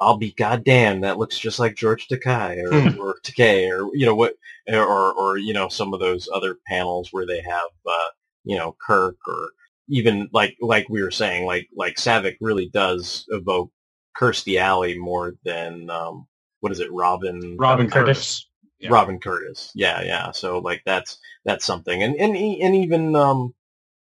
I'll 0.00 0.16
be 0.18 0.32
goddamn, 0.32 1.00
that 1.02 1.18
looks 1.18 1.38
just 1.38 1.58
like 1.58 1.76
George 1.76 2.08
Takei 2.08 2.62
or, 2.64 2.90
Hmm. 2.90 3.00
or 3.00 3.16
Takei 3.24 3.68
or 3.70 3.90
you 3.94 4.06
know 4.06 4.14
what 4.14 4.34
or 4.68 5.12
or 5.14 5.38
you 5.38 5.54
know 5.54 5.68
some 5.68 5.94
of 5.94 6.00
those 6.00 6.28
other 6.34 6.58
panels 6.68 7.08
where 7.12 7.26
they 7.26 7.40
have 7.42 7.70
uh, 7.86 8.10
you 8.44 8.56
know 8.56 8.76
Kirk 8.86 9.16
or 9.28 9.50
even 9.88 10.28
like 10.32 10.56
like 10.60 10.88
we 10.88 11.02
were 11.02 11.10
saying 11.10 11.46
like 11.46 11.68
like 11.76 11.96
Saavik 11.96 12.36
really 12.40 12.68
does 12.68 13.26
evoke 13.28 13.70
Kirstie 14.16 14.58
Alley 14.58 14.96
more 14.96 15.34
than 15.44 15.90
um, 15.90 16.26
what 16.60 16.72
is 16.72 16.80
it 16.80 16.92
Robin 16.92 17.56
Robin 17.58 17.90
Curtis. 17.90 18.46
Yeah. 18.80 18.90
Robin 18.90 19.18
Curtis. 19.18 19.70
Yeah, 19.74 20.02
yeah. 20.02 20.32
So 20.32 20.58
like 20.58 20.82
that's 20.84 21.18
that's 21.44 21.64
something, 21.64 22.02
and 22.02 22.14
and 22.16 22.36
and 22.36 22.74
even 22.74 23.14
um 23.16 23.54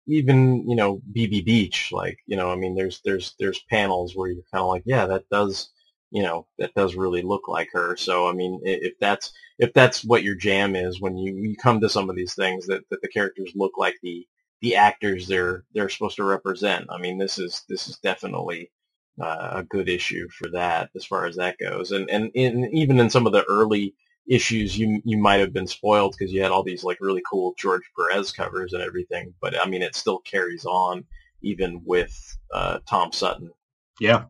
even 0.07 0.69
you 0.69 0.77
know 0.77 1.01
Bibi 1.13 1.43
Besch, 1.43 1.93
like 1.93 2.19
you 2.27 2.37
know, 2.37 2.51
I 2.51 2.57
mean, 2.57 2.75
there's 2.75 3.01
there's 3.05 3.35
there's 3.39 3.63
panels 3.71 4.15
where 4.15 4.31
you're 4.31 4.43
kind 4.53 4.63
of 4.63 4.69
like, 4.69 4.83
yeah, 4.85 5.07
that 5.07 5.29
does 5.31 5.71
you 6.11 6.23
know 6.23 6.47
that 6.59 6.75
does 6.75 6.95
really 6.95 7.23
look 7.23 7.49
like 7.49 7.69
her. 7.73 7.97
So 7.97 8.29
I 8.29 8.33
mean, 8.33 8.61
if 8.65 8.95
that's 9.01 9.33
if 9.59 9.73
that's 9.73 10.05
what 10.05 10.23
your 10.23 10.35
jam 10.35 10.75
is 10.75 11.01
when 11.01 11.17
you, 11.17 11.35
you 11.35 11.57
come 11.57 11.81
to 11.81 11.89
some 11.89 12.09
of 12.11 12.17
these 12.17 12.35
things 12.35 12.67
that, 12.67 12.83
that 12.91 13.03
the 13.03 13.09
characters 13.09 13.53
look 13.55 13.73
like 13.77 13.97
the 14.03 14.27
the 14.61 14.77
actors 14.77 15.27
they're 15.27 15.65
they're 15.75 15.89
supposed 15.89 16.17
to 16.17 16.25
represent. 16.25 16.87
I 16.91 16.99
mean, 16.99 17.19
this 17.19 17.39
is 17.39 17.63
this 17.69 17.89
is 17.89 17.99
definitely 17.99 18.71
uh, 19.21 19.51
a 19.57 19.63
good 19.63 19.89
issue 19.89 20.29
for 20.29 20.49
that 20.51 20.91
as 20.95 21.05
far 21.05 21.27
as 21.27 21.37
that 21.37 21.59
goes. 21.59 21.93
And 21.93 22.09
and 22.11 22.31
in, 22.35 22.67
even 22.73 22.99
in 22.99 23.11
some 23.11 23.27
of 23.27 23.33
the 23.33 23.45
early 23.45 23.95
issues, 24.29 24.79
you 24.79 25.01
you 25.05 25.19
might 25.19 25.41
have 25.41 25.53
been 25.53 25.67
spoiled 25.67 26.15
because 26.19 26.33
you 26.33 26.43
had 26.43 26.53
all 26.53 26.63
these 26.63 26.85
like 26.85 26.99
really 27.01 27.23
cool 27.31 27.55
George 27.59 27.83
Perez 27.97 28.33
covers 28.33 28.73
and 28.73 28.83
everything. 28.83 29.35
But 29.41 29.59
I 29.61 29.69
mean, 29.69 29.83
it 29.83 29.95
still 29.95 30.19
carries 30.19 30.65
on 30.65 31.05
even 31.43 31.83
with 31.85 32.37
uh, 32.53 32.81
Tom 32.87 33.13
Sutton. 33.13 33.51
Yeah. 33.99 34.25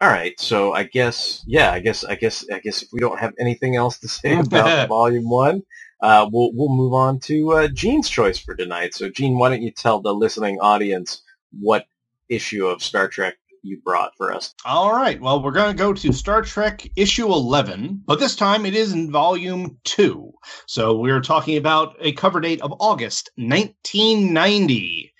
All 0.00 0.10
right, 0.10 0.38
so 0.38 0.74
I 0.74 0.82
guess 0.82 1.42
yeah, 1.46 1.72
I 1.72 1.78
guess 1.78 2.04
I 2.04 2.16
guess 2.16 2.44
I 2.52 2.58
guess 2.58 2.82
if 2.82 2.88
we 2.92 3.00
don't 3.00 3.18
have 3.18 3.32
anything 3.38 3.76
else 3.76 3.98
to 4.00 4.08
say 4.20 4.36
about 4.36 4.88
Volume 4.88 5.30
One, 5.30 5.62
uh, 6.04 6.28
we'll 6.30 6.50
we'll 6.52 6.68
move 6.68 6.92
on 6.92 7.18
to 7.18 7.52
uh, 7.52 7.68
Gene's 7.68 8.10
choice 8.10 8.38
for 8.38 8.54
tonight. 8.54 8.94
So, 8.94 9.08
Gene, 9.08 9.38
why 9.38 9.48
don't 9.48 9.62
you 9.62 9.70
tell 9.70 10.00
the 10.00 10.14
listening 10.14 10.60
audience 10.60 11.22
what 11.58 11.86
issue 12.28 12.66
of 12.66 12.82
Star 12.82 13.08
Trek 13.08 13.36
you 13.62 13.80
brought 13.82 14.14
for 14.18 14.30
us? 14.30 14.54
All 14.66 14.92
right. 14.92 15.18
Well, 15.18 15.42
we're 15.42 15.52
going 15.52 15.74
to 15.74 15.82
go 15.82 15.94
to 15.94 16.12
Star 16.12 16.42
Trek 16.42 16.86
issue 16.94 17.28
11, 17.28 18.02
but 18.04 18.20
this 18.20 18.36
time 18.36 18.66
it 18.66 18.74
is 18.74 18.92
in 18.92 19.10
volume 19.10 19.78
2. 19.84 20.30
So 20.66 20.94
we're 20.98 21.22
talking 21.22 21.56
about 21.56 21.96
a 22.00 22.12
cover 22.12 22.38
date 22.38 22.60
of 22.60 22.74
August 22.80 23.30
1990. 23.36 25.10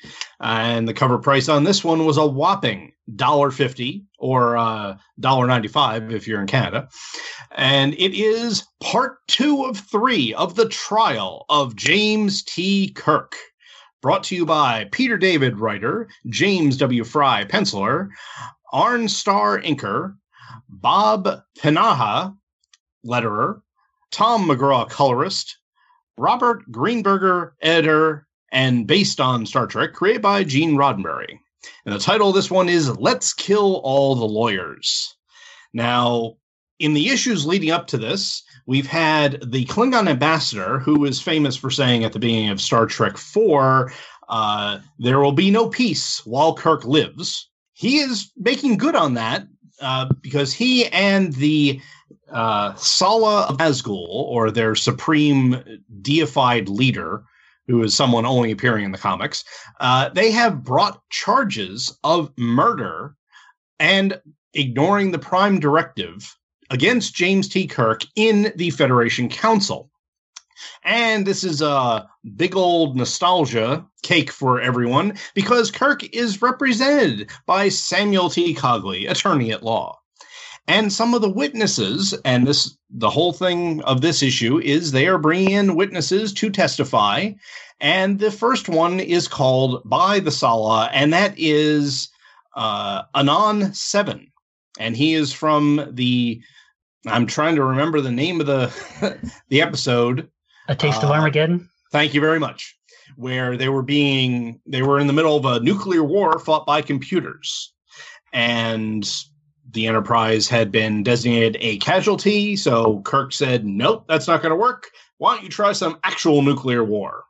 And 0.40 0.86
the 0.86 0.92
cover 0.92 1.16
price 1.16 1.48
on 1.48 1.64
this 1.64 1.82
one 1.82 2.04
was 2.04 2.18
a 2.18 2.26
whopping 2.26 2.92
$1.50 3.10 4.04
or 4.18 4.56
uh, 4.56 4.96
$1.95 5.20 6.12
if 6.12 6.26
you're 6.26 6.40
in 6.40 6.46
Canada. 6.46 6.88
And 7.54 7.94
it 7.94 8.14
is 8.14 8.66
part 8.82 9.18
2 9.28 9.64
of 9.64 9.78
3 9.78 10.34
of 10.34 10.54
the 10.54 10.68
trial 10.68 11.44
of 11.48 11.76
James 11.76 12.42
T. 12.42 12.90
Kirk. 12.90 13.34
Brought 14.00 14.24
to 14.24 14.36
you 14.36 14.44
by 14.44 14.86
Peter 14.92 15.16
David, 15.16 15.58
writer, 15.58 16.08
James 16.28 16.76
W. 16.76 17.04
Fry, 17.04 17.44
penciler, 17.44 18.08
Arne 18.72 19.08
Starr, 19.08 19.60
inker, 19.62 20.14
Bob 20.68 21.42
Pinaha, 21.58 22.36
letterer, 23.06 23.62
Tom 24.10 24.46
McCraw, 24.46 24.88
colorist, 24.88 25.56
Robert 26.18 26.70
Greenberger, 26.70 27.52
editor, 27.62 28.26
and 28.52 28.86
based 28.86 29.20
on 29.20 29.46
Star 29.46 29.66
Trek, 29.66 29.92
created 29.94 30.22
by 30.22 30.44
Gene 30.44 30.76
Roddenberry. 30.76 31.38
And 31.84 31.94
the 31.94 31.98
title 31.98 32.28
of 32.28 32.34
this 32.34 32.50
one 32.50 32.68
is 32.68 32.96
Let's 32.98 33.32
Kill 33.32 33.80
All 33.84 34.14
the 34.14 34.24
Lawyers. 34.24 35.14
Now, 35.72 36.36
in 36.78 36.94
the 36.94 37.08
issues 37.08 37.46
leading 37.46 37.70
up 37.70 37.86
to 37.88 37.98
this, 37.98 38.42
we've 38.66 38.86
had 38.86 39.42
the 39.50 39.64
Klingon 39.66 40.08
ambassador, 40.08 40.78
who 40.78 41.04
is 41.04 41.20
famous 41.20 41.56
for 41.56 41.70
saying 41.70 42.04
at 42.04 42.12
the 42.12 42.18
beginning 42.18 42.50
of 42.50 42.60
Star 42.60 42.86
Trek 42.86 43.16
4, 43.16 43.92
uh, 44.28 44.78
there 44.98 45.20
will 45.20 45.32
be 45.32 45.50
no 45.50 45.68
peace 45.68 46.24
while 46.24 46.54
Kirk 46.54 46.84
lives. 46.84 47.48
He 47.72 47.98
is 47.98 48.30
making 48.36 48.78
good 48.78 48.96
on 48.96 49.14
that 49.14 49.46
uh, 49.80 50.08
because 50.20 50.52
he 50.52 50.86
and 50.86 51.32
the 51.34 51.80
uh, 52.30 52.74
Sala 52.74 53.46
of 53.46 53.58
Nazgul, 53.58 54.06
or 54.08 54.50
their 54.50 54.74
supreme 54.74 55.62
deified 56.00 56.68
leader, 56.68 57.24
who 57.66 57.82
is 57.82 57.94
someone 57.94 58.26
only 58.26 58.50
appearing 58.50 58.84
in 58.84 58.92
the 58.92 58.98
comics, 58.98 59.44
uh, 59.80 60.08
they 60.10 60.30
have 60.30 60.62
brought 60.62 61.02
charges 61.10 61.98
of 62.04 62.32
murder 62.36 63.14
and 63.78 64.20
ignoring 64.54 65.10
the 65.10 65.18
prime 65.18 65.58
directive 65.60 66.36
against 66.70 67.14
James 67.14 67.48
T. 67.48 67.66
Kirk 67.66 68.04
in 68.16 68.52
the 68.56 68.70
Federation 68.70 69.28
Council. 69.28 69.90
And 70.84 71.26
this 71.26 71.44
is 71.44 71.60
a 71.60 72.08
big 72.36 72.56
old 72.56 72.96
nostalgia 72.96 73.84
cake 74.02 74.30
for 74.30 74.60
everyone 74.60 75.18
because 75.34 75.70
Kirk 75.70 76.04
is 76.14 76.42
represented 76.42 77.30
by 77.46 77.68
Samuel 77.68 78.30
T. 78.30 78.54
Cogley, 78.54 79.10
attorney 79.10 79.52
at 79.52 79.62
law. 79.62 79.98
And 80.66 80.92
some 80.92 81.12
of 81.12 81.20
the 81.20 81.28
witnesses, 81.28 82.14
and 82.24 82.46
this 82.46 82.76
the 82.88 83.10
whole 83.10 83.32
thing 83.32 83.82
of 83.82 84.00
this 84.00 84.22
issue 84.22 84.58
is 84.58 84.92
they 84.92 85.06
are 85.08 85.18
bringing 85.18 85.50
in 85.50 85.76
witnesses 85.76 86.32
to 86.34 86.48
testify. 86.50 87.32
And 87.80 88.18
the 88.18 88.30
first 88.30 88.68
one 88.68 88.98
is 89.00 89.28
called 89.28 89.82
by 89.84 90.20
the 90.20 90.30
Sala, 90.30 90.88
and 90.92 91.12
that 91.12 91.34
is 91.36 92.08
uh, 92.56 93.02
Anan 93.14 93.74
Seven, 93.74 94.30
and 94.78 94.96
he 94.96 95.14
is 95.14 95.32
from 95.32 95.88
the. 95.92 96.40
I'm 97.06 97.26
trying 97.26 97.56
to 97.56 97.64
remember 97.64 98.00
the 98.00 98.10
name 98.10 98.40
of 98.40 98.46
the 98.46 99.30
the 99.48 99.60
episode. 99.60 100.30
A 100.68 100.74
Taste 100.74 101.02
of 101.02 101.10
Uh, 101.10 101.14
Armageddon. 101.14 101.68
Thank 101.92 102.14
you 102.14 102.20
very 102.22 102.40
much. 102.40 102.74
Where 103.16 103.58
they 103.58 103.68
were 103.68 103.82
being, 103.82 104.60
they 104.66 104.82
were 104.82 104.98
in 104.98 105.06
the 105.06 105.12
middle 105.12 105.36
of 105.36 105.44
a 105.44 105.60
nuclear 105.60 106.02
war 106.02 106.38
fought 106.38 106.64
by 106.64 106.80
computers, 106.80 107.74
and 108.32 109.06
the 109.74 109.86
Enterprise 109.86 110.48
had 110.48 110.72
been 110.72 111.02
designated 111.02 111.56
a 111.60 111.78
casualty. 111.78 112.56
So 112.56 113.00
Kirk 113.04 113.32
said, 113.32 113.66
"Nope, 113.66 114.06
that's 114.08 114.26
not 114.26 114.42
going 114.42 114.50
to 114.50 114.56
work. 114.56 114.90
Why 115.18 115.34
don't 115.34 115.44
you 115.44 115.50
try 115.50 115.72
some 115.72 115.98
actual 116.04 116.42
nuclear 116.42 116.82
war?" 116.84 117.24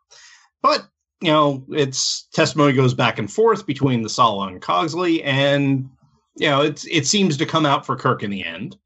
But 0.62 0.86
you 1.20 1.30
know, 1.30 1.64
its 1.70 2.28
testimony 2.32 2.72
goes 2.74 2.94
back 2.94 3.18
and 3.18 3.32
forth 3.32 3.66
between 3.66 4.02
the 4.02 4.08
Sala 4.08 4.48
and 4.48 4.60
Cogsley, 4.60 5.22
and 5.24 5.88
you 6.36 6.48
know, 6.48 6.60
it's 6.60 6.86
it 6.86 7.06
seems 7.06 7.36
to 7.38 7.46
come 7.46 7.66
out 7.66 7.86
for 7.86 7.96
Kirk 7.96 8.22
in 8.22 8.30
the 8.30 8.44
end. 8.44 8.76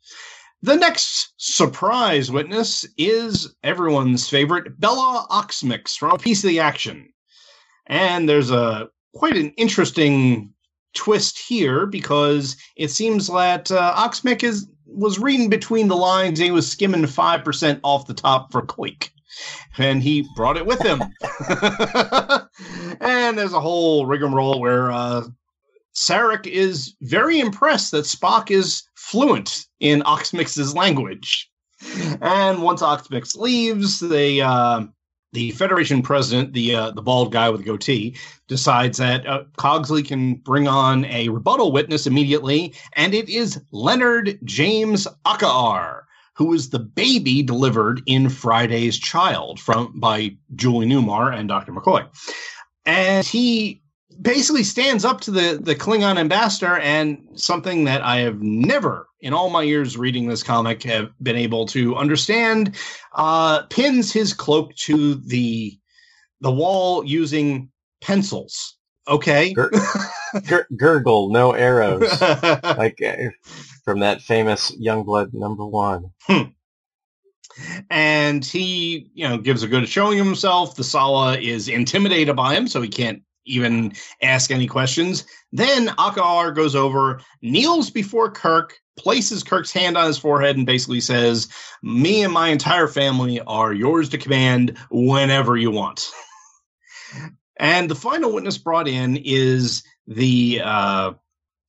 The 0.63 0.77
next 0.77 1.33
surprise 1.37 2.31
witness 2.31 2.85
is 2.97 3.55
everyone's 3.63 4.29
favorite 4.29 4.81
Bella 4.81 5.27
Oxmyx 5.31 5.97
from 5.97 6.13
A 6.13 6.19
Piece 6.19 6.43
of 6.43 6.49
the 6.49 6.61
Action. 6.61 7.13
And 7.87 8.29
there's 8.29 8.51
a 8.51 8.91
quite 9.15 9.37
an 9.37 9.51
interesting 9.57 10.53
twist 10.95 11.39
here 11.39 11.87
because 11.87 12.57
it 12.77 12.89
seems 12.89 13.29
that 13.29 13.71
uh, 13.71 13.95
Oxmick 13.95 14.43
is 14.43 14.69
was 14.87 15.19
reading 15.19 15.51
between 15.51 15.89
the 15.89 15.97
lines 15.97 16.39
he 16.39 16.51
was 16.51 16.71
skimming 16.71 17.03
5% 17.03 17.81
off 17.85 18.07
the 18.07 18.15
top 18.15 18.51
for 18.51 18.63
Quake. 18.63 19.11
And 19.77 20.03
he 20.03 20.27
brought 20.35 20.57
it 20.57 20.67
with 20.67 20.83
him. 20.83 21.01
and 23.01 23.39
there's 23.39 23.53
a 23.53 23.61
whole 23.61 24.07
rigmarole 24.07 24.61
where 24.61 24.91
uh, 24.91 25.25
Sarek 25.95 26.47
is 26.47 26.97
very 27.03 27.39
impressed 27.39 27.93
that 27.93 28.07
Spock 28.07 28.51
is 28.51 28.83
fluent 28.97 29.67
in 29.79 30.01
Oxmyx's 30.03 30.75
language. 30.75 31.49
And 32.21 32.63
once 32.63 32.83
Oxmix 32.83 33.37
leaves, 33.37 34.01
they 34.01 34.41
uh, 34.41 34.85
the 35.33 35.51
Federation 35.53 36.03
president, 36.03 36.53
the 36.53 36.75
uh, 36.75 36.91
the 36.93 37.03
bald 37.03 37.33
guy 37.33 37.51
with 37.51 37.61
the 37.61 37.67
goatee, 37.67 38.17
decides 38.47 38.99
that 38.99 39.27
uh, 39.27 39.45
Cogsley 39.57 40.07
can 40.07 40.35
bring 40.37 40.67
on 40.69 41.05
a 41.07 41.29
rebuttal 41.29 41.73
witness 41.73 42.07
immediately, 42.07 42.75
and 42.95 43.15
it 43.15 43.29
is 43.29 43.61
Leonard 43.71 44.39
James 44.45 45.07
Akar, 45.27 46.03
who 46.35 46.55
is 46.55 46.71
the 46.71 46.79
baby 46.79 47.43
delivered 47.43 48.03
in 48.07 48.29
Friday's 48.29 48.99
Child 48.99 49.61
from 49.61 49.99
by 50.01 50.35
Julie 50.55 50.87
Newmar 50.87 51.35
and 51.35 51.49
Dr. 51.49 51.73
McCoy, 51.73 52.07
and 52.87 53.27
he 53.27 53.83
basically 54.23 54.65
stands 54.65 55.05
up 55.05 55.21
to 55.23 55.31
the 55.31 55.59
the 55.63 55.75
Klingon 55.75 56.19
ambassador, 56.19 56.79
and 56.79 57.19
something 57.35 57.85
that 57.85 58.03
I 58.03 58.21
have 58.21 58.41
never 58.41 59.08
in 59.21 59.33
all 59.33 59.51
my 59.51 59.63
years 59.63 59.97
reading 59.97 60.29
this 60.29 60.43
comic 60.43 60.83
have 60.85 61.11
been 61.23 61.37
able 61.37 61.67
to 61.67 61.97
understand 61.97 62.77
uh, 63.15 63.63
pins 63.67 64.13
his 64.13 64.33
cloak 64.33 64.75
to 64.77 65.17
the 65.17 65.79
the 66.41 66.53
wall 66.53 67.05
using 67.05 67.71
pencils. 68.01 68.77
Okay, 69.09 69.55
Gur- 69.55 69.71
gur- 70.47 70.67
gurgle, 70.77 71.31
no 71.31 71.53
arrows, 71.53 72.21
like 72.23 73.01
uh, 73.03 73.31
from 73.85 74.01
that 74.01 74.21
famous 74.21 74.71
Youngblood 74.77 75.33
number 75.33 75.65
one. 75.65 76.11
and 77.91 78.45
he 78.45 79.11
you 79.15 79.29
know 79.29 79.39
gives 79.39 79.63
a 79.63 79.69
good 79.69 79.89
showing 79.89 80.21
of 80.21 80.27
himself. 80.27 80.77
The 80.77 80.85
Sala 80.85 81.39
is 81.39 81.69
intimidated 81.69 82.37
by 82.37 82.55
him, 82.55 82.69
so 82.69 82.83
he 82.83 82.89
can't 82.89 83.23
even 83.49 83.93
ask 84.23 84.51
any 84.51 84.67
questions. 84.67 85.25
Then 85.53 85.89
Akar 85.99 86.55
goes 86.55 86.75
over, 86.75 87.21
kneels 87.43 87.91
before 87.91 88.31
Kirk, 88.31 88.79
places 88.97 89.43
Kirk's 89.43 89.73
hand 89.73 89.97
on 89.97 90.07
his 90.07 90.19
forehead, 90.19 90.57
and 90.57 90.67
basically 90.67 91.01
says, 91.01 91.49
Me 91.83 92.23
and 92.23 92.33
my 92.33 92.49
entire 92.49 92.89
family 92.89 93.41
are 93.43 93.73
yours 93.73 94.09
to 94.11 94.19
command 94.19 94.77
whenever 94.91 95.57
you 95.57 95.71
want. 95.71 96.11
and 97.59 97.91
the 97.91 97.95
final 97.95 98.33
witness 98.33 98.59
brought 98.59 98.89
in 98.89 99.17
is 99.25 99.83
the, 100.07 100.61
uh, 100.63 101.13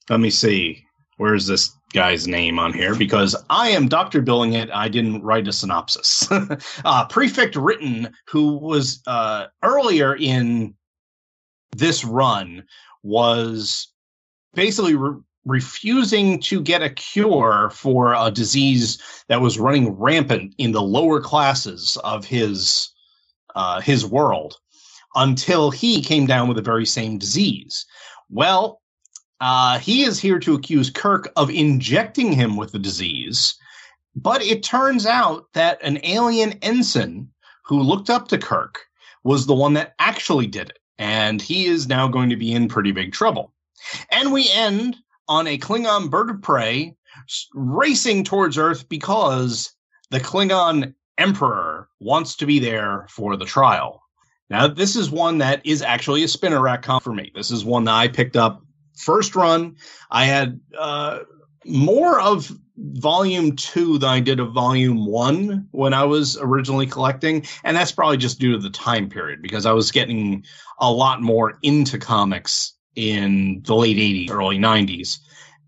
let 0.10 0.20
me 0.20 0.30
see, 0.30 0.84
where's 1.18 1.48
this 1.48 1.72
guy's 1.94 2.28
name 2.28 2.60
on 2.60 2.74
here? 2.74 2.96
Because 2.96 3.36
I 3.50 3.70
am 3.70 3.88
Dr. 3.88 4.22
Billing 4.22 4.54
it. 4.54 4.70
I 4.72 4.90
didn't 4.90 5.22
write 5.22 5.48
a 5.48 5.54
synopsis. 5.54 6.28
uh, 6.86 7.06
Prefect 7.08 7.56
Written, 7.56 8.14
who 8.28 8.58
was 8.58 9.02
uh, 9.08 9.48
earlier 9.64 10.16
in 10.16 10.74
this 11.72 12.04
run 12.04 12.64
was 13.04 13.88
basically 14.54 14.96
re- 14.96 15.20
refusing 15.46 16.40
to 16.42 16.62
get 16.62 16.82
a 16.82 16.90
cure 16.90 17.70
for 17.74 18.14
a 18.14 18.32
disease 18.32 19.02
that 19.28 19.42
was 19.42 19.60
running 19.60 19.90
rampant 19.92 20.54
in 20.58 20.72
the 20.72 20.82
lower 20.82 21.22
classes 21.22 21.98
of 22.04 22.26
his 22.26 22.92
uh, 23.56 23.82
his 23.82 24.06
world 24.06 24.58
until 25.16 25.72
he 25.72 26.02
came 26.02 26.28
down 26.28 26.48
with 26.48 26.56
the 26.56 26.62
very 26.64 26.86
same 26.86 27.18
disease. 27.18 27.86
Well, 28.30 28.82
uh, 29.42 29.80
he 29.80 30.04
is 30.04 30.20
here 30.20 30.40
to 30.40 30.54
accuse 30.54 30.90
Kirk 30.90 31.32
of 31.36 31.50
injecting 31.50 32.32
him 32.32 32.58
with 32.58 32.72
the 32.72 32.80
disease, 32.80 33.56
but 34.16 34.42
it 34.42 34.62
turns 34.62 35.06
out 35.06 35.48
that 35.54 35.82
an 35.82 36.00
alien 36.04 36.54
ensign 36.62 37.30
who 37.66 37.82
looked 37.82 38.10
up 38.10 38.28
to 38.28 38.38
Kirk 38.38 38.86
was 39.24 39.46
the 39.46 39.56
one 39.56 39.74
that 39.74 39.96
actually 40.00 40.48
did 40.48 40.70
it 40.70 40.80
and 41.00 41.42
he 41.42 41.66
is 41.66 41.88
now 41.88 42.08
going 42.08 42.30
to 42.30 42.36
be 42.36 42.52
in 42.52 42.68
pretty 42.68 42.92
big 42.92 43.14
trouble. 43.14 43.54
And 44.12 44.32
we 44.32 44.52
end 44.52 44.98
on 45.28 45.48
a 45.48 45.58
Klingon 45.58 46.10
bird 46.10 46.30
of 46.30 46.42
prey 46.42 46.96
racing 47.56 48.26
towards 48.26 48.58
Earth 48.58 48.88
because 48.90 49.72
the 50.12 50.20
Klingon 50.20 50.94
Emperor 51.18 51.90
wants 52.00 52.36
to 52.36 52.46
be 52.46 52.60
there 52.60 53.08
for 53.10 53.36
the 53.36 53.46
trial. 53.46 54.04
Now, 54.50 54.68
this 54.68 54.96
is 54.96 55.10
one 55.10 55.38
that 55.40 55.66
is 55.66 55.82
actually 55.82 56.24
a 56.24 56.28
spinner 56.28 56.62
rack 56.62 56.82
comp 56.82 57.04
for 57.04 57.14
me. 57.14 57.32
This 57.34 57.52
is 57.52 57.64
one 57.64 57.86
that 57.86 57.96
I 57.96 58.08
picked 58.08 58.36
up 58.36 58.64
first 58.98 59.36
run. 59.36 59.76
I 60.12 60.26
had 60.26 60.60
uh, 60.78 61.20
more 61.66 62.20
of 62.20 62.52
volume 62.78 63.56
two 63.56 63.98
than 63.98 64.10
I 64.10 64.20
did 64.20 64.40
of 64.40 64.54
volume 64.54 65.06
one 65.06 65.68
when 65.72 65.94
I 65.94 66.04
was 66.04 66.38
originally 66.38 66.88
collecting. 66.88 67.46
And 67.64 67.76
that's 67.76 67.92
probably 67.92 68.18
just 68.18 68.40
due 68.40 68.54
to 68.54 68.58
the 68.58 68.70
time 68.70 69.10
period 69.10 69.42
because 69.42 69.66
I 69.66 69.72
was 69.72 69.92
getting 69.92 70.46
a 70.80 70.92
lot 70.92 71.22
more 71.22 71.58
into 71.62 71.98
comics 71.98 72.74
in 72.96 73.62
the 73.66 73.76
late 73.76 73.98
80s, 73.98 74.32
early 74.32 74.58
90s. 74.58 75.20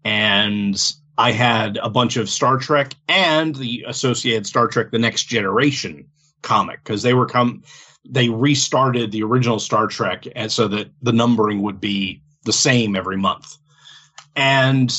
And 0.04 0.94
I 1.18 1.32
had 1.32 1.78
a 1.78 1.90
bunch 1.90 2.18
of 2.18 2.30
Star 2.30 2.58
Trek 2.58 2.94
and 3.08 3.56
the 3.56 3.84
associated 3.88 4.48
Star 4.48 4.68
Trek 4.68 4.92
The 4.92 5.00
Next 5.00 5.26
Generation 5.26 6.08
comic 6.42 6.84
because 6.84 7.04
they 7.04 7.14
were 7.14 7.28
come 7.28 7.62
they 8.10 8.30
restarted 8.30 9.12
the 9.12 9.22
original 9.22 9.60
Star 9.60 9.86
Trek 9.86 10.26
and 10.36 10.52
so 10.52 10.68
that 10.68 10.90
the 11.04 11.14
numbering 11.14 11.62
would 11.62 11.80
be 11.80 12.22
the 12.46 12.54
same 12.54 12.96
every 12.96 13.18
month. 13.18 13.58
And 14.36 14.92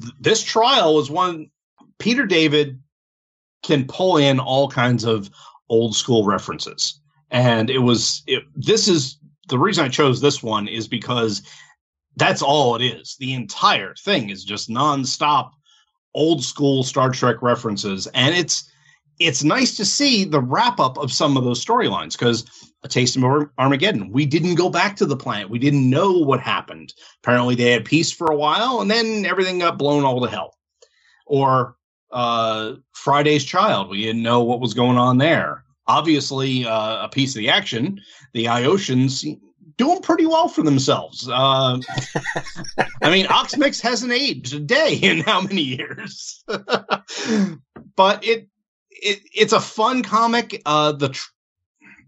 th- 0.00 0.14
this 0.20 0.42
trial 0.42 0.94
was 0.94 1.10
one 1.10 1.50
Peter 1.98 2.26
David 2.26 2.80
can 3.62 3.86
pull 3.86 4.16
in 4.16 4.38
all 4.38 4.68
kinds 4.68 5.04
of 5.04 5.30
old 5.68 5.96
school 5.96 6.24
references. 6.24 7.00
And 7.30 7.70
it 7.70 7.78
was 7.78 8.22
it, 8.26 8.44
this 8.54 8.88
is 8.88 9.18
the 9.48 9.58
reason 9.58 9.84
I 9.84 9.88
chose 9.88 10.20
this 10.20 10.42
one 10.42 10.68
is 10.68 10.88
because 10.88 11.42
that's 12.16 12.42
all 12.42 12.76
it 12.76 12.82
is. 12.82 13.16
The 13.18 13.34
entire 13.34 13.94
thing 13.94 14.30
is 14.30 14.44
just 14.44 14.68
nonstop 14.68 15.50
old 16.14 16.42
school 16.42 16.82
Star 16.82 17.10
Trek 17.10 17.42
references, 17.42 18.06
and 18.08 18.34
it's 18.34 18.70
it's 19.18 19.44
nice 19.44 19.76
to 19.76 19.84
see 19.84 20.24
the 20.24 20.40
wrap 20.40 20.80
up 20.80 20.98
of 20.98 21.12
some 21.12 21.36
of 21.36 21.44
those 21.44 21.64
storylines 21.64 22.12
because 22.12 22.44
a 22.82 22.88
taste 22.88 23.16
of 23.16 23.24
Armageddon. 23.58 24.10
We 24.10 24.26
didn't 24.26 24.54
go 24.54 24.70
back 24.70 24.96
to 24.96 25.06
the 25.06 25.16
planet. 25.16 25.50
We 25.50 25.58
didn't 25.58 25.88
know 25.88 26.12
what 26.12 26.40
happened. 26.40 26.94
Apparently, 27.22 27.54
they 27.54 27.72
had 27.72 27.84
peace 27.84 28.12
for 28.12 28.28
a 28.28 28.36
while, 28.36 28.80
and 28.80 28.90
then 28.90 29.26
everything 29.26 29.58
got 29.58 29.78
blown 29.78 30.04
all 30.04 30.20
to 30.20 30.30
hell. 30.30 30.54
Or 31.26 31.76
uh, 32.12 32.74
Friday's 32.92 33.44
Child. 33.44 33.90
We 33.90 34.02
didn't 34.02 34.22
know 34.22 34.42
what 34.42 34.60
was 34.60 34.74
going 34.74 34.96
on 34.96 35.18
there. 35.18 35.64
Obviously, 35.86 36.64
uh, 36.64 37.04
a 37.04 37.08
piece 37.08 37.34
of 37.34 37.40
the 37.40 37.48
action. 37.48 38.00
The 38.32 38.46
Iotians 38.46 39.24
doing 39.76 40.00
pretty 40.00 40.26
well 40.26 40.48
for 40.48 40.62
themselves. 40.62 41.28
Uh, 41.28 41.78
I 43.02 43.10
mean, 43.10 43.26
Oxmyx 43.26 43.80
hasn't 43.80 44.12
aged 44.12 44.54
a 44.54 44.60
day 44.60 44.94
in 45.02 45.20
how 45.20 45.40
many 45.42 45.62
years? 45.62 46.44
but 47.96 48.24
it 48.24 48.48
it 49.02 49.20
it's 49.34 49.52
a 49.52 49.60
fun 49.60 50.02
comic. 50.02 50.62
Uh, 50.66 50.92
the 50.92 51.10
tr- 51.10 51.30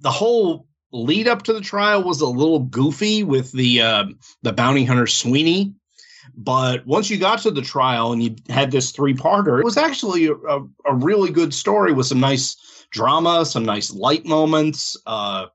the 0.00 0.10
whole 0.10 0.66
lead 0.92 1.28
up 1.28 1.42
to 1.42 1.52
the 1.52 1.60
trial 1.60 2.02
was 2.02 2.20
a 2.20 2.26
little 2.26 2.60
goofy 2.60 3.22
with 3.22 3.52
the 3.52 3.82
uh, 3.82 4.04
the 4.42 4.52
bounty 4.52 4.84
hunter 4.84 5.06
Sweeney. 5.06 5.74
But 6.34 6.86
once 6.86 7.10
you 7.10 7.18
got 7.18 7.40
to 7.40 7.50
the 7.50 7.62
trial 7.62 8.12
and 8.12 8.22
you 8.22 8.36
had 8.48 8.70
this 8.70 8.92
three 8.92 9.14
parter, 9.14 9.58
it 9.58 9.64
was 9.64 9.76
actually 9.76 10.26
a, 10.26 10.32
a, 10.86 10.94
really 10.94 11.30
good 11.30 11.52
story 11.52 11.92
with 11.92 12.06
some 12.06 12.20
nice 12.20 12.86
drama, 12.90 13.44
some 13.44 13.64
nice 13.64 13.92
light 13.92 14.24
moments. 14.24 14.96
Uh, 15.06 15.46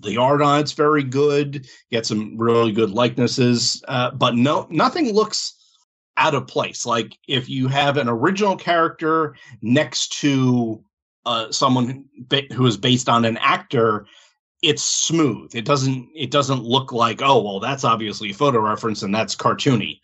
the 0.00 0.18
art 0.18 0.42
on 0.42 0.60
it's 0.60 0.72
very 0.72 1.02
good. 1.02 1.66
Get 1.90 2.06
some 2.06 2.38
really 2.38 2.72
good 2.72 2.90
likenesses, 2.90 3.82
uh, 3.88 4.12
but 4.12 4.36
no, 4.36 4.66
nothing 4.70 5.12
looks 5.12 5.57
out 6.18 6.34
of 6.34 6.46
place. 6.46 6.84
Like 6.84 7.16
if 7.26 7.48
you 7.48 7.68
have 7.68 7.96
an 7.96 8.08
original 8.08 8.56
character 8.56 9.36
next 9.62 10.20
to 10.20 10.84
uh, 11.24 11.50
someone 11.50 12.04
who 12.52 12.66
is 12.66 12.76
based 12.76 13.08
on 13.08 13.24
an 13.24 13.38
actor, 13.38 14.06
it's 14.62 14.82
smooth. 14.82 15.54
It 15.54 15.64
doesn't. 15.64 16.08
It 16.14 16.30
doesn't 16.30 16.64
look 16.64 16.92
like 16.92 17.22
oh 17.22 17.42
well, 17.42 17.60
that's 17.60 17.84
obviously 17.84 18.32
photo 18.32 18.60
reference 18.60 19.02
and 19.02 19.14
that's 19.14 19.36
cartoony. 19.36 20.00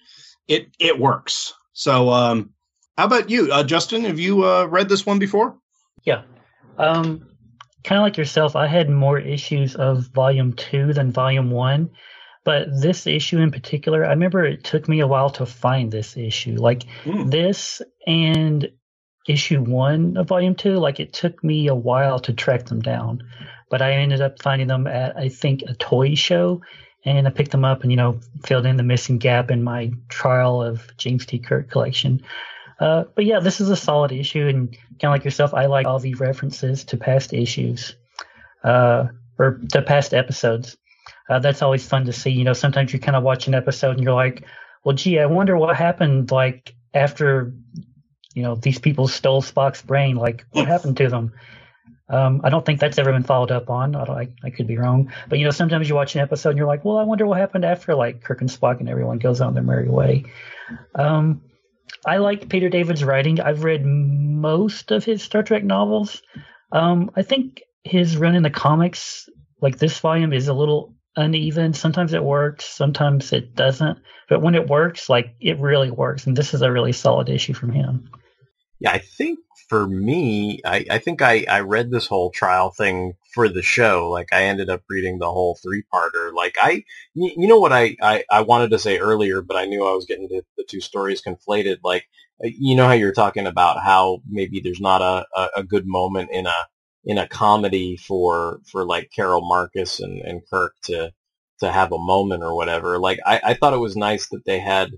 It 0.48 0.68
it 0.78 0.98
works. 0.98 1.52
So, 1.72 2.10
um, 2.10 2.50
how 2.96 3.06
about 3.06 3.28
you, 3.28 3.52
uh, 3.52 3.64
Justin? 3.64 4.04
Have 4.04 4.20
you 4.20 4.44
uh, 4.44 4.66
read 4.66 4.88
this 4.88 5.04
one 5.04 5.18
before? 5.18 5.58
Yeah. 6.04 6.22
Um, 6.78 7.26
kind 7.82 7.98
of 7.98 8.04
like 8.04 8.16
yourself, 8.16 8.54
I 8.54 8.68
had 8.68 8.88
more 8.88 9.18
issues 9.18 9.74
of 9.74 10.06
volume 10.08 10.52
two 10.52 10.92
than 10.92 11.10
volume 11.10 11.50
one. 11.50 11.90
But 12.44 12.68
this 12.80 13.06
issue 13.06 13.38
in 13.38 13.50
particular, 13.50 14.04
I 14.04 14.10
remember 14.10 14.44
it 14.44 14.64
took 14.64 14.88
me 14.88 15.00
a 15.00 15.06
while 15.06 15.30
to 15.30 15.46
find 15.46 15.90
this 15.90 16.16
issue. 16.16 16.56
Like 16.56 16.84
mm. 17.04 17.30
this 17.30 17.80
and 18.06 18.70
issue 19.26 19.62
one 19.62 20.16
of 20.18 20.28
volume 20.28 20.54
two, 20.54 20.74
like 20.74 21.00
it 21.00 21.14
took 21.14 21.42
me 21.42 21.68
a 21.68 21.74
while 21.74 22.18
to 22.20 22.32
track 22.34 22.66
them 22.66 22.80
down. 22.80 23.22
But 23.70 23.80
I 23.80 23.92
ended 23.92 24.20
up 24.20 24.42
finding 24.42 24.68
them 24.68 24.86
at, 24.86 25.16
I 25.16 25.30
think, 25.30 25.62
a 25.62 25.74
toy 25.74 26.14
show. 26.14 26.60
And 27.06 27.26
I 27.26 27.30
picked 27.30 27.50
them 27.50 27.64
up 27.64 27.82
and, 27.82 27.90
you 27.90 27.96
know, 27.96 28.20
filled 28.44 28.64
in 28.64 28.76
the 28.76 28.82
missing 28.82 29.18
gap 29.18 29.50
in 29.50 29.62
my 29.62 29.92
trial 30.08 30.62
of 30.62 30.86
James 30.96 31.26
T. 31.26 31.38
Kirk 31.38 31.70
collection. 31.70 32.22
Uh, 32.80 33.04
but 33.14 33.24
yeah, 33.24 33.40
this 33.40 33.60
is 33.60 33.70
a 33.70 33.76
solid 33.76 34.10
issue, 34.10 34.48
and 34.48 34.72
kind 34.72 35.04
of 35.04 35.10
like 35.10 35.24
yourself, 35.24 35.54
I 35.54 35.66
like 35.66 35.86
all 35.86 35.98
the 35.98 36.14
references 36.14 36.84
to 36.84 36.96
past 36.96 37.32
issues, 37.32 37.94
uh, 38.64 39.06
or 39.38 39.60
to 39.72 39.82
past 39.82 40.12
episodes. 40.12 40.76
Uh, 41.28 41.38
that's 41.38 41.62
always 41.62 41.86
fun 41.86 42.04
to 42.06 42.12
see. 42.12 42.30
You 42.30 42.44
know, 42.44 42.52
sometimes 42.52 42.92
you 42.92 42.98
kind 42.98 43.16
of 43.16 43.22
watch 43.22 43.46
an 43.46 43.54
episode 43.54 43.96
and 43.96 44.02
you're 44.02 44.14
like, 44.14 44.44
"Well, 44.84 44.94
gee, 44.94 45.18
I 45.18 45.26
wonder 45.26 45.56
what 45.56 45.76
happened 45.76 46.30
like 46.30 46.74
after, 46.92 47.54
you 48.34 48.42
know, 48.42 48.54
these 48.54 48.78
people 48.78 49.08
stole 49.08 49.42
Spock's 49.42 49.82
brain. 49.82 50.16
Like, 50.16 50.44
what 50.52 50.68
happened 50.68 50.96
to 50.98 51.08
them?" 51.08 51.32
Um, 52.08 52.42
I 52.44 52.50
don't 52.50 52.66
think 52.66 52.80
that's 52.80 52.98
ever 52.98 53.12
been 53.12 53.22
followed 53.22 53.50
up 53.50 53.70
on. 53.70 53.96
I, 53.96 54.04
don't, 54.04 54.18
I, 54.18 54.28
I 54.44 54.50
could 54.50 54.66
be 54.66 54.76
wrong, 54.76 55.10
but 55.28 55.38
you 55.38 55.44
know, 55.44 55.50
sometimes 55.50 55.88
you 55.88 55.94
watch 55.94 56.14
an 56.14 56.20
episode 56.20 56.50
and 56.50 56.58
you're 56.58 56.66
like, 56.66 56.84
well, 56.84 56.98
I 56.98 57.04
wonder 57.04 57.26
what 57.26 57.38
happened 57.38 57.64
after 57.64 57.94
like 57.94 58.22
Kirk 58.22 58.42
and 58.42 58.50
Spock 58.50 58.80
and 58.80 58.88
everyone 58.88 59.18
goes 59.18 59.40
on 59.40 59.54
their 59.54 59.62
merry 59.62 59.88
way. 59.88 60.24
Um, 60.94 61.40
I 62.04 62.18
like 62.18 62.50
Peter 62.50 62.68
David's 62.68 63.04
writing. 63.04 63.40
I've 63.40 63.64
read 63.64 63.86
most 63.86 64.90
of 64.90 65.04
his 65.04 65.22
Star 65.22 65.42
Trek 65.42 65.64
novels. 65.64 66.22
Um, 66.72 67.10
I 67.16 67.22
think 67.22 67.62
his 67.84 68.16
run 68.16 68.34
in 68.34 68.42
the 68.42 68.50
comics, 68.50 69.28
like 69.62 69.78
this 69.78 69.98
volume, 69.98 70.32
is 70.32 70.48
a 70.48 70.54
little 70.54 70.94
uneven. 71.16 71.72
Sometimes 71.72 72.12
it 72.12 72.22
works, 72.22 72.64
sometimes 72.64 73.32
it 73.32 73.54
doesn't. 73.54 73.98
But 74.28 74.42
when 74.42 74.54
it 74.54 74.68
works, 74.68 75.08
like 75.08 75.34
it 75.40 75.58
really 75.58 75.90
works. 75.90 76.26
And 76.26 76.36
this 76.36 76.54
is 76.54 76.62
a 76.62 76.72
really 76.72 76.92
solid 76.92 77.28
issue 77.28 77.54
from 77.54 77.72
him. 77.72 78.10
Yeah, 78.80 78.92
I 78.92 78.98
think 78.98 79.38
for 79.68 79.86
me, 79.86 80.60
I, 80.64 80.84
I 80.90 80.98
think 80.98 81.22
I, 81.22 81.46
I 81.48 81.60
read 81.60 81.90
this 81.90 82.06
whole 82.06 82.30
trial 82.30 82.70
thing 82.70 83.14
for 83.32 83.48
the 83.48 83.62
show. 83.62 84.10
Like 84.10 84.28
I 84.32 84.44
ended 84.44 84.68
up 84.68 84.82
reading 84.90 85.18
the 85.18 85.30
whole 85.30 85.58
three 85.62 85.84
parter. 85.92 86.32
Like 86.34 86.56
I, 86.60 86.84
you, 87.14 87.32
you 87.36 87.48
know 87.48 87.60
what 87.60 87.72
I, 87.72 87.96
I, 88.02 88.24
I 88.30 88.40
wanted 88.42 88.70
to 88.70 88.78
say 88.78 88.98
earlier, 88.98 89.42
but 89.42 89.56
I 89.56 89.64
knew 89.64 89.86
I 89.86 89.92
was 89.92 90.06
getting 90.06 90.28
the, 90.28 90.42
the 90.56 90.64
two 90.68 90.80
stories 90.80 91.22
conflated. 91.22 91.78
Like, 91.82 92.04
uh, 92.44 92.48
you 92.58 92.74
know 92.74 92.86
how 92.86 92.92
you're 92.92 93.12
talking 93.12 93.46
about 93.46 93.82
how 93.82 94.20
maybe 94.28 94.60
there's 94.60 94.80
not 94.80 95.00
a, 95.00 95.26
a, 95.38 95.48
a 95.58 95.62
good 95.62 95.86
moment 95.86 96.30
in 96.30 96.46
a, 96.46 96.54
in 97.04 97.18
a 97.18 97.28
comedy 97.28 97.96
for, 97.96 98.60
for 98.66 98.84
like 98.86 99.10
Carol 99.14 99.42
Marcus 99.42 100.00
and, 100.00 100.20
and 100.22 100.42
Kirk 100.50 100.74
to, 100.84 101.12
to 101.60 101.72
have 101.72 101.92
a 101.92 101.98
moment 101.98 102.42
or 102.42 102.54
whatever. 102.54 102.98
Like 102.98 103.20
I, 103.26 103.40
I 103.44 103.54
thought 103.54 103.74
it 103.74 103.78
was 103.78 103.96
nice 103.96 104.28
that 104.28 104.44
they 104.44 104.60
had, 104.60 104.90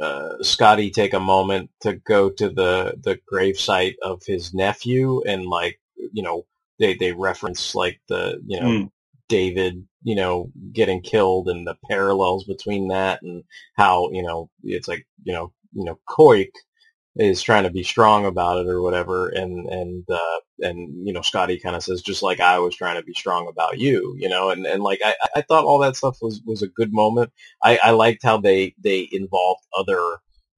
uh, 0.00 0.42
Scotty 0.42 0.90
take 0.90 1.12
a 1.12 1.20
moment 1.20 1.70
to 1.80 1.94
go 1.94 2.30
to 2.30 2.48
the 2.48 2.94
the 3.02 3.18
gravesite 3.30 3.96
of 4.02 4.22
his 4.24 4.54
nephew 4.54 5.22
and 5.26 5.46
like 5.46 5.80
you 6.12 6.22
know 6.22 6.46
they 6.78 6.94
they 6.94 7.12
reference 7.12 7.74
like 7.74 8.00
the 8.08 8.40
you 8.46 8.60
know 8.60 8.66
Mm. 8.68 8.90
David 9.28 9.86
you 10.02 10.14
know 10.14 10.50
getting 10.72 11.02
killed 11.02 11.48
and 11.48 11.66
the 11.66 11.76
parallels 11.90 12.44
between 12.44 12.88
that 12.88 13.22
and 13.22 13.44
how 13.76 14.10
you 14.12 14.22
know 14.22 14.50
it's 14.62 14.88
like 14.88 15.06
you 15.24 15.32
know 15.32 15.52
you 15.72 15.84
know 15.84 15.98
Koik 16.08 16.50
is 17.18 17.42
trying 17.42 17.64
to 17.64 17.70
be 17.70 17.82
strong 17.82 18.24
about 18.24 18.58
it 18.58 18.68
or 18.68 18.80
whatever 18.80 19.28
and 19.28 19.68
and 19.68 20.04
uh 20.08 20.38
and 20.60 21.06
you 21.06 21.12
know 21.12 21.20
Scotty 21.20 21.58
kind 21.58 21.74
of 21.74 21.82
says 21.82 22.00
just 22.00 22.22
like 22.22 22.40
I 22.40 22.58
was 22.60 22.76
trying 22.76 22.96
to 22.96 23.04
be 23.04 23.12
strong 23.12 23.48
about 23.48 23.78
you 23.78 24.14
you 24.18 24.28
know 24.28 24.50
and 24.50 24.64
and 24.66 24.82
like 24.82 25.00
I 25.04 25.14
I 25.34 25.42
thought 25.42 25.64
all 25.64 25.78
that 25.80 25.96
stuff 25.96 26.18
was 26.22 26.40
was 26.46 26.62
a 26.62 26.68
good 26.68 26.92
moment. 26.92 27.32
I 27.62 27.78
I 27.82 27.90
liked 27.90 28.22
how 28.22 28.38
they 28.38 28.74
they 28.82 29.08
involved 29.10 29.64
other 29.76 30.00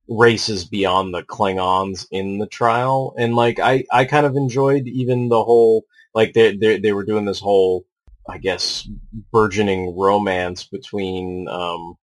races 0.09 0.65
beyond 0.65 1.15
the 1.15 1.23
Klingons 1.23 2.07
in 2.11 2.39
the 2.39 2.47
trial 2.47 3.15
and 3.19 3.35
like 3.35 3.59
I 3.59 3.85
I 3.91 4.05
kind 4.05 4.27
of 4.27 4.37
enjoyed 4.37 4.87
even 4.87 5.29
the 5.29 5.43
whole 5.43 5.85
like 6.15 6.35
they 6.35 6.57
they 6.57 6.79
they 6.79 6.93
were 6.93 7.05
doing 7.05 7.25
this 7.25 7.41
whole 7.41 7.87
I 8.29 8.39
guess 8.39 8.87
burgeoning 9.33 9.97
romance 9.97 10.65
between 10.65 11.49
um 11.49 11.97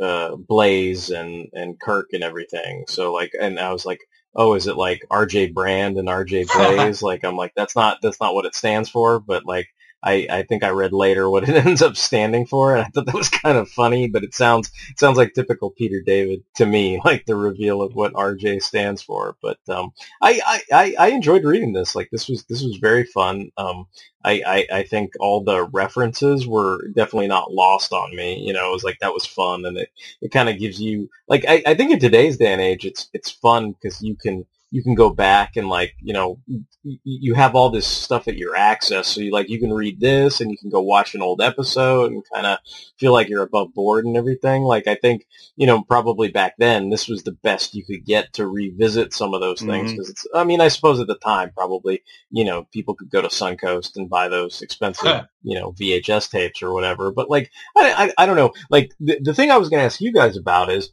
uh 0.00 0.36
Blaise 0.36 1.10
and 1.10 1.48
and 1.54 1.80
Kirk 1.80 2.08
and 2.12 2.24
everything. 2.24 2.84
So 2.88 3.12
like 3.12 3.32
and 3.40 3.60
I 3.60 3.72
was 3.72 3.86
like, 3.86 4.00
"Oh, 4.34 4.54
is 4.54 4.66
it 4.68 4.76
like 4.76 5.04
RJ 5.10 5.54
Brand 5.54 5.98
and 5.98 6.08
RJ 6.08 6.48
Blaise?" 6.54 7.02
like 7.02 7.24
I'm 7.24 7.36
like 7.36 7.54
that's 7.56 7.76
not 7.76 7.98
that's 8.02 8.20
not 8.20 8.34
what 8.34 8.46
it 8.46 8.54
stands 8.56 8.90
for, 8.90 9.20
but 9.20 9.46
like 9.46 9.68
I, 10.04 10.26
I 10.30 10.42
think 10.42 10.62
I 10.62 10.68
read 10.68 10.92
later 10.92 11.30
what 11.30 11.48
it 11.48 11.66
ends 11.66 11.82
up 11.82 11.96
standing 11.96 12.46
for, 12.46 12.76
and 12.76 12.84
I 12.84 12.88
thought 12.88 13.06
that 13.06 13.14
was 13.14 13.28
kind 13.30 13.56
of 13.56 13.70
funny. 13.70 14.08
But 14.08 14.22
it 14.22 14.34
sounds 14.34 14.70
it 14.90 14.98
sounds 14.98 15.16
like 15.16 15.32
typical 15.32 15.70
Peter 15.70 16.00
David 16.04 16.44
to 16.56 16.66
me, 16.66 17.00
like 17.04 17.24
the 17.26 17.36
reveal 17.36 17.82
of 17.82 17.94
what 17.94 18.12
RJ 18.12 18.62
stands 18.62 19.02
for. 19.02 19.36
But 19.42 19.58
um, 19.68 19.92
I, 20.20 20.62
I, 20.72 20.94
I, 20.98 21.08
enjoyed 21.08 21.44
reading 21.44 21.72
this. 21.72 21.94
Like 21.94 22.10
this 22.10 22.28
was 22.28 22.44
this 22.44 22.62
was 22.62 22.76
very 22.76 23.04
fun. 23.04 23.50
Um, 23.56 23.86
I, 24.24 24.42
I, 24.46 24.78
I 24.78 24.82
think 24.84 25.12
all 25.20 25.42
the 25.42 25.64
references 25.64 26.46
were 26.46 26.88
definitely 26.88 27.28
not 27.28 27.52
lost 27.52 27.92
on 27.92 28.14
me. 28.16 28.38
You 28.40 28.52
know, 28.52 28.68
it 28.68 28.72
was 28.72 28.84
like 28.84 28.98
that 29.00 29.14
was 29.14 29.26
fun, 29.26 29.64
and 29.64 29.76
it, 29.76 29.90
it 30.20 30.32
kind 30.32 30.48
of 30.48 30.58
gives 30.58 30.80
you 30.80 31.08
like 31.28 31.44
I, 31.48 31.62
I 31.66 31.74
think 31.74 31.90
in 31.90 31.98
today's 31.98 32.36
day 32.36 32.52
and 32.52 32.60
age, 32.60 32.84
it's 32.84 33.08
it's 33.12 33.30
fun 33.30 33.72
because 33.72 34.02
you 34.02 34.16
can 34.16 34.46
you 34.74 34.82
can 34.82 34.96
go 34.96 35.08
back 35.08 35.54
and 35.54 35.68
like 35.68 35.94
you 36.00 36.12
know 36.12 36.40
you 36.82 37.34
have 37.34 37.54
all 37.54 37.70
this 37.70 37.86
stuff 37.86 38.26
at 38.26 38.36
your 38.36 38.56
access. 38.56 39.06
So 39.06 39.20
you 39.20 39.30
like 39.30 39.48
you 39.48 39.60
can 39.60 39.72
read 39.72 40.00
this 40.00 40.40
and 40.40 40.50
you 40.50 40.58
can 40.58 40.68
go 40.68 40.80
watch 40.80 41.14
an 41.14 41.22
old 41.22 41.40
episode 41.40 42.10
and 42.10 42.24
kind 42.34 42.44
of 42.44 42.58
feel 42.98 43.12
like 43.12 43.28
you're 43.28 43.44
above 43.44 43.72
board 43.72 44.04
and 44.04 44.16
everything. 44.16 44.62
Like 44.62 44.88
i 44.88 44.96
think 44.96 45.26
you 45.54 45.68
know 45.68 45.82
probably 45.84 46.26
back 46.26 46.54
then 46.58 46.90
this 46.90 47.06
was 47.06 47.22
the 47.22 47.38
best 47.44 47.76
you 47.76 47.84
could 47.84 48.04
get 48.04 48.32
to 48.32 48.48
revisit 48.48 49.14
some 49.14 49.32
of 49.32 49.40
those 49.40 49.60
things 49.60 49.90
mm-hmm. 49.90 49.92
because 49.92 50.10
it's 50.10 50.26
i 50.34 50.42
mean 50.42 50.60
i 50.60 50.66
suppose 50.66 50.98
at 50.98 51.06
the 51.06 51.18
time 51.18 51.52
probably 51.56 52.02
you 52.30 52.44
know 52.44 52.64
people 52.72 52.94
could 52.94 53.10
go 53.10 53.22
to 53.22 53.28
suncoast 53.28 53.94
and 53.94 54.10
buy 54.10 54.26
those 54.26 54.60
expensive 54.60 55.26
you 55.44 55.56
know 55.56 55.70
vhs 55.72 56.28
tapes 56.28 56.62
or 56.62 56.72
whatever. 56.72 57.12
But 57.12 57.30
like 57.30 57.52
i 57.76 58.10
i, 58.18 58.24
I 58.24 58.26
don't 58.26 58.36
know. 58.36 58.52
Like 58.70 58.90
the, 58.98 59.20
the 59.22 59.34
thing 59.34 59.52
i 59.52 59.56
was 59.56 59.68
going 59.68 59.80
to 59.80 59.84
ask 59.84 60.00
you 60.00 60.12
guys 60.12 60.36
about 60.36 60.72
is 60.72 60.90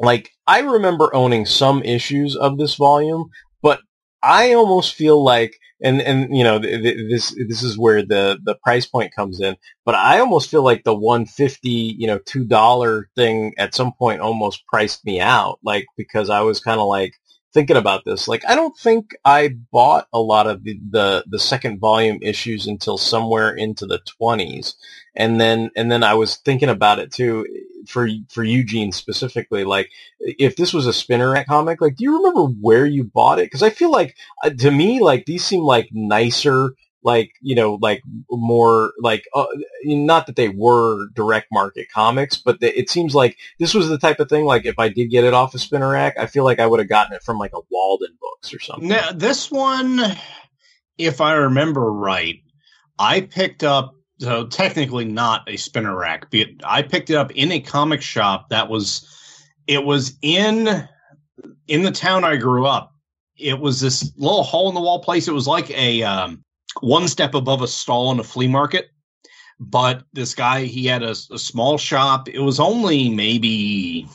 like 0.00 0.30
I 0.46 0.60
remember 0.60 1.14
owning 1.14 1.46
some 1.46 1.82
issues 1.82 2.36
of 2.36 2.58
this 2.58 2.74
volume, 2.76 3.30
but 3.62 3.80
I 4.22 4.52
almost 4.54 4.94
feel 4.94 5.22
like 5.22 5.56
and 5.82 6.00
and 6.00 6.36
you 6.36 6.42
know 6.42 6.58
th- 6.58 6.82
th- 6.82 7.10
this 7.10 7.34
this 7.48 7.62
is 7.62 7.78
where 7.78 8.02
the 8.02 8.38
the 8.44 8.56
price 8.62 8.86
point 8.86 9.14
comes 9.14 9.40
in, 9.40 9.56
but 9.84 9.94
I 9.94 10.20
almost 10.20 10.50
feel 10.50 10.62
like 10.62 10.84
the 10.84 10.94
150, 10.94 11.68
you 11.98 12.06
know, 12.06 12.18
$2 12.20 13.04
thing 13.14 13.54
at 13.58 13.74
some 13.74 13.92
point 13.92 14.20
almost 14.20 14.66
priced 14.66 15.04
me 15.04 15.20
out 15.20 15.58
like 15.62 15.86
because 15.96 16.30
I 16.30 16.40
was 16.40 16.60
kind 16.60 16.80
of 16.80 16.86
like 16.86 17.14
thinking 17.56 17.78
about 17.78 18.04
this. 18.04 18.28
Like 18.28 18.42
I 18.46 18.54
don't 18.54 18.76
think 18.76 19.16
I 19.24 19.48
bought 19.72 20.08
a 20.12 20.20
lot 20.20 20.46
of 20.46 20.62
the, 20.62 20.78
the 20.90 21.24
the 21.26 21.38
second 21.38 21.80
volume 21.80 22.18
issues 22.20 22.66
until 22.66 22.98
somewhere 22.98 23.50
into 23.50 23.86
the 23.86 23.98
20s 24.20 24.74
and 25.16 25.40
then 25.40 25.70
and 25.74 25.90
then 25.90 26.02
I 26.02 26.12
was 26.12 26.36
thinking 26.36 26.68
about 26.68 26.98
it 26.98 27.10
too 27.10 27.46
for 27.88 28.06
for 28.28 28.44
Eugene 28.44 28.92
specifically 28.92 29.64
like 29.64 29.90
if 30.20 30.56
this 30.56 30.74
was 30.74 30.86
a 30.86 30.92
spinner 30.92 31.30
Rack 31.30 31.46
comic 31.46 31.80
like 31.80 31.96
do 31.96 32.04
you 32.04 32.18
remember 32.18 32.44
where 32.60 32.84
you 32.84 33.04
bought 33.04 33.38
it? 33.38 33.46
Because 33.46 33.62
I 33.62 33.70
feel 33.70 33.90
like 33.90 34.16
uh, 34.44 34.50
to 34.50 34.70
me 34.70 35.00
like 35.00 35.24
these 35.24 35.42
seem 35.42 35.62
like 35.62 35.88
nicer 35.92 36.74
like 37.06 37.32
you 37.40 37.54
know 37.54 37.78
like 37.80 38.02
more 38.30 38.92
like 39.00 39.24
uh, 39.34 39.46
not 39.84 40.26
that 40.26 40.36
they 40.36 40.50
were 40.50 41.08
direct 41.14 41.46
market 41.52 41.86
comics 41.94 42.36
but 42.36 42.60
the, 42.60 42.78
it 42.78 42.90
seems 42.90 43.14
like 43.14 43.38
this 43.58 43.72
was 43.72 43.88
the 43.88 43.98
type 43.98 44.20
of 44.20 44.28
thing 44.28 44.44
like 44.44 44.66
if 44.66 44.78
I 44.78 44.88
did 44.90 45.06
get 45.06 45.24
it 45.24 45.32
off 45.32 45.54
a 45.54 45.58
spinner 45.58 45.90
rack 45.90 46.18
I 46.18 46.26
feel 46.26 46.44
like 46.44 46.58
I 46.58 46.66
would 46.66 46.80
have 46.80 46.88
gotten 46.88 47.14
it 47.14 47.22
from 47.22 47.38
like 47.38 47.52
a 47.54 47.60
Walden 47.70 48.18
books 48.20 48.52
or 48.52 48.60
something 48.60 48.88
Now, 48.88 49.12
this 49.12 49.50
one, 49.50 50.00
if 50.98 51.20
I 51.20 51.32
remember 51.34 51.92
right, 51.92 52.36
I 52.98 53.22
picked 53.22 53.62
up. 53.64 53.94
So 54.18 54.46
technically 54.46 55.04
not 55.04 55.46
a 55.46 55.58
spinner 55.58 55.94
rack, 55.94 56.30
but 56.30 56.46
I 56.64 56.80
picked 56.80 57.10
it 57.10 57.16
up 57.16 57.32
in 57.32 57.52
a 57.52 57.60
comic 57.60 58.02
shop 58.02 58.48
that 58.48 58.68
was. 58.68 59.12
It 59.66 59.84
was 59.84 60.16
in 60.22 60.88
in 61.68 61.82
the 61.82 61.90
town 61.90 62.24
I 62.24 62.36
grew 62.36 62.66
up. 62.66 62.94
It 63.36 63.58
was 63.60 63.80
this 63.80 64.10
little 64.16 64.42
hole 64.42 64.70
in 64.70 64.74
the 64.74 64.80
wall 64.80 65.02
place. 65.02 65.28
It 65.28 65.34
was 65.34 65.46
like 65.46 65.70
a 65.70 66.02
um, 66.02 66.42
one 66.80 67.08
step 67.08 67.34
above 67.34 67.62
a 67.62 67.68
stall 67.68 68.12
in 68.12 68.20
a 68.20 68.24
flea 68.24 68.48
market. 68.48 68.90
But 69.58 70.04
this 70.12 70.34
guy, 70.34 70.64
he 70.64 70.86
had 70.86 71.02
a, 71.02 71.10
a 71.10 71.38
small 71.38 71.78
shop. 71.78 72.28
It 72.28 72.40
was 72.40 72.60
only 72.60 73.08
maybe 73.08 74.06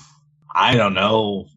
I 0.54 0.76
don't 0.76 0.94
know, 0.94 1.48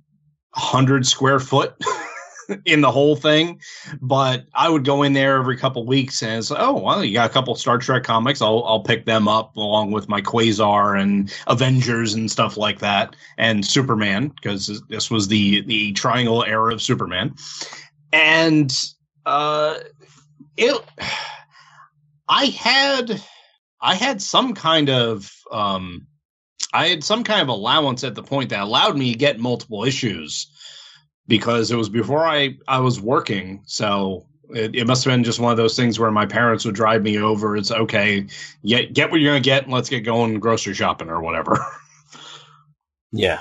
hundred 0.52 1.06
square 1.06 1.40
foot 1.40 1.74
in 2.64 2.80
the 2.80 2.90
whole 2.90 3.16
thing. 3.16 3.60
But 4.00 4.46
I 4.54 4.68
would 4.68 4.84
go 4.84 5.02
in 5.02 5.12
there 5.12 5.36
every 5.36 5.56
couple 5.56 5.84
weeks 5.84 6.22
and 6.22 6.46
oh 6.56 6.80
well, 6.80 7.04
you 7.04 7.14
got 7.14 7.30
a 7.30 7.32
couple 7.32 7.54
Star 7.56 7.78
Trek 7.78 8.04
comics. 8.04 8.40
I'll 8.40 8.64
I'll 8.64 8.82
pick 8.82 9.04
them 9.04 9.28
up 9.28 9.56
along 9.56 9.90
with 9.90 10.08
my 10.08 10.20
Quasar 10.20 11.00
and 11.00 11.32
Avengers 11.46 12.14
and 12.14 12.30
stuff 12.30 12.56
like 12.56 12.78
that, 12.78 13.16
and 13.38 13.66
Superman 13.66 14.28
because 14.28 14.82
this 14.88 15.10
was 15.10 15.28
the 15.28 15.62
the 15.62 15.92
Triangle 15.92 16.44
era 16.44 16.72
of 16.72 16.82
Superman, 16.82 17.34
and 18.12 18.74
uh, 19.26 19.76
it. 20.56 20.82
I 22.28 22.46
had 22.46 23.22
I 23.80 23.94
had 23.94 24.22
some 24.22 24.54
kind 24.54 24.88
of 24.88 25.30
um 25.50 26.06
I 26.72 26.88
had 26.88 27.04
some 27.04 27.24
kind 27.24 27.42
of 27.42 27.48
allowance 27.48 28.02
at 28.04 28.14
the 28.14 28.22
point 28.22 28.50
that 28.50 28.60
allowed 28.60 28.96
me 28.96 29.12
to 29.12 29.18
get 29.18 29.38
multiple 29.38 29.84
issues 29.84 30.48
because 31.26 31.70
it 31.70 31.76
was 31.76 31.88
before 31.88 32.26
I 32.26 32.56
I 32.66 32.80
was 32.80 33.00
working. 33.00 33.62
So 33.66 34.26
it, 34.50 34.74
it 34.74 34.86
must 34.86 35.04
have 35.04 35.12
been 35.12 35.24
just 35.24 35.40
one 35.40 35.50
of 35.52 35.56
those 35.56 35.76
things 35.76 35.98
where 35.98 36.10
my 36.10 36.26
parents 36.26 36.64
would 36.64 36.74
drive 36.74 37.02
me 37.02 37.18
over. 37.18 37.56
It's 37.56 37.70
okay, 37.70 38.26
get 38.64 38.92
get 38.92 39.10
what 39.10 39.20
you're 39.20 39.32
gonna 39.32 39.40
get, 39.40 39.64
and 39.64 39.72
let's 39.72 39.88
get 39.88 40.00
going 40.00 40.40
grocery 40.40 40.74
shopping 40.74 41.08
or 41.08 41.20
whatever. 41.20 41.64
yeah. 43.12 43.40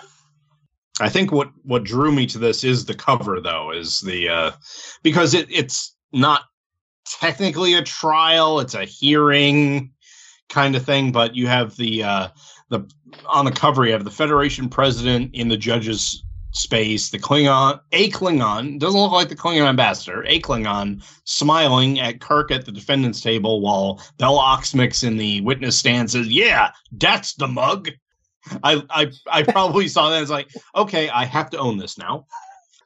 I 1.00 1.10
think 1.10 1.32
what 1.32 1.52
what 1.64 1.84
drew 1.84 2.12
me 2.12 2.26
to 2.28 2.38
this 2.38 2.64
is 2.64 2.86
the 2.86 2.94
cover 2.94 3.42
though, 3.42 3.72
is 3.72 4.00
the 4.02 4.30
uh 4.30 4.52
because 5.02 5.34
it 5.34 5.48
it's 5.50 5.96
not 6.12 6.44
technically 7.06 7.74
a 7.74 7.82
trial, 7.82 8.60
it's 8.60 8.74
a 8.74 8.86
hearing 8.86 9.92
kind 10.50 10.76
of 10.76 10.86
thing, 10.86 11.12
but 11.12 11.36
you 11.36 11.48
have 11.48 11.76
the 11.78 12.04
uh 12.04 12.28
the 12.70 12.90
on 13.26 13.46
the 13.46 13.52
cover 13.52 13.86
you 13.86 13.92
have 13.92 14.04
the 14.04 14.12
Federation 14.12 14.70
president 14.70 15.34
in 15.34 15.48
the 15.48 15.58
judge's 15.58 16.24
space, 16.54 17.10
the 17.10 17.20
Klingon, 17.20 17.80
a 17.92 18.10
Klingon, 18.12 18.80
doesn't 18.80 19.00
look 19.00 19.12
like 19.12 19.30
the 19.30 19.36
Klingon 19.36 19.68
ambassador, 19.68 20.24
a 20.28 20.40
Klingon 20.40 21.04
smiling 21.26 22.00
at 22.00 22.22
Kirk 22.22 22.52
at 22.52 22.66
the 22.66 22.72
defendant's 22.72 23.22
table 23.22 23.62
while 23.62 24.02
Bell 24.18 24.38
Oxmyx 24.38 25.06
in 25.06 25.18
the 25.18 25.42
witness 25.42 25.78
stand 25.78 26.12
says, 26.12 26.28
Yeah, 26.28 26.72
that's 26.92 27.34
the 27.34 27.48
mug. 27.48 27.90
I 28.64 28.84
I, 28.90 29.12
I 29.32 29.44
probably 29.44 29.88
saw 29.88 30.10
that 30.10 30.22
It's 30.22 30.32
like, 30.32 30.50
okay, 30.76 31.10
I 31.10 31.26
have 31.26 31.50
to 31.52 31.58
own 31.58 31.78
this 31.78 31.98
now. 31.98 32.28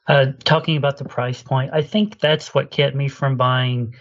Uh, 0.08 0.32
talking 0.44 0.76
about 0.76 0.96
the 0.96 1.04
price 1.04 1.42
point, 1.42 1.70
I 1.72 1.82
think 1.82 2.18
that's 2.18 2.54
what 2.54 2.70
kept 2.70 2.96
me 2.96 3.08
from 3.08 3.36
buying 3.36 3.94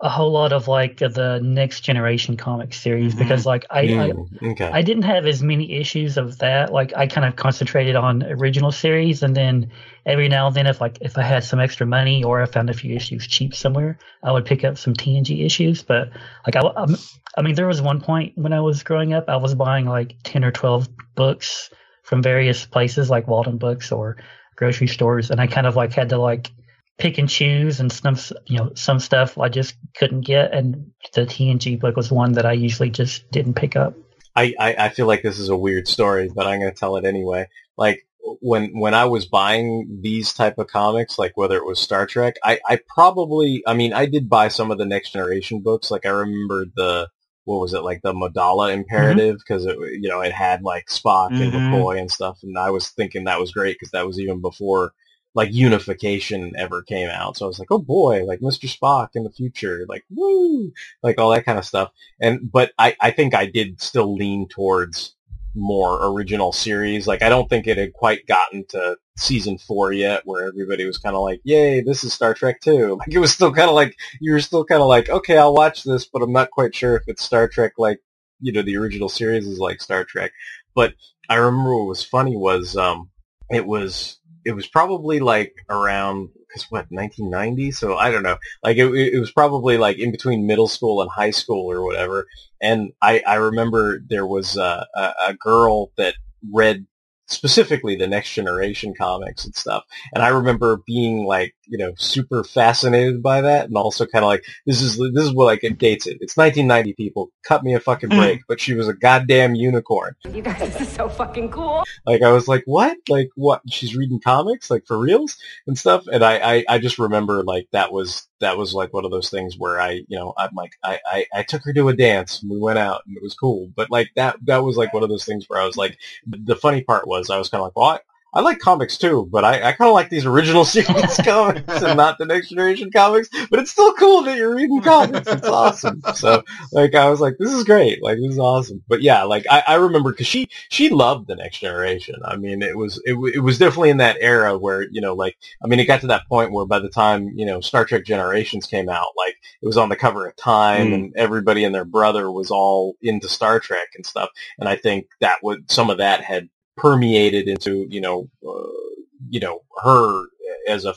a 0.00 0.08
whole 0.08 0.32
lot 0.32 0.52
of 0.52 0.66
like 0.66 0.98
the 0.98 1.40
next 1.42 1.80
generation 1.82 2.36
comic 2.36 2.74
series 2.74 3.14
because 3.14 3.46
like 3.46 3.64
I, 3.70 3.84
Mm, 3.84 4.36
I 4.42 4.46
okay. 4.50 4.70
I 4.72 4.82
didn't 4.82 5.04
have 5.04 5.24
as 5.26 5.42
many 5.42 5.72
issues 5.72 6.18
of 6.18 6.38
that. 6.38 6.72
Like 6.72 6.92
I 6.96 7.06
kind 7.06 7.24
of 7.24 7.36
concentrated 7.36 7.94
on 7.94 8.22
original 8.24 8.72
series, 8.72 9.22
and 9.22 9.34
then 9.36 9.70
every 10.04 10.28
now 10.28 10.48
and 10.48 10.56
then, 10.56 10.66
if 10.66 10.80
like 10.80 10.98
if 11.00 11.16
I 11.16 11.22
had 11.22 11.44
some 11.44 11.60
extra 11.60 11.86
money 11.86 12.24
or 12.24 12.42
I 12.42 12.46
found 12.46 12.68
a 12.68 12.74
few 12.74 12.94
issues 12.94 13.26
cheap 13.26 13.54
somewhere, 13.54 13.96
I 14.24 14.32
would 14.32 14.44
pick 14.44 14.64
up 14.64 14.76
some 14.76 14.94
TNG 14.94 15.46
issues. 15.46 15.82
But 15.84 16.10
like 16.44 16.56
I, 16.56 16.60
I'm- 16.60 16.96
I 17.36 17.42
mean, 17.42 17.54
there 17.54 17.66
was 17.66 17.80
one 17.82 18.00
point 18.00 18.32
when 18.36 18.52
I 18.52 18.60
was 18.60 18.82
growing 18.82 19.12
up, 19.12 19.28
I 19.28 19.36
was 19.36 19.54
buying 19.54 19.86
like 19.86 20.16
ten 20.24 20.44
or 20.44 20.50
twelve 20.50 20.88
books 21.14 21.70
from 22.02 22.20
various 22.22 22.66
places 22.66 23.08
like 23.08 23.26
Walden 23.28 23.56
Books 23.58 23.90
or 23.92 24.16
grocery 24.56 24.88
stores, 24.88 25.30
and 25.30 25.40
I 25.40 25.46
kind 25.46 25.66
of 25.66 25.76
like 25.76 25.92
had 25.92 26.10
to 26.10 26.18
like 26.18 26.50
pick 26.96 27.18
and 27.18 27.28
choose 27.28 27.80
and 27.80 27.90
some 27.90 28.16
you 28.46 28.58
know 28.58 28.72
some 28.74 29.00
stuff 29.00 29.36
I 29.38 29.48
just 29.48 29.76
couldn't 29.96 30.22
get, 30.22 30.54
and 30.54 30.92
the 31.14 31.22
TNG 31.22 31.78
book 31.78 31.96
was 31.96 32.10
one 32.10 32.32
that 32.32 32.46
I 32.46 32.52
usually 32.52 32.90
just 32.90 33.30
didn't 33.30 33.54
pick 33.54 33.76
up. 33.76 33.94
I, 34.36 34.54
I, 34.58 34.74
I 34.78 34.88
feel 34.88 35.06
like 35.06 35.22
this 35.22 35.38
is 35.38 35.48
a 35.48 35.56
weird 35.56 35.86
story, 35.86 36.28
but 36.34 36.46
I'm 36.46 36.58
going 36.60 36.72
to 36.72 36.78
tell 36.78 36.96
it 36.96 37.04
anyway. 37.04 37.48
Like 37.76 38.04
when 38.40 38.78
when 38.78 38.94
I 38.94 39.04
was 39.04 39.26
buying 39.26 40.00
these 40.02 40.32
type 40.32 40.58
of 40.58 40.66
comics, 40.66 41.18
like 41.18 41.36
whether 41.36 41.56
it 41.56 41.66
was 41.66 41.80
Star 41.80 42.06
Trek, 42.06 42.34
I, 42.42 42.58
I 42.68 42.78
probably, 42.88 43.62
I 43.66 43.74
mean, 43.74 43.92
I 43.92 44.06
did 44.06 44.28
buy 44.28 44.48
some 44.48 44.70
of 44.70 44.78
the 44.78 44.86
Next 44.86 45.12
Generation 45.12 45.60
books. 45.60 45.90
Like 45.90 46.06
I 46.06 46.10
remember 46.10 46.66
the 46.74 47.08
what 47.44 47.60
was 47.60 47.74
it 47.74 47.82
like 47.82 48.02
the 48.02 48.12
Modala 48.12 48.72
Imperative 48.72 49.38
because 49.38 49.66
it 49.66 49.76
you 50.00 50.08
know 50.08 50.20
it 50.20 50.32
had 50.32 50.62
like 50.62 50.86
Spock 50.88 51.32
and 51.38 51.52
Mhm. 51.52 51.62
McCoy 51.62 51.98
and 52.00 52.10
stuff, 52.10 52.42
and 52.42 52.58
I 52.58 52.70
was 52.70 52.88
thinking 52.90 53.24
that 53.24 53.40
was 53.40 53.52
great 53.52 53.76
because 53.78 53.90
that 53.92 54.06
was 54.06 54.18
even 54.20 54.40
before 54.40 54.92
like 55.34 55.52
unification 55.52 56.52
ever 56.56 56.82
came 56.82 57.08
out. 57.10 57.36
So 57.36 57.44
I 57.44 57.48
was 57.48 57.58
like, 57.58 57.70
oh 57.70 57.78
boy, 57.78 58.24
like 58.24 58.40
Mr. 58.40 58.66
Spock 58.68 59.10
in 59.14 59.24
the 59.24 59.30
future, 59.30 59.84
like 59.88 60.04
woo, 60.10 60.72
like 61.02 61.18
all 61.18 61.30
that 61.32 61.44
kind 61.44 61.58
of 61.58 61.64
stuff. 61.64 61.90
And 62.20 62.50
but 62.50 62.72
I 62.78 62.96
I 63.00 63.10
think 63.10 63.34
I 63.34 63.46
did 63.46 63.80
still 63.80 64.14
lean 64.14 64.48
towards 64.48 65.14
more 65.54 66.06
original 66.12 66.52
series. 66.52 67.06
Like 67.06 67.22
I 67.22 67.28
don't 67.28 67.48
think 67.48 67.66
it 67.66 67.78
had 67.78 67.92
quite 67.92 68.26
gotten 68.26 68.64
to 68.70 68.96
season 69.16 69.58
four 69.58 69.92
yet, 69.92 70.22
where 70.24 70.46
everybody 70.48 70.84
was 70.86 70.98
kind 70.98 71.14
of 71.16 71.22
like, 71.22 71.40
"Yay, 71.44 71.80
this 71.80 72.04
is 72.04 72.12
Star 72.12 72.34
Trek 72.34 72.60
too." 72.60 72.96
Like 72.98 73.12
it 73.14 73.18
was 73.18 73.32
still 73.32 73.52
kind 73.52 73.68
of 73.68 73.74
like 73.74 73.96
you 74.20 74.32
were 74.32 74.40
still 74.40 74.64
kind 74.64 74.82
of 74.82 74.88
like, 74.88 75.08
"Okay, 75.08 75.38
I'll 75.38 75.54
watch 75.54 75.84
this," 75.84 76.06
but 76.06 76.22
I'm 76.22 76.32
not 76.32 76.50
quite 76.50 76.74
sure 76.74 76.96
if 76.96 77.04
it's 77.06 77.24
Star 77.24 77.48
Trek 77.48 77.72
like 77.78 78.00
you 78.40 78.52
know 78.52 78.62
the 78.62 78.76
original 78.76 79.08
series 79.08 79.46
is 79.46 79.58
like 79.58 79.80
Star 79.80 80.04
Trek. 80.04 80.32
But 80.74 80.94
I 81.28 81.36
remember 81.36 81.76
what 81.76 81.88
was 81.88 82.04
funny 82.04 82.36
was 82.36 82.76
um 82.76 83.10
it 83.50 83.66
was 83.66 84.18
it 84.44 84.52
was 84.52 84.66
probably 84.66 85.20
like 85.20 85.54
around 85.68 86.28
because 86.48 86.70
what 86.70 86.86
1990 86.90 87.72
so 87.72 87.96
i 87.96 88.10
don't 88.10 88.22
know. 88.22 88.36
Like 88.62 88.76
it, 88.76 88.86
it 88.94 89.18
was 89.18 89.32
probably 89.32 89.78
like 89.78 89.98
in 89.98 90.10
between 90.10 90.46
middle 90.46 90.68
school 90.68 91.00
and 91.02 91.10
high 91.10 91.30
school 91.30 91.70
or 91.70 91.84
whatever. 91.84 92.26
And 92.60 92.92
i 93.02 93.22
i 93.26 93.34
remember 93.36 94.00
there 94.08 94.26
was 94.26 94.56
a, 94.56 94.86
a, 94.94 95.12
a 95.28 95.34
girl 95.34 95.90
that 95.96 96.14
read 96.52 96.86
specifically 97.26 97.96
the 97.96 98.06
next 98.06 98.32
generation 98.32 98.94
comics 98.94 99.44
and 99.44 99.54
stuff 99.54 99.84
and 100.14 100.22
i 100.22 100.28
remember 100.28 100.82
being 100.86 101.24
like 101.24 101.54
you 101.66 101.78
know 101.78 101.92
super 101.96 102.44
fascinated 102.44 103.22
by 103.22 103.40
that 103.40 103.66
and 103.66 103.76
also 103.76 104.04
kind 104.06 104.24
of 104.24 104.28
like 104.28 104.44
this 104.66 104.82
is 104.82 104.98
this 105.14 105.24
is 105.24 105.32
what 105.32 105.46
like 105.46 105.64
it 105.64 105.78
dates 105.78 106.06
it 106.06 106.18
it's 106.20 106.36
1990 106.36 106.92
people 106.94 107.30
cut 107.42 107.62
me 107.62 107.74
a 107.74 107.80
fucking 107.80 108.10
mm. 108.10 108.18
break 108.18 108.40
but 108.48 108.60
she 108.60 108.74
was 108.74 108.88
a 108.88 108.94
goddamn 108.94 109.54
unicorn 109.54 110.14
You 110.32 110.42
guys, 110.42 110.58
this 110.58 110.80
is 110.82 110.88
so 110.88 111.08
fucking 111.08 111.50
cool. 111.50 111.84
like 112.06 112.22
I 112.22 112.32
was 112.32 112.48
like, 112.48 112.62
what? 112.66 112.96
Like 113.08 113.30
what? 113.34 113.62
She's 113.68 113.94
reading 113.94 114.20
comics, 114.20 114.70
like 114.70 114.86
for 114.86 114.98
reals 114.98 115.36
and 115.66 115.78
stuff. 115.78 116.06
And 116.06 116.24
I, 116.24 116.56
I, 116.56 116.64
I 116.68 116.78
just 116.78 116.98
remember 116.98 117.42
like 117.42 117.68
that 117.72 117.92
was 117.92 118.26
that 118.44 118.58
was 118.58 118.74
like 118.74 118.92
one 118.92 119.04
of 119.04 119.10
those 119.10 119.30
things 119.30 119.58
where 119.58 119.80
I, 119.80 120.04
you 120.08 120.16
know, 120.16 120.34
I'm 120.38 120.54
like 120.54 120.72
I, 120.82 121.00
I, 121.06 121.26
I 121.34 121.42
took 121.42 121.64
her 121.64 121.72
to 121.72 121.88
a 121.88 121.96
dance 121.96 122.42
and 122.42 122.50
we 122.50 122.58
went 122.58 122.78
out 122.78 123.02
and 123.06 123.16
it 123.16 123.22
was 123.22 123.34
cool. 123.34 123.70
But 123.74 123.90
like 123.90 124.10
that 124.16 124.36
that 124.44 124.64
was 124.64 124.76
like 124.76 124.92
one 124.92 125.02
of 125.02 125.08
those 125.08 125.24
things 125.24 125.46
where 125.48 125.60
I 125.60 125.66
was 125.66 125.76
like, 125.76 125.98
the 126.26 126.56
funny 126.56 126.82
part 126.82 127.06
was 127.06 127.30
I 127.30 127.38
was 127.38 127.48
kind 127.48 127.60
of 127.60 127.66
like, 127.66 127.76
well, 127.76 128.00
I, 128.34 128.40
like 128.40 128.58
comics 128.58 128.98
too, 128.98 129.28
but 129.30 129.44
I, 129.44 129.68
I 129.68 129.72
kind 129.72 129.88
of 129.88 129.94
like 129.94 130.10
these 130.10 130.26
original 130.26 130.64
series 130.64 131.16
comics 131.18 131.82
and 131.82 131.96
not 131.96 132.18
the 132.18 132.26
next 132.26 132.48
generation 132.50 132.90
comics. 132.90 133.28
But 133.50 133.60
it's 133.60 133.70
still 133.70 133.94
cool 133.94 134.22
that 134.22 134.36
you're 134.36 134.54
reading 134.54 134.80
comics. 134.82 135.28
It's 135.28 135.46
awesome. 135.48 136.02
So 136.14 136.42
like 136.72 136.94
I 136.94 137.08
was 137.10 137.20
like, 137.20 137.36
this 137.38 137.52
is 137.52 137.64
great. 137.64 138.02
Like 138.02 138.18
this 138.18 138.32
is 138.32 138.38
awesome. 138.38 138.82
But 138.88 139.02
yeah, 139.02 139.22
like 139.24 139.46
I, 139.50 139.62
I 139.66 139.74
remember 139.76 140.10
because 140.10 140.26
she 140.26 140.48
she 140.68 140.90
loved 140.90 141.28
the 141.28 141.36
next 141.36 141.58
generation. 141.58 142.16
I 142.24 142.36
mean, 142.36 142.62
it 142.62 142.76
was 142.76 143.00
it, 143.04 143.14
it 143.34 143.40
was 143.40 143.58
definitely 143.58 143.90
in 143.90 143.98
that 143.98 144.16
era 144.20 144.58
where 144.58 144.82
you 144.90 145.00
know 145.00 145.14
like 145.14 145.36
I 145.62 145.68
mean 145.68 145.80
it 145.80 145.86
got 145.86 146.00
to 146.02 146.08
that 146.08 146.28
point 146.28 146.52
where 146.52 146.66
by 146.66 146.78
the 146.80 146.88
time 146.88 147.30
you 147.34 147.46
know 147.46 147.60
Star 147.60 147.84
Trek 147.84 148.04
Generations 148.04 148.66
came 148.66 148.88
out, 148.88 149.08
like 149.16 149.36
it 149.62 149.66
was 149.66 149.76
on 149.76 149.88
the 149.88 149.96
cover 149.96 150.26
of 150.26 150.36
Time 150.36 150.74
Mm. 150.74 150.94
and 150.94 151.12
everybody 151.16 151.64
and 151.64 151.74
their 151.74 151.84
brother 151.84 152.30
was 152.30 152.50
all 152.50 152.96
into 153.00 153.28
Star 153.28 153.60
Trek 153.60 153.88
and 153.94 154.04
stuff. 154.04 154.28
And 154.58 154.68
I 154.68 154.76
think 154.76 155.06
that 155.20 155.38
would 155.42 155.70
some 155.70 155.88
of 155.90 155.98
that 155.98 156.22
had 156.22 156.48
permeated 156.76 157.48
into 157.48 157.86
you 157.88 158.00
know 158.00 158.28
uh, 158.46 158.94
you 159.28 159.40
know 159.40 159.60
her 159.82 160.24
as 160.68 160.84
a 160.84 160.94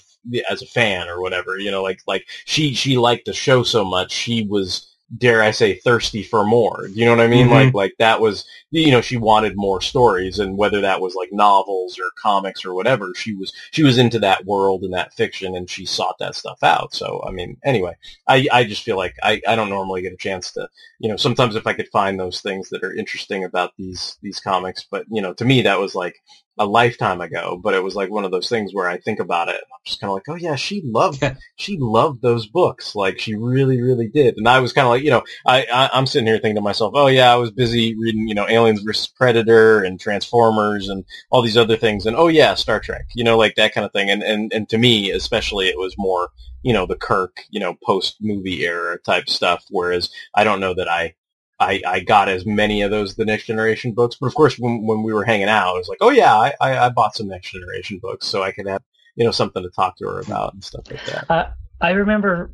as 0.49 0.61
a 0.61 0.65
fan 0.67 1.07
or 1.07 1.21
whatever 1.21 1.57
you 1.57 1.71
know 1.71 1.83
like 1.83 1.99
like 2.07 2.27
she 2.45 2.73
she 2.73 2.97
liked 2.97 3.25
the 3.25 3.33
show 3.33 3.63
so 3.63 3.83
much 3.83 4.11
she 4.11 4.45
was 4.47 4.96
dare 5.15 5.41
I 5.41 5.51
say 5.51 5.75
thirsty 5.75 6.21
for 6.21 6.45
more. 6.45 6.87
You 6.91 7.05
know 7.05 7.11
what 7.11 7.23
I 7.23 7.27
mean? 7.27 7.47
Mhm. 7.47 7.51
like 7.51 7.73
like 7.73 7.95
that 7.99 8.19
was 8.19 8.43
you 8.71 8.91
know 8.91 8.99
she 8.99 9.15
wanted 9.15 9.53
more 9.55 9.79
stories 9.79 10.37
and 10.39 10.57
whether 10.57 10.81
that 10.81 10.99
was 10.99 11.15
like 11.15 11.29
novels 11.31 11.97
or 11.97 12.11
comics 12.21 12.65
or 12.65 12.73
whatever 12.73 13.13
she 13.15 13.33
was 13.33 13.53
she 13.71 13.83
was 13.83 13.97
into 13.97 14.19
that 14.19 14.45
world 14.45 14.83
and 14.83 14.93
that 14.93 15.13
fiction 15.13 15.55
and 15.55 15.69
she 15.69 15.85
sought 15.85 16.17
that 16.19 16.35
stuff 16.35 16.61
out. 16.61 16.93
So 16.93 17.23
I 17.25 17.31
mean 17.31 17.57
anyway 17.63 17.95
I 18.27 18.47
I 18.51 18.63
just 18.65 18.83
feel 18.83 18.97
like 18.97 19.15
I 19.23 19.41
I 19.47 19.55
don't 19.55 19.69
normally 19.69 20.01
get 20.01 20.13
a 20.13 20.17
chance 20.17 20.51
to 20.53 20.67
you 20.99 21.07
know 21.07 21.17
sometimes 21.17 21.55
if 21.55 21.65
I 21.67 21.73
could 21.73 21.87
find 21.89 22.19
those 22.19 22.41
things 22.41 22.67
that 22.69 22.83
are 22.83 22.93
interesting 22.93 23.45
about 23.45 23.71
these 23.77 24.17
these 24.21 24.39
comics 24.41 24.85
but 24.89 25.05
you 25.09 25.21
know 25.21 25.33
to 25.35 25.45
me 25.45 25.61
that 25.61 25.79
was 25.79 25.95
like 25.95 26.15
a 26.57 26.65
lifetime 26.65 27.21
ago 27.21 27.59
but 27.61 27.73
it 27.73 27.83
was 27.83 27.95
like 27.95 28.09
one 28.09 28.25
of 28.25 28.31
those 28.31 28.49
things 28.49 28.73
where 28.73 28.87
I 28.87 28.97
think 28.97 29.19
about 29.19 29.49
it 29.49 29.55
and 29.55 29.63
I'm 29.73 29.79
just 29.85 29.99
kind 29.99 30.09
of 30.09 30.15
like 30.15 30.29
oh 30.29 30.35
yeah 30.35 30.55
she 30.55 30.81
loved 30.83 31.23
she 31.55 31.77
loved 31.79 32.21
those 32.21 32.47
books. 32.47 32.95
Like 32.95 33.19
she 33.19 33.35
really 33.35 33.81
really 33.81 34.07
did. 34.07 34.37
And 34.37 34.47
I 34.47 34.59
was 34.59 34.73
kind 34.73 34.85
of 34.85 34.91
like 34.91 35.03
you 35.03 35.09
know 35.09 35.23
I, 35.45 35.65
I 35.73 35.89
I'm 35.93 36.05
sitting 36.07 36.27
here 36.27 36.37
thinking 36.37 36.55
to 36.55 36.61
myself 36.61 36.93
oh 36.95 37.07
yeah 37.07 37.31
I 37.31 37.35
was 37.35 37.51
busy 37.51 37.95
reading 37.95 38.27
you 38.27 38.35
know 38.35 38.47
Aliens 38.47 38.81
vs 38.81 39.07
Predator 39.07 39.83
and 39.83 39.99
Transformers 39.99 40.89
and 40.89 41.05
all 41.29 41.41
these 41.41 41.57
other 41.57 41.77
things 41.77 42.05
and 42.05 42.15
oh 42.15 42.27
yeah 42.27 42.53
Star 42.55 42.79
Trek 42.79 43.05
you 43.15 43.23
know 43.23 43.37
like 43.37 43.55
that 43.55 43.73
kind 43.73 43.85
of 43.85 43.91
thing. 43.91 44.09
And 44.09 44.23
and 44.23 44.51
and 44.53 44.69
to 44.69 44.77
me 44.77 45.11
especially 45.11 45.67
it 45.67 45.77
was 45.77 45.95
more 45.97 46.29
you 46.63 46.73
know 46.73 46.85
the 46.85 46.95
Kirk 46.95 47.45
you 47.49 47.59
know 47.59 47.75
post 47.83 48.17
movie 48.21 48.65
era 48.65 48.97
type 48.99 49.29
stuff 49.29 49.63
whereas 49.69 50.09
I 50.33 50.43
don't 50.43 50.59
know 50.59 50.73
that 50.73 50.89
I 50.89 51.15
I, 51.59 51.81
I 51.87 51.99
got 52.01 52.29
as 52.29 52.45
many 52.45 52.83
of 52.83 52.91
those 52.91 53.15
the 53.15 53.25
next 53.25 53.45
generation 53.45 53.93
books 53.93 54.15
but 54.19 54.27
of 54.27 54.35
course 54.35 54.59
when 54.59 54.85
when 54.85 55.03
we 55.03 55.13
were 55.13 55.23
hanging 55.23 55.49
out 55.49 55.75
I 55.75 55.77
was 55.77 55.87
like 55.87 55.99
oh 56.01 56.11
yeah 56.11 56.35
I, 56.35 56.53
I, 56.61 56.77
I 56.85 56.89
bought 56.89 57.15
some 57.15 57.27
next 57.27 57.51
generation 57.51 57.99
books 57.99 58.27
so 58.27 58.43
I 58.43 58.51
could 58.51 58.67
have 58.67 58.83
you 59.15 59.25
know 59.25 59.31
something 59.31 59.63
to 59.63 59.69
talk 59.69 59.97
to 59.97 60.05
her 60.05 60.19
about 60.19 60.53
and 60.53 60.63
stuff 60.63 60.89
like 60.89 61.03
that 61.05 61.25
Uh, 61.29 61.49
I 61.81 61.91
remember 61.91 62.51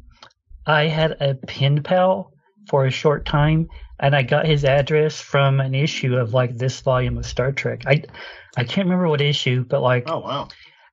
I 0.66 0.88
had 0.88 1.18
a 1.22 1.36
pen 1.36 1.84
pal 1.84 2.34
for 2.70 2.86
a 2.86 2.91
short 2.91 3.26
time, 3.26 3.68
and 3.99 4.16
I 4.16 4.24
got 4.24 4.45
his 4.45 4.64
address 4.64 5.20
from 5.20 5.60
an 5.60 5.76
issue 5.76 6.16
of 6.16 6.34
like 6.34 6.58
this 6.58 6.80
volume 6.82 7.18
of 7.18 7.26
Star 7.26 7.51
Trek. 7.51 7.84
I 7.86 8.04
I 8.56 8.64
can't 8.64 8.86
remember 8.86 9.08
what 9.08 9.22
issue, 9.22 9.66
but 9.66 9.82
like 9.82 10.10
oh 10.10 10.20
wow, 10.20 10.47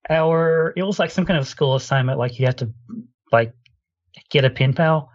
our 0.09 0.73
it 0.77 0.83
was 0.83 0.99
like 0.99 1.11
some 1.11 1.27
kind 1.27 1.39
of 1.39 1.47
school 1.47 1.75
assignment. 1.75 2.19
Like 2.19 2.39
you 2.39 2.47
have 2.47 2.57
to 2.57 2.73
like 3.33 3.53
get 4.31 4.45
a 4.45 4.51
pen 4.51 4.73
pal. 4.73 5.11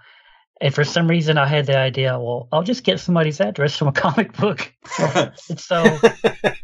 And 0.62 0.74
for 0.74 0.84
some 0.86 1.08
reason, 1.10 1.38
I 1.38 1.48
had 1.48 1.66
the 1.66 1.78
idea. 1.78 2.18
Well, 2.18 2.48
I'll 2.52 2.64
just 2.64 2.84
get 2.86 3.00
somebody's 3.00 3.42
address 3.42 3.78
from 3.78 3.90
a 3.90 3.92
comic 4.04 4.34
book. 4.38 4.72
and 5.00 5.60
so 5.60 5.84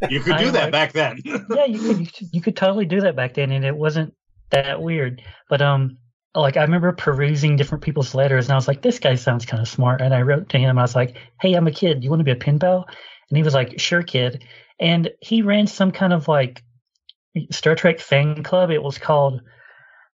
you 0.10 0.22
could 0.22 0.34
I 0.34 0.44
do 0.44 0.52
that 0.52 0.64
like- 0.64 0.72
back 0.72 0.94
then. 0.94 1.18
yeah, 1.26 1.66
you 1.66 1.80
could, 1.80 2.00
you 2.00 2.06
could 2.08 2.28
you 2.34 2.42
could 2.42 2.56
totally 2.56 2.86
do 2.86 3.02
that 3.02 3.16
back 3.16 3.34
then, 3.34 3.52
and 3.52 3.66
it 3.66 3.76
wasn't 3.76 4.14
that 4.52 4.82
weird. 4.82 5.22
But 5.50 5.62
um, 5.62 5.98
like 6.34 6.56
I 6.56 6.62
remember 6.62 6.92
perusing 6.94 7.58
different 7.58 7.84
people's 7.84 8.16
letters, 8.16 8.46
and 8.46 8.54
I 8.54 8.56
was 8.56 8.68
like, 8.68 8.82
this 8.82 9.00
guy 9.00 9.16
sounds 9.16 9.46
kind 9.46 9.62
of 9.62 9.68
smart. 9.68 10.00
And 10.02 10.14
I 10.14 10.22
wrote 10.22 10.48
to 10.50 10.58
him, 10.58 10.78
I 10.80 10.84
was 10.84 10.96
like, 10.96 11.18
hey, 11.42 11.54
I'm 11.54 11.68
a 11.68 11.72
kid. 11.72 12.00
Do 12.00 12.06
you 12.06 12.10
want 12.10 12.22
to 12.22 12.26
be 12.26 12.32
a 12.32 12.36
pen 12.36 12.60
pal? 12.60 12.86
And 13.30 13.38
he 13.38 13.44
was 13.44 13.54
like, 13.54 13.80
sure, 13.80 14.04
kid. 14.04 14.44
And 14.80 15.10
he 15.22 15.42
ran 15.42 15.68
some 15.68 15.92
kind 15.92 16.14
of 16.14 16.28
like 16.30 16.64
Star 17.52 17.76
Trek 17.76 18.00
fan 18.00 18.42
club. 18.44 18.72
It 18.72 18.82
was 18.82 18.98
called 18.98 19.42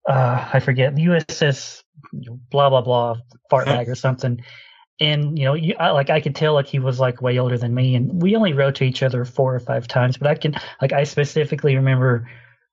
uh, 0.09 0.49
I 0.53 0.61
forget 0.61 0.95
the 0.95 1.05
USS 1.07 1.83
blah 2.51 2.71
blah 2.71 2.81
blah 2.81 3.17
fart 3.51 3.67
bag 3.67 3.89
or 3.89 3.95
something. 3.95 4.41
And 4.99 5.39
you 5.39 5.45
know, 5.45 5.55
you, 5.55 5.75
I, 5.79 5.91
like 5.91 6.09
I 6.09 6.21
could 6.21 6.35
tell 6.35 6.55
like 6.55 6.67
he 6.67 6.79
was 6.79 6.99
like 6.99 7.21
way 7.21 7.39
older 7.39 7.59
than 7.59 7.75
me, 7.75 7.95
and 7.95 8.23
we 8.23 8.35
only 8.35 8.55
wrote 8.55 8.77
to 8.77 8.85
each 8.85 9.03
other 9.03 9.25
four 9.25 9.55
or 9.55 9.61
five 9.61 9.87
times. 9.87 10.17
But 10.17 10.29
I 10.29 10.35
can 10.35 10.55
like 10.81 10.93
I 10.93 11.05
specifically 11.05 11.77
remember 11.77 12.29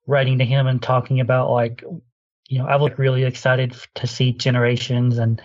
writing 0.06 0.38
to 0.38 0.44
him 0.44 0.66
and 0.66 0.82
talking 0.82 1.20
about 1.20 1.50
like, 1.50 1.82
you 2.48 2.58
know, 2.58 2.66
I 2.66 2.76
was 2.76 2.90
like, 2.90 2.98
really 2.98 3.24
excited 3.24 3.74
to 3.96 4.06
see 4.06 4.32
Generations 4.32 5.18
and 5.18 5.40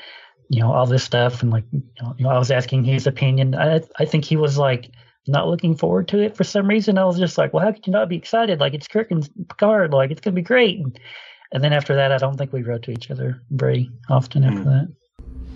you 0.50 0.62
know 0.62 0.72
all 0.72 0.86
this 0.86 1.04
stuff 1.04 1.42
and 1.42 1.52
like 1.52 1.66
you 1.72 1.84
know, 2.02 2.16
you 2.18 2.24
know, 2.24 2.32
I 2.32 2.40
was 2.40 2.50
asking 2.50 2.86
his 2.86 3.08
opinion. 3.08 3.56
I 3.56 3.82
I 3.98 4.06
think 4.06 4.24
he 4.24 4.38
was 4.38 4.58
like 4.58 4.90
not 5.28 5.48
looking 5.48 5.76
forward 5.76 6.08
to 6.10 6.20
it 6.20 6.38
for 6.38 6.46
some 6.46 6.68
reason. 6.68 6.98
I 6.98 7.04
was 7.04 7.20
just 7.20 7.38
like, 7.38 7.54
well, 7.54 7.64
how 7.64 7.74
could 7.74 7.86
you 7.86 7.94
not 7.94 8.10
be 8.10 8.16
excited? 8.16 8.62
Like 8.62 8.74
it's 8.74 8.88
Kirk 8.88 9.12
and 9.12 9.30
Picard, 9.50 9.92
like 9.92 10.12
it's 10.12 10.22
gonna 10.22 10.36
be 10.36 10.42
great. 10.42 10.80
And, 10.80 11.00
and 11.52 11.64
then 11.64 11.74
after 11.74 11.95
that, 11.95 12.12
I 12.12 12.18
don't 12.18 12.38
think 12.38 12.54
we 12.54 12.64
wrote 12.64 12.84
to 12.84 12.91
each 12.91 13.10
other 13.10 13.41
very 13.52 13.89
often 14.10 14.43
after 14.43 14.62
hmm. 14.62 14.70
that. 14.70 14.88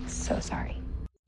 So 0.06 0.40
sorry. 0.40 0.76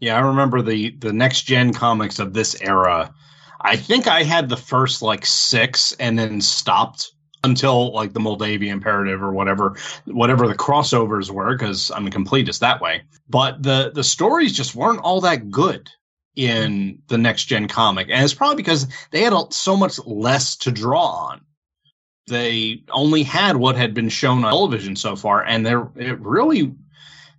Yeah, 0.01 0.17
I 0.17 0.21
remember 0.21 0.63
the 0.63 0.91
the 0.99 1.13
next 1.13 1.43
gen 1.43 1.73
comics 1.73 2.19
of 2.19 2.35
this 2.35 2.61
era. 2.61 3.15
I 3.61 3.77
think 3.77 4.07
I 4.07 4.23
had 4.23 4.49
the 4.49 4.57
first 4.57 5.03
like 5.03 5.25
six 5.25 5.93
and 5.99 6.19
then 6.19 6.41
stopped 6.41 7.13
until 7.45 7.93
like 7.93 8.13
the 8.13 8.21
Moldavia 8.21 8.73
Imperative 8.73 9.23
or 9.23 9.33
whatever 9.33 9.77
whatever 10.05 10.47
the 10.47 10.55
crossovers 10.55 11.31
were 11.31 11.57
because 11.57 11.91
I'm 11.91 12.07
a 12.07 12.11
completist 12.11 12.59
that 12.61 12.81
way. 12.81 13.03
But 13.29 13.63
the 13.63 13.93
the 13.95 14.05
stories 14.05 14.57
just 14.57 14.75
weren't 14.75 15.01
all 15.01 15.21
that 15.23 15.51
good 15.51 15.91
in 16.35 16.99
the 17.09 17.17
next 17.17 17.47
gen 17.47 17.67
comic, 17.67 18.09
and 18.11 18.23
it's 18.23 18.35
probably 18.35 18.57
because 18.57 18.87
they 19.11 19.23
had 19.23 19.33
a- 19.33 19.47
so 19.51 19.75
much 19.77 19.99
less 20.05 20.57
to 20.57 20.71
draw 20.71 21.07
on. 21.07 21.41
They 22.29 22.83
only 22.91 23.23
had 23.23 23.57
what 23.57 23.77
had 23.77 23.95
been 23.95 24.09
shown 24.09 24.45
on 24.45 24.51
television 24.53 24.97
so 24.97 25.15
far, 25.17 25.45
and 25.45 25.65
there 25.65 25.89
it 25.97 26.19
really 26.21 26.75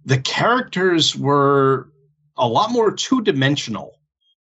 the 0.06 0.20
characters 0.20 1.16
were 1.16 1.90
a 2.38 2.48
lot 2.48 2.72
more 2.72 2.92
two 2.92 3.22
dimensional 3.22 4.00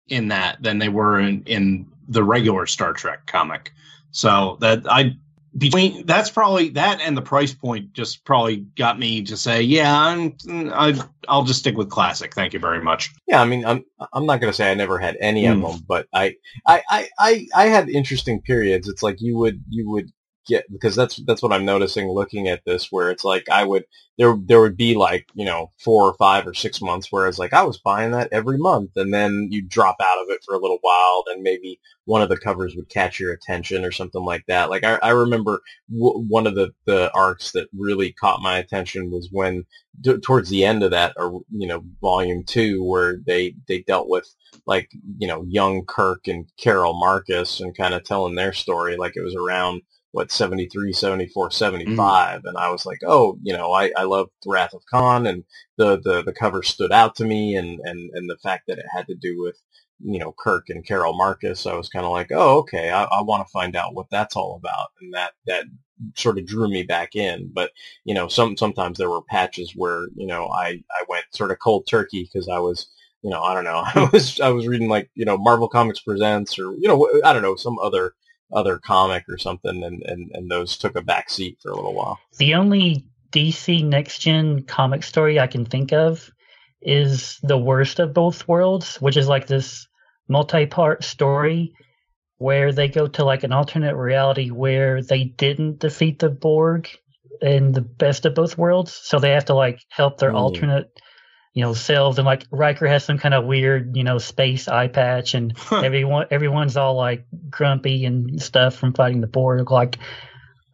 in 0.10 0.28
that 0.30 0.62
than 0.62 0.78
they 0.80 0.90
were 0.90 1.20
in, 1.20 1.44
in 1.46 1.88
the 2.08 2.24
regular 2.24 2.66
Star 2.68 2.94
Trek 2.94 3.26
comic. 3.26 3.74
So 4.12 4.58
that 4.62 4.84
I 4.90 5.18
between 5.58 6.06
that's 6.06 6.30
probably 6.30 6.70
that 6.70 7.02
and 7.02 7.18
the 7.18 7.22
price 7.22 7.54
point 7.54 7.94
just 7.94 8.24
probably 8.24 8.58
got 8.78 9.00
me 9.00 9.24
to 9.24 9.36
say, 9.36 9.62
yeah, 9.62 10.00
I'm 10.00 10.36
I, 10.50 11.02
I'll 11.28 11.44
just 11.44 11.60
stick 11.60 11.78
with 11.78 11.90
classic. 11.90 12.36
Thank 12.36 12.54
you 12.54 12.60
very 12.60 12.82
much. 12.82 13.12
Yeah, 13.28 13.42
I 13.42 13.46
mean, 13.46 13.66
I'm 13.66 13.84
I'm 14.14 14.26
not 14.26 14.40
gonna 14.40 14.54
say 14.54 14.72
I 14.72 14.76
never 14.76 15.00
had 15.00 15.18
any 15.20 15.46
Hmm. 15.46 15.52
of 15.54 15.62
them, 15.62 15.84
but 15.88 16.08
I, 16.14 16.36
I 16.66 16.84
I 16.90 17.10
I 17.20 17.48
I 17.56 17.66
had 17.68 17.90
interesting 17.90 18.42
periods. 18.42 18.88
It's 18.88 19.04
like 19.04 19.20
you 19.20 19.38
would 19.38 19.64
you 19.70 19.90
would 19.90 20.12
get 20.48 20.66
because 20.72 20.96
that's 20.96 21.18
that's 21.26 21.42
what 21.44 21.54
I'm 21.54 21.66
noticing 21.66 22.10
looking 22.10 22.48
at 22.48 22.66
this, 22.66 22.92
where 22.92 23.12
it's 23.12 23.24
like 23.24 23.50
I 23.50 23.64
would 23.66 23.86
there 24.18 24.36
there 24.46 24.62
would 24.62 24.78
be 24.78 24.96
like 24.96 25.28
you 25.36 25.46
know 25.46 25.72
four 25.78 26.04
or 26.04 26.16
five 26.16 26.48
or 26.48 26.54
six 26.54 26.82
months, 26.82 27.08
whereas 27.12 27.40
like 27.40 27.54
I 27.54 27.64
was 27.64 27.78
buying 27.80 28.12
that 28.12 28.30
every 28.32 28.58
month, 28.58 28.92
and 28.96 29.14
then 29.14 29.48
you 29.52 29.62
drop 29.62 29.98
out 30.02 30.22
of 30.24 30.30
it 30.30 30.42
for 30.46 30.56
a 30.56 30.60
little 30.60 30.80
while, 30.82 31.24
then 31.28 31.44
maybe 31.44 31.80
one 32.06 32.22
of 32.22 32.30
the 32.30 32.38
covers 32.38 32.76
would 32.76 32.90
catch 32.90 33.20
your 33.20 33.34
attention 33.34 33.84
or 33.86 33.92
something 33.92 34.24
like 34.24 34.46
that. 34.48 34.70
Like 34.70 34.84
I, 34.84 34.96
I 35.04 35.10
remember 35.10 35.62
w- 35.92 36.26
one 36.28 36.48
of 36.48 36.56
the 36.56 36.72
the 36.86 37.12
arcs 37.14 37.52
that 37.52 37.68
really 37.78 38.14
caught 38.14 38.42
my 38.42 38.58
attention 38.58 39.12
was 39.12 39.30
when 39.32 39.66
towards 40.24 40.50
the 40.50 40.66
end 40.66 40.84
of 40.84 40.92
that, 40.92 41.14
or 41.18 41.42
you 41.52 41.68
know, 41.68 41.84
volume 42.02 42.44
two, 42.44 42.84
where 42.84 43.18
they 43.26 43.56
they 43.68 43.80
dealt 43.82 44.10
with 44.10 44.28
like 44.66 44.90
you 45.18 45.28
know 45.28 45.44
young 45.48 45.86
Kirk 45.86 46.28
and 46.28 46.46
Carol 46.58 46.94
Marcus 46.94 47.60
and 47.60 47.76
kind 47.76 47.94
of 47.94 48.04
telling 48.04 48.36
their 48.36 48.54
story, 48.54 48.96
like 48.98 49.14
it 49.16 49.24
was 49.24 49.36
around 49.36 49.82
what 50.12 50.32
73 50.32 50.94
74 50.94 51.50
mm. 51.50 51.54
75 51.54 52.42
and 52.46 52.58
i 52.58 52.70
was 52.70 52.86
like 52.86 53.00
oh 53.06 53.38
you 53.44 53.54
know 53.54 53.74
i 53.74 53.92
i 53.98 54.04
love 54.04 54.30
wrath 54.46 54.74
of 54.74 54.86
khan 54.86 55.28
and 55.28 55.44
the 55.78 56.00
the 56.00 56.24
the 56.24 56.34
cover 56.34 56.64
stood 56.64 56.92
out 56.92 57.16
to 57.16 57.26
me 57.26 57.56
and 57.56 57.80
and 57.84 58.10
and 58.14 58.30
the 58.30 58.38
fact 58.38 58.64
that 58.68 58.80
it 58.80 58.86
had 58.92 59.08
to 59.08 59.16
do 59.16 59.42
with 59.42 59.58
you 60.00 60.20
know 60.20 60.34
kirk 60.38 60.70
and 60.70 60.86
carol 60.86 61.16
marcus 61.16 61.66
i 61.66 61.74
was 61.74 61.90
kind 61.90 62.06
of 62.06 62.12
like 62.12 62.32
oh 62.32 62.60
okay 62.60 62.92
i, 62.92 63.04
I 63.04 63.22
want 63.22 63.46
to 63.46 63.52
find 63.52 63.76
out 63.76 63.96
what 63.96 64.08
that's 64.10 64.36
all 64.36 64.56
about 64.56 64.90
and 65.02 65.14
that 65.14 65.34
that 65.46 65.66
sort 66.16 66.38
of 66.38 66.46
drew 66.46 66.70
me 66.70 66.84
back 66.84 67.16
in 67.16 67.50
but 67.54 67.72
you 68.06 68.14
know 68.14 68.28
some 68.28 68.56
sometimes 68.56 68.98
there 68.98 69.10
were 69.10 69.24
patches 69.24 69.74
where 69.76 70.08
you 70.16 70.28
know 70.28 70.48
i 70.50 70.82
i 70.92 71.04
went 71.10 71.26
sort 71.32 71.52
of 71.52 71.60
cold 71.60 71.88
turkey 71.88 72.24
because 72.24 72.48
i 72.48 72.60
was 72.60 72.88
you 73.24 73.30
know 73.30 73.42
i 73.42 73.54
don't 73.54 73.64
know 73.64 73.84
i 73.96 74.10
was 74.14 74.40
i 74.40 74.50
was 74.50 74.68
reading 74.68 74.90
like 74.90 75.10
you 75.16 75.26
know 75.26 75.38
marvel 75.38 75.68
comics 75.68 76.00
presents 76.00 76.60
or 76.60 76.74
you 76.78 76.88
know 76.88 77.10
i 77.26 77.34
don't 77.34 77.42
know 77.42 77.56
some 77.56 77.80
other 77.80 78.14
other 78.54 78.78
comic 78.80 79.26
or 79.30 79.38
something 79.38 79.84
and 79.84 80.04
and, 80.04 80.32
and 80.34 80.50
those 80.50 80.78
took 80.78 80.96
a 80.96 81.02
back 81.02 81.30
seat 81.30 81.58
for 81.62 81.72
a 81.72 81.76
little 81.76 81.94
while 81.94 82.20
The 82.38 82.56
only 82.56 83.06
DC 83.32 83.84
next 83.84 84.20
gen 84.20 84.64
comic 84.64 85.04
story 85.04 85.40
I 85.40 85.48
can 85.48 85.66
think 85.66 85.92
of 85.94 86.30
is 86.82 87.40
the 87.44 87.58
worst 87.58 88.00
of 88.00 88.14
both 88.14 88.48
worlds, 88.48 88.98
which 89.02 89.18
is 89.18 89.28
like 89.28 89.48
this 89.48 89.88
multi 90.30 90.66
part 90.66 91.04
story 91.04 91.74
where 92.38 92.72
they 92.72 92.88
go 92.88 93.08
to 93.08 93.26
like 93.26 93.44
an 93.44 93.52
alternate 93.52 93.96
reality 93.96 94.50
where 94.52 95.02
they 95.02 95.26
didn't 95.26 95.80
defeat 95.80 96.20
the 96.20 96.30
Borg 96.30 96.88
in 97.42 97.72
the 97.72 97.82
best 97.82 98.26
of 98.26 98.36
both 98.36 98.58
worlds. 98.58 98.94
So 98.94 99.20
they 99.20 99.32
have 99.32 99.46
to 99.46 99.56
like 99.56 99.80
help 99.90 100.20
their 100.20 100.32
Mm. 100.32 100.38
alternate 100.38 100.92
you 101.58 101.64
know, 101.64 101.74
selves 101.74 102.20
and 102.20 102.26
like 102.28 102.46
Riker 102.52 102.86
has 102.86 103.04
some 103.04 103.18
kind 103.18 103.34
of 103.34 103.44
weird, 103.44 103.98
you 103.98 104.04
know, 104.04 104.20
space 104.20 104.68
eye 104.68 104.90
patch 104.90 105.34
and 105.34 105.58
everyone 105.72 106.28
everyone's 106.30 106.78
all 106.78 106.94
like 106.94 107.26
grumpy 107.50 108.06
and 108.06 108.40
stuff 108.40 108.76
from 108.76 108.94
fighting 108.94 109.22
the 109.22 109.28
Borg. 109.28 109.72
Like 109.72 109.98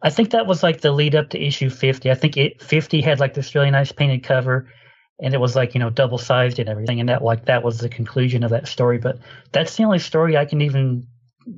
I 0.02 0.10
think 0.10 0.32
that 0.32 0.46
was 0.46 0.62
like 0.62 0.82
the 0.82 0.92
lead 0.92 1.14
up 1.14 1.30
to 1.30 1.42
issue 1.42 1.70
50. 1.70 2.10
I 2.10 2.14
think 2.14 2.36
it 2.36 2.62
50 2.62 3.00
had 3.00 3.18
like 3.18 3.32
this 3.32 3.54
really 3.54 3.70
nice 3.70 3.92
painted 3.92 4.24
cover 4.24 4.70
and 5.18 5.32
it 5.32 5.40
was 5.40 5.56
like, 5.56 5.72
you 5.72 5.80
know, 5.80 5.88
double 5.88 6.18
sized 6.18 6.58
and 6.58 6.68
everything 6.68 7.00
and 7.00 7.08
that 7.08 7.24
like 7.24 7.46
that 7.46 7.64
was 7.64 7.78
the 7.78 7.88
conclusion 7.88 8.44
of 8.44 8.50
that 8.50 8.68
story, 8.68 8.98
but 8.98 9.16
that's 9.52 9.74
the 9.78 9.84
only 9.84 10.00
story 10.00 10.36
I 10.36 10.44
can 10.44 10.60
even 10.60 11.06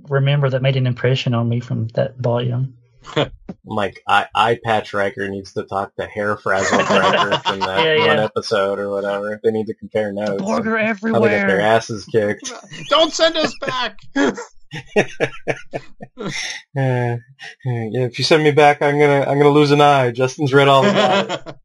remember 0.08 0.50
that 0.50 0.62
made 0.62 0.76
an 0.76 0.86
impression 0.86 1.34
on 1.34 1.48
me 1.48 1.58
from 1.58 1.88
that 1.94 2.16
volume. 2.16 2.78
like 3.64 4.02
I, 4.06 4.26
eye 4.34 4.58
patch 4.62 4.92
Riker 4.92 5.28
needs 5.28 5.52
to 5.54 5.64
talk 5.64 5.94
to 5.96 6.06
hair 6.06 6.36
frazzled 6.36 6.88
Riker 6.88 7.38
from 7.44 7.60
that 7.60 7.98
Yeah, 7.98 8.06
one 8.06 8.18
episode 8.18 8.78
or 8.78 8.90
whatever 8.90 9.40
they 9.42 9.50
need 9.50 9.66
to 9.66 9.74
compare 9.74 10.12
notes 10.12 10.42
Borg 10.42 10.66
are 10.66 10.78
on 10.78 10.86
how 10.86 10.94
they 11.20 11.28
got 11.28 11.46
their 11.46 11.60
asses 11.60 12.04
kicked 12.06 12.52
Don't 12.88 13.12
send 13.12 13.36
us 13.36 13.54
back. 13.60 13.98
Yeah, 16.74 17.16
if 17.54 18.18
you 18.18 18.24
send 18.24 18.42
me 18.42 18.50
back, 18.50 18.82
I'm 18.82 18.98
gonna 18.98 19.20
I'm 19.22 19.38
gonna 19.38 19.50
lose 19.50 19.70
an 19.70 19.80
eye. 19.80 20.10
Justin's 20.10 20.52
read 20.52 20.68
all 20.68 20.84
about 20.84 21.30
it. 21.30 21.56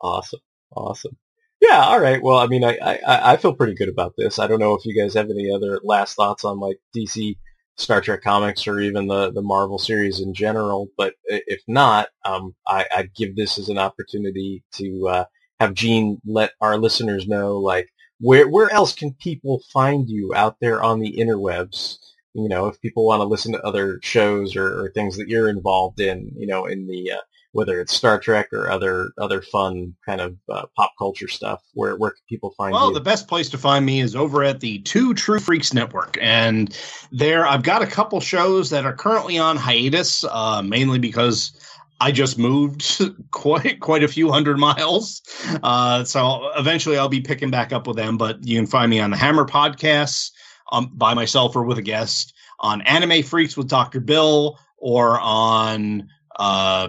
awesome, 0.00 0.40
awesome. 0.74 1.16
Yeah, 1.60 1.84
all 1.84 2.00
right. 2.00 2.22
Well, 2.22 2.38
I 2.38 2.46
mean, 2.46 2.64
I, 2.64 2.76
I 2.82 2.98
I 3.32 3.36
feel 3.38 3.54
pretty 3.54 3.74
good 3.74 3.88
about 3.88 4.12
this. 4.16 4.38
I 4.38 4.46
don't 4.46 4.60
know 4.60 4.74
if 4.74 4.84
you 4.84 4.94
guys 5.00 5.14
have 5.14 5.30
any 5.30 5.50
other 5.50 5.80
last 5.82 6.14
thoughts 6.14 6.44
on 6.44 6.60
like 6.60 6.78
DC 6.94 7.36
Star 7.78 8.00
Trek 8.00 8.22
comics 8.22 8.66
or 8.66 8.80
even 8.80 9.06
the 9.06 9.30
the 9.32 9.42
Marvel 9.42 9.78
series 9.78 10.20
in 10.20 10.34
general. 10.34 10.88
But 10.96 11.14
if 11.26 11.60
not, 11.68 12.08
um, 12.24 12.54
I, 12.66 12.86
I'd 12.94 13.14
give 13.14 13.36
this 13.36 13.58
as 13.58 13.68
an 13.68 13.78
opportunity 13.78 14.64
to 14.74 15.08
uh, 15.08 15.24
have 15.60 15.74
Gene 15.74 16.20
let 16.26 16.52
our 16.60 16.78
listeners 16.78 17.26
know 17.26 17.58
like 17.58 17.88
where 18.20 18.48
where 18.48 18.72
else 18.72 18.94
can 18.94 19.14
people 19.14 19.62
find 19.72 20.08
you 20.08 20.32
out 20.34 20.56
there 20.60 20.82
on 20.82 21.00
the 21.00 21.16
interwebs? 21.18 21.98
You 22.34 22.48
know, 22.48 22.66
if 22.66 22.80
people 22.80 23.06
want 23.06 23.20
to 23.20 23.24
listen 23.24 23.52
to 23.52 23.62
other 23.62 23.98
shows 24.02 24.56
or, 24.56 24.66
or 24.66 24.90
things 24.92 25.16
that 25.16 25.28
you're 25.28 25.48
involved 25.48 26.00
in, 26.00 26.32
you 26.36 26.46
know, 26.46 26.66
in 26.66 26.86
the 26.86 27.12
uh, 27.12 27.20
whether 27.52 27.80
it's 27.80 27.94
Star 27.94 28.18
Trek 28.18 28.52
or 28.52 28.70
other 28.70 29.10
other 29.18 29.42
fun 29.42 29.94
kind 30.04 30.20
of 30.20 30.36
uh, 30.48 30.66
pop 30.76 30.92
culture 30.98 31.28
stuff, 31.28 31.62
where 31.74 31.96
where 31.96 32.10
can 32.10 32.22
people 32.28 32.52
find 32.56 32.72
Well, 32.72 32.88
you? 32.88 32.94
the 32.94 33.00
best 33.00 33.28
place 33.28 33.48
to 33.50 33.58
find 33.58 33.84
me 33.86 34.00
is 34.00 34.14
over 34.16 34.42
at 34.44 34.60
the 34.60 34.80
Two 34.80 35.14
True 35.14 35.40
Freaks 35.40 35.72
Network, 35.72 36.18
and 36.20 36.76
there 37.12 37.46
I've 37.46 37.62
got 37.62 37.82
a 37.82 37.86
couple 37.86 38.20
shows 38.20 38.70
that 38.70 38.84
are 38.84 38.94
currently 38.94 39.38
on 39.38 39.56
hiatus, 39.56 40.24
uh, 40.24 40.62
mainly 40.62 40.98
because 40.98 41.52
I 42.00 42.12
just 42.12 42.38
moved 42.38 43.00
quite 43.30 43.80
quite 43.80 44.02
a 44.02 44.08
few 44.08 44.30
hundred 44.30 44.58
miles. 44.58 45.22
Uh, 45.62 46.04
so 46.04 46.50
eventually 46.56 46.98
I'll 46.98 47.08
be 47.08 47.20
picking 47.20 47.50
back 47.50 47.72
up 47.72 47.86
with 47.86 47.96
them. 47.96 48.18
But 48.18 48.44
you 48.46 48.56
can 48.58 48.66
find 48.66 48.90
me 48.90 49.00
on 49.00 49.10
the 49.10 49.16
Hammer 49.16 49.46
Podcasts 49.46 50.30
um, 50.72 50.90
by 50.94 51.14
myself 51.14 51.56
or 51.56 51.62
with 51.62 51.78
a 51.78 51.82
guest, 51.82 52.34
on 52.60 52.82
Anime 52.82 53.22
Freaks 53.22 53.56
with 53.56 53.68
Doctor 53.68 54.00
Bill, 54.00 54.58
or 54.76 55.18
on 55.20 56.08
uh, 56.38 56.88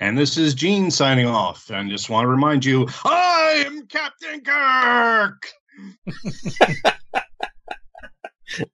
And 0.00 0.16
this 0.16 0.36
is 0.36 0.54
Gene 0.54 0.90
signing 0.90 1.26
off. 1.26 1.70
And 1.70 1.90
just 1.90 2.08
want 2.08 2.24
to 2.24 2.28
remind 2.28 2.64
you, 2.64 2.86
I'm 3.04 3.86
Captain 3.86 4.42
Kirk. 4.42 5.48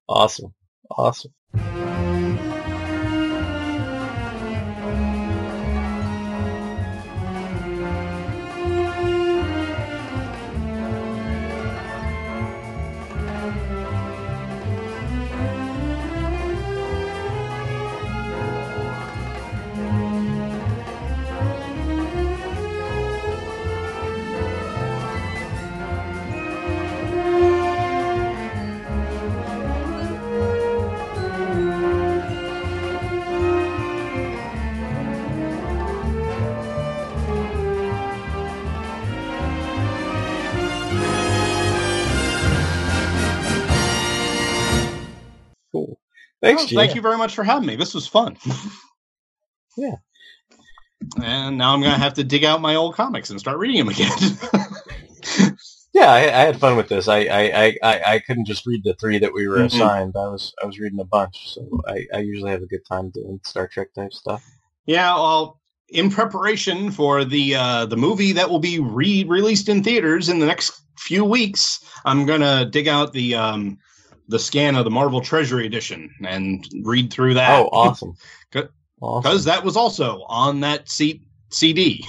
awesome. 0.09 0.55
Awesome. 0.91 1.33
Oh, 46.59 46.67
Gene. 46.67 46.79
thank 46.79 46.95
you 46.95 47.01
very 47.03 47.17
much 47.19 47.35
for 47.35 47.45
having 47.45 47.67
me. 47.67 47.77
This 47.77 47.95
was 47.95 48.07
fun. 48.07 48.37
Yeah. 49.77 49.97
And 51.21 51.59
now 51.59 51.75
I'm 51.75 51.81
going 51.81 51.93
to 51.93 51.99
have 51.99 52.15
to 52.15 52.23
dig 52.23 52.45
out 52.45 52.61
my 52.61 52.77
old 52.77 52.95
comics 52.95 53.29
and 53.31 53.41
start 53.41 53.59
reading 53.59 53.79
them 53.85 53.89
again. 53.89 54.13
Yeah, 55.93 56.11
I, 56.11 56.19
I 56.23 56.41
had 56.47 56.59
fun 56.59 56.77
with 56.77 56.89
this. 56.89 57.07
I, 57.07 57.19
I, 57.21 57.77
I- 57.81 58.03
I, 58.15 58.19
couldn't 58.19 58.47
just 58.47 58.67
read 58.67 58.83
the 58.83 58.95
three 58.95 59.21
that 59.21 59.33
we 59.33 59.47
were 59.47 59.59
Mhm. 59.59 59.67
assigned. 59.67 60.15
I 60.17 60.27
was 60.27 60.53
I 60.61 60.67
was 60.67 60.81
reading 60.81 60.99
a 60.99 61.05
bunch, 61.05 61.55
so 61.55 61.65
I, 61.87 62.05
I 62.13 62.19
usually 62.19 62.51
have 62.51 62.63
a 62.63 62.67
good 62.67 62.85
time 62.85 63.11
doing 63.11 63.39
Star 63.45 63.69
Trek 63.69 63.95
type 63.95 64.13
stuff. 64.13 64.45
Yeah, 64.87 65.15
well, 65.15 65.61
in 65.89 66.11
preparation 66.11 66.91
for 66.91 67.25
the 67.25 67.55
uh, 67.55 67.87
the 67.87 67.97
movie 67.97 68.33
that 68.33 68.51
will 68.51 68.59
be 68.59 68.81
re 68.81 69.23
released 69.23 69.69
in 69.69 69.85
theaters 69.85 70.29
in 70.29 70.41
the 70.41 70.47
next 70.47 70.73
few 70.99 71.25
weeks, 71.25 71.79
I'm 72.05 72.27
gonna 72.27 72.65
dig 72.65 72.89
out 72.89 73.13
the 73.13 73.37
um, 73.37 73.79
the 74.29 74.39
scan 74.39 74.77
of 74.77 74.85
the 74.85 74.91
Marvel 74.91 75.21
Treasury 75.21 75.67
Edition 75.67 76.11
and 76.27 76.67
read 76.83 77.13
through 77.13 77.35
that. 77.35 77.51
Oh, 77.51 77.69
awesome! 77.73 78.17
Because 79.23 79.45
Awesome. 79.45 79.45
that 79.47 79.65
was 79.65 79.77
also 79.77 80.23
on 80.29 80.61
that 80.61 80.89
C- 80.89 81.27
CD. 81.51 82.07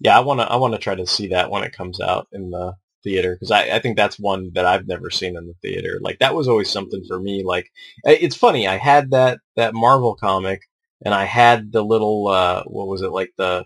Yeah, 0.00 0.16
I 0.16 0.20
wanna 0.20 0.44
I 0.44 0.56
wanna 0.56 0.78
try 0.78 0.94
to 0.94 1.06
see 1.06 1.28
that 1.28 1.50
when 1.50 1.62
it 1.64 1.72
comes 1.72 2.00
out 2.00 2.28
in 2.32 2.50
the 2.50 2.74
theater 3.04 3.34
because 3.34 3.50
I, 3.50 3.76
I 3.76 3.78
think 3.80 3.96
that's 3.96 4.18
one 4.18 4.50
that 4.54 4.66
I've 4.66 4.86
never 4.86 5.10
seen 5.10 5.36
in 5.36 5.46
the 5.46 5.54
theater. 5.62 5.98
Like 6.02 6.18
that 6.20 6.34
was 6.34 6.48
always 6.48 6.70
something 6.70 7.02
for 7.08 7.20
me. 7.20 7.42
Like 7.44 7.70
it's 8.04 8.36
funny. 8.36 8.66
I 8.68 8.76
had 8.76 9.10
that 9.12 9.40
that 9.56 9.74
Marvel 9.74 10.14
comic 10.16 10.62
and 11.04 11.14
I 11.14 11.24
had 11.24 11.72
the 11.72 11.82
little 11.84 12.28
uh 12.28 12.64
what 12.64 12.88
was 12.88 13.02
it 13.02 13.10
like 13.10 13.32
the 13.38 13.64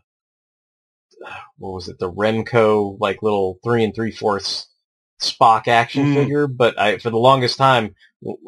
what 1.59 1.73
was 1.73 1.89
it 1.89 1.99
the 1.99 2.11
Renko 2.13 2.97
like 3.01 3.23
little 3.23 3.59
three 3.65 3.85
and 3.85 3.95
three 3.95 4.13
fourths 4.13 4.69
Spock 5.31 5.69
action 5.69 6.07
Mm. 6.07 6.15
figure. 6.15 6.47
But 6.47 6.79
I 6.79 6.99
for 6.99 7.11
the 7.11 7.19
longest 7.19 7.59
time 7.59 7.95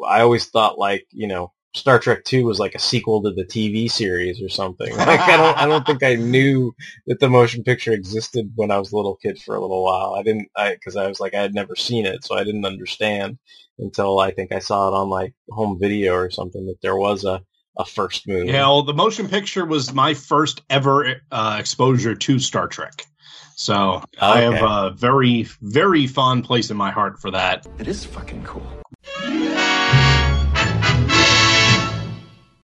I 0.07 0.21
always 0.21 0.45
thought 0.45 0.77
like 0.79 1.05
you 1.11 1.27
know 1.27 1.51
Star 1.73 1.99
Trek 1.99 2.23
Two 2.23 2.45
was 2.45 2.59
like 2.59 2.73
a 2.75 2.79
sequel 2.79 3.21
to 3.23 3.31
the 3.31 3.45
TV 3.45 3.89
series 3.91 4.41
or 4.41 4.49
something. 4.49 4.91
Like 4.97 5.19
I 5.19 5.37
don't 5.37 5.57
I 5.57 5.65
don't 5.65 5.85
think 5.85 6.03
I 6.03 6.15
knew 6.15 6.73
that 7.07 7.19
the 7.19 7.29
motion 7.29 7.63
picture 7.63 7.91
existed 7.93 8.51
when 8.55 8.71
I 8.71 8.77
was 8.79 8.91
a 8.91 8.95
little 8.95 9.15
kid 9.17 9.39
for 9.39 9.55
a 9.55 9.61
little 9.61 9.83
while. 9.83 10.15
I 10.15 10.23
didn't 10.23 10.47
I 10.55 10.73
because 10.73 10.95
I 10.95 11.07
was 11.07 11.19
like 11.19 11.33
I 11.33 11.41
had 11.41 11.53
never 11.53 11.75
seen 11.75 12.05
it, 12.05 12.23
so 12.25 12.35
I 12.35 12.43
didn't 12.43 12.65
understand 12.65 13.37
until 13.79 14.19
I 14.19 14.31
think 14.31 14.51
I 14.51 14.59
saw 14.59 14.87
it 14.87 14.93
on 14.95 15.09
like 15.09 15.33
home 15.51 15.77
video 15.79 16.13
or 16.13 16.31
something 16.31 16.65
that 16.67 16.81
there 16.81 16.97
was 16.97 17.23
a 17.25 17.41
a 17.79 17.85
first 17.85 18.27
movie. 18.27 18.47
Yeah, 18.47 18.61
well, 18.67 18.81
the 18.81 18.93
motion 18.95 19.27
picture 19.29 19.63
was 19.63 19.93
my 19.93 20.15
first 20.15 20.63
ever 20.67 21.21
uh, 21.31 21.57
exposure 21.59 22.15
to 22.15 22.39
Star 22.39 22.67
Trek. 22.67 23.05
So 23.57 24.03
I 24.21 24.41
have 24.41 24.61
a 24.61 24.91
very, 24.91 25.47
very 25.61 26.05
fond 26.05 26.43
place 26.43 26.69
in 26.69 26.77
my 26.77 26.91
heart 26.91 27.19
for 27.19 27.31
that. 27.31 27.65
It 27.79 27.87
is 27.87 28.05
fucking 28.05 28.43
cool. 28.43 28.65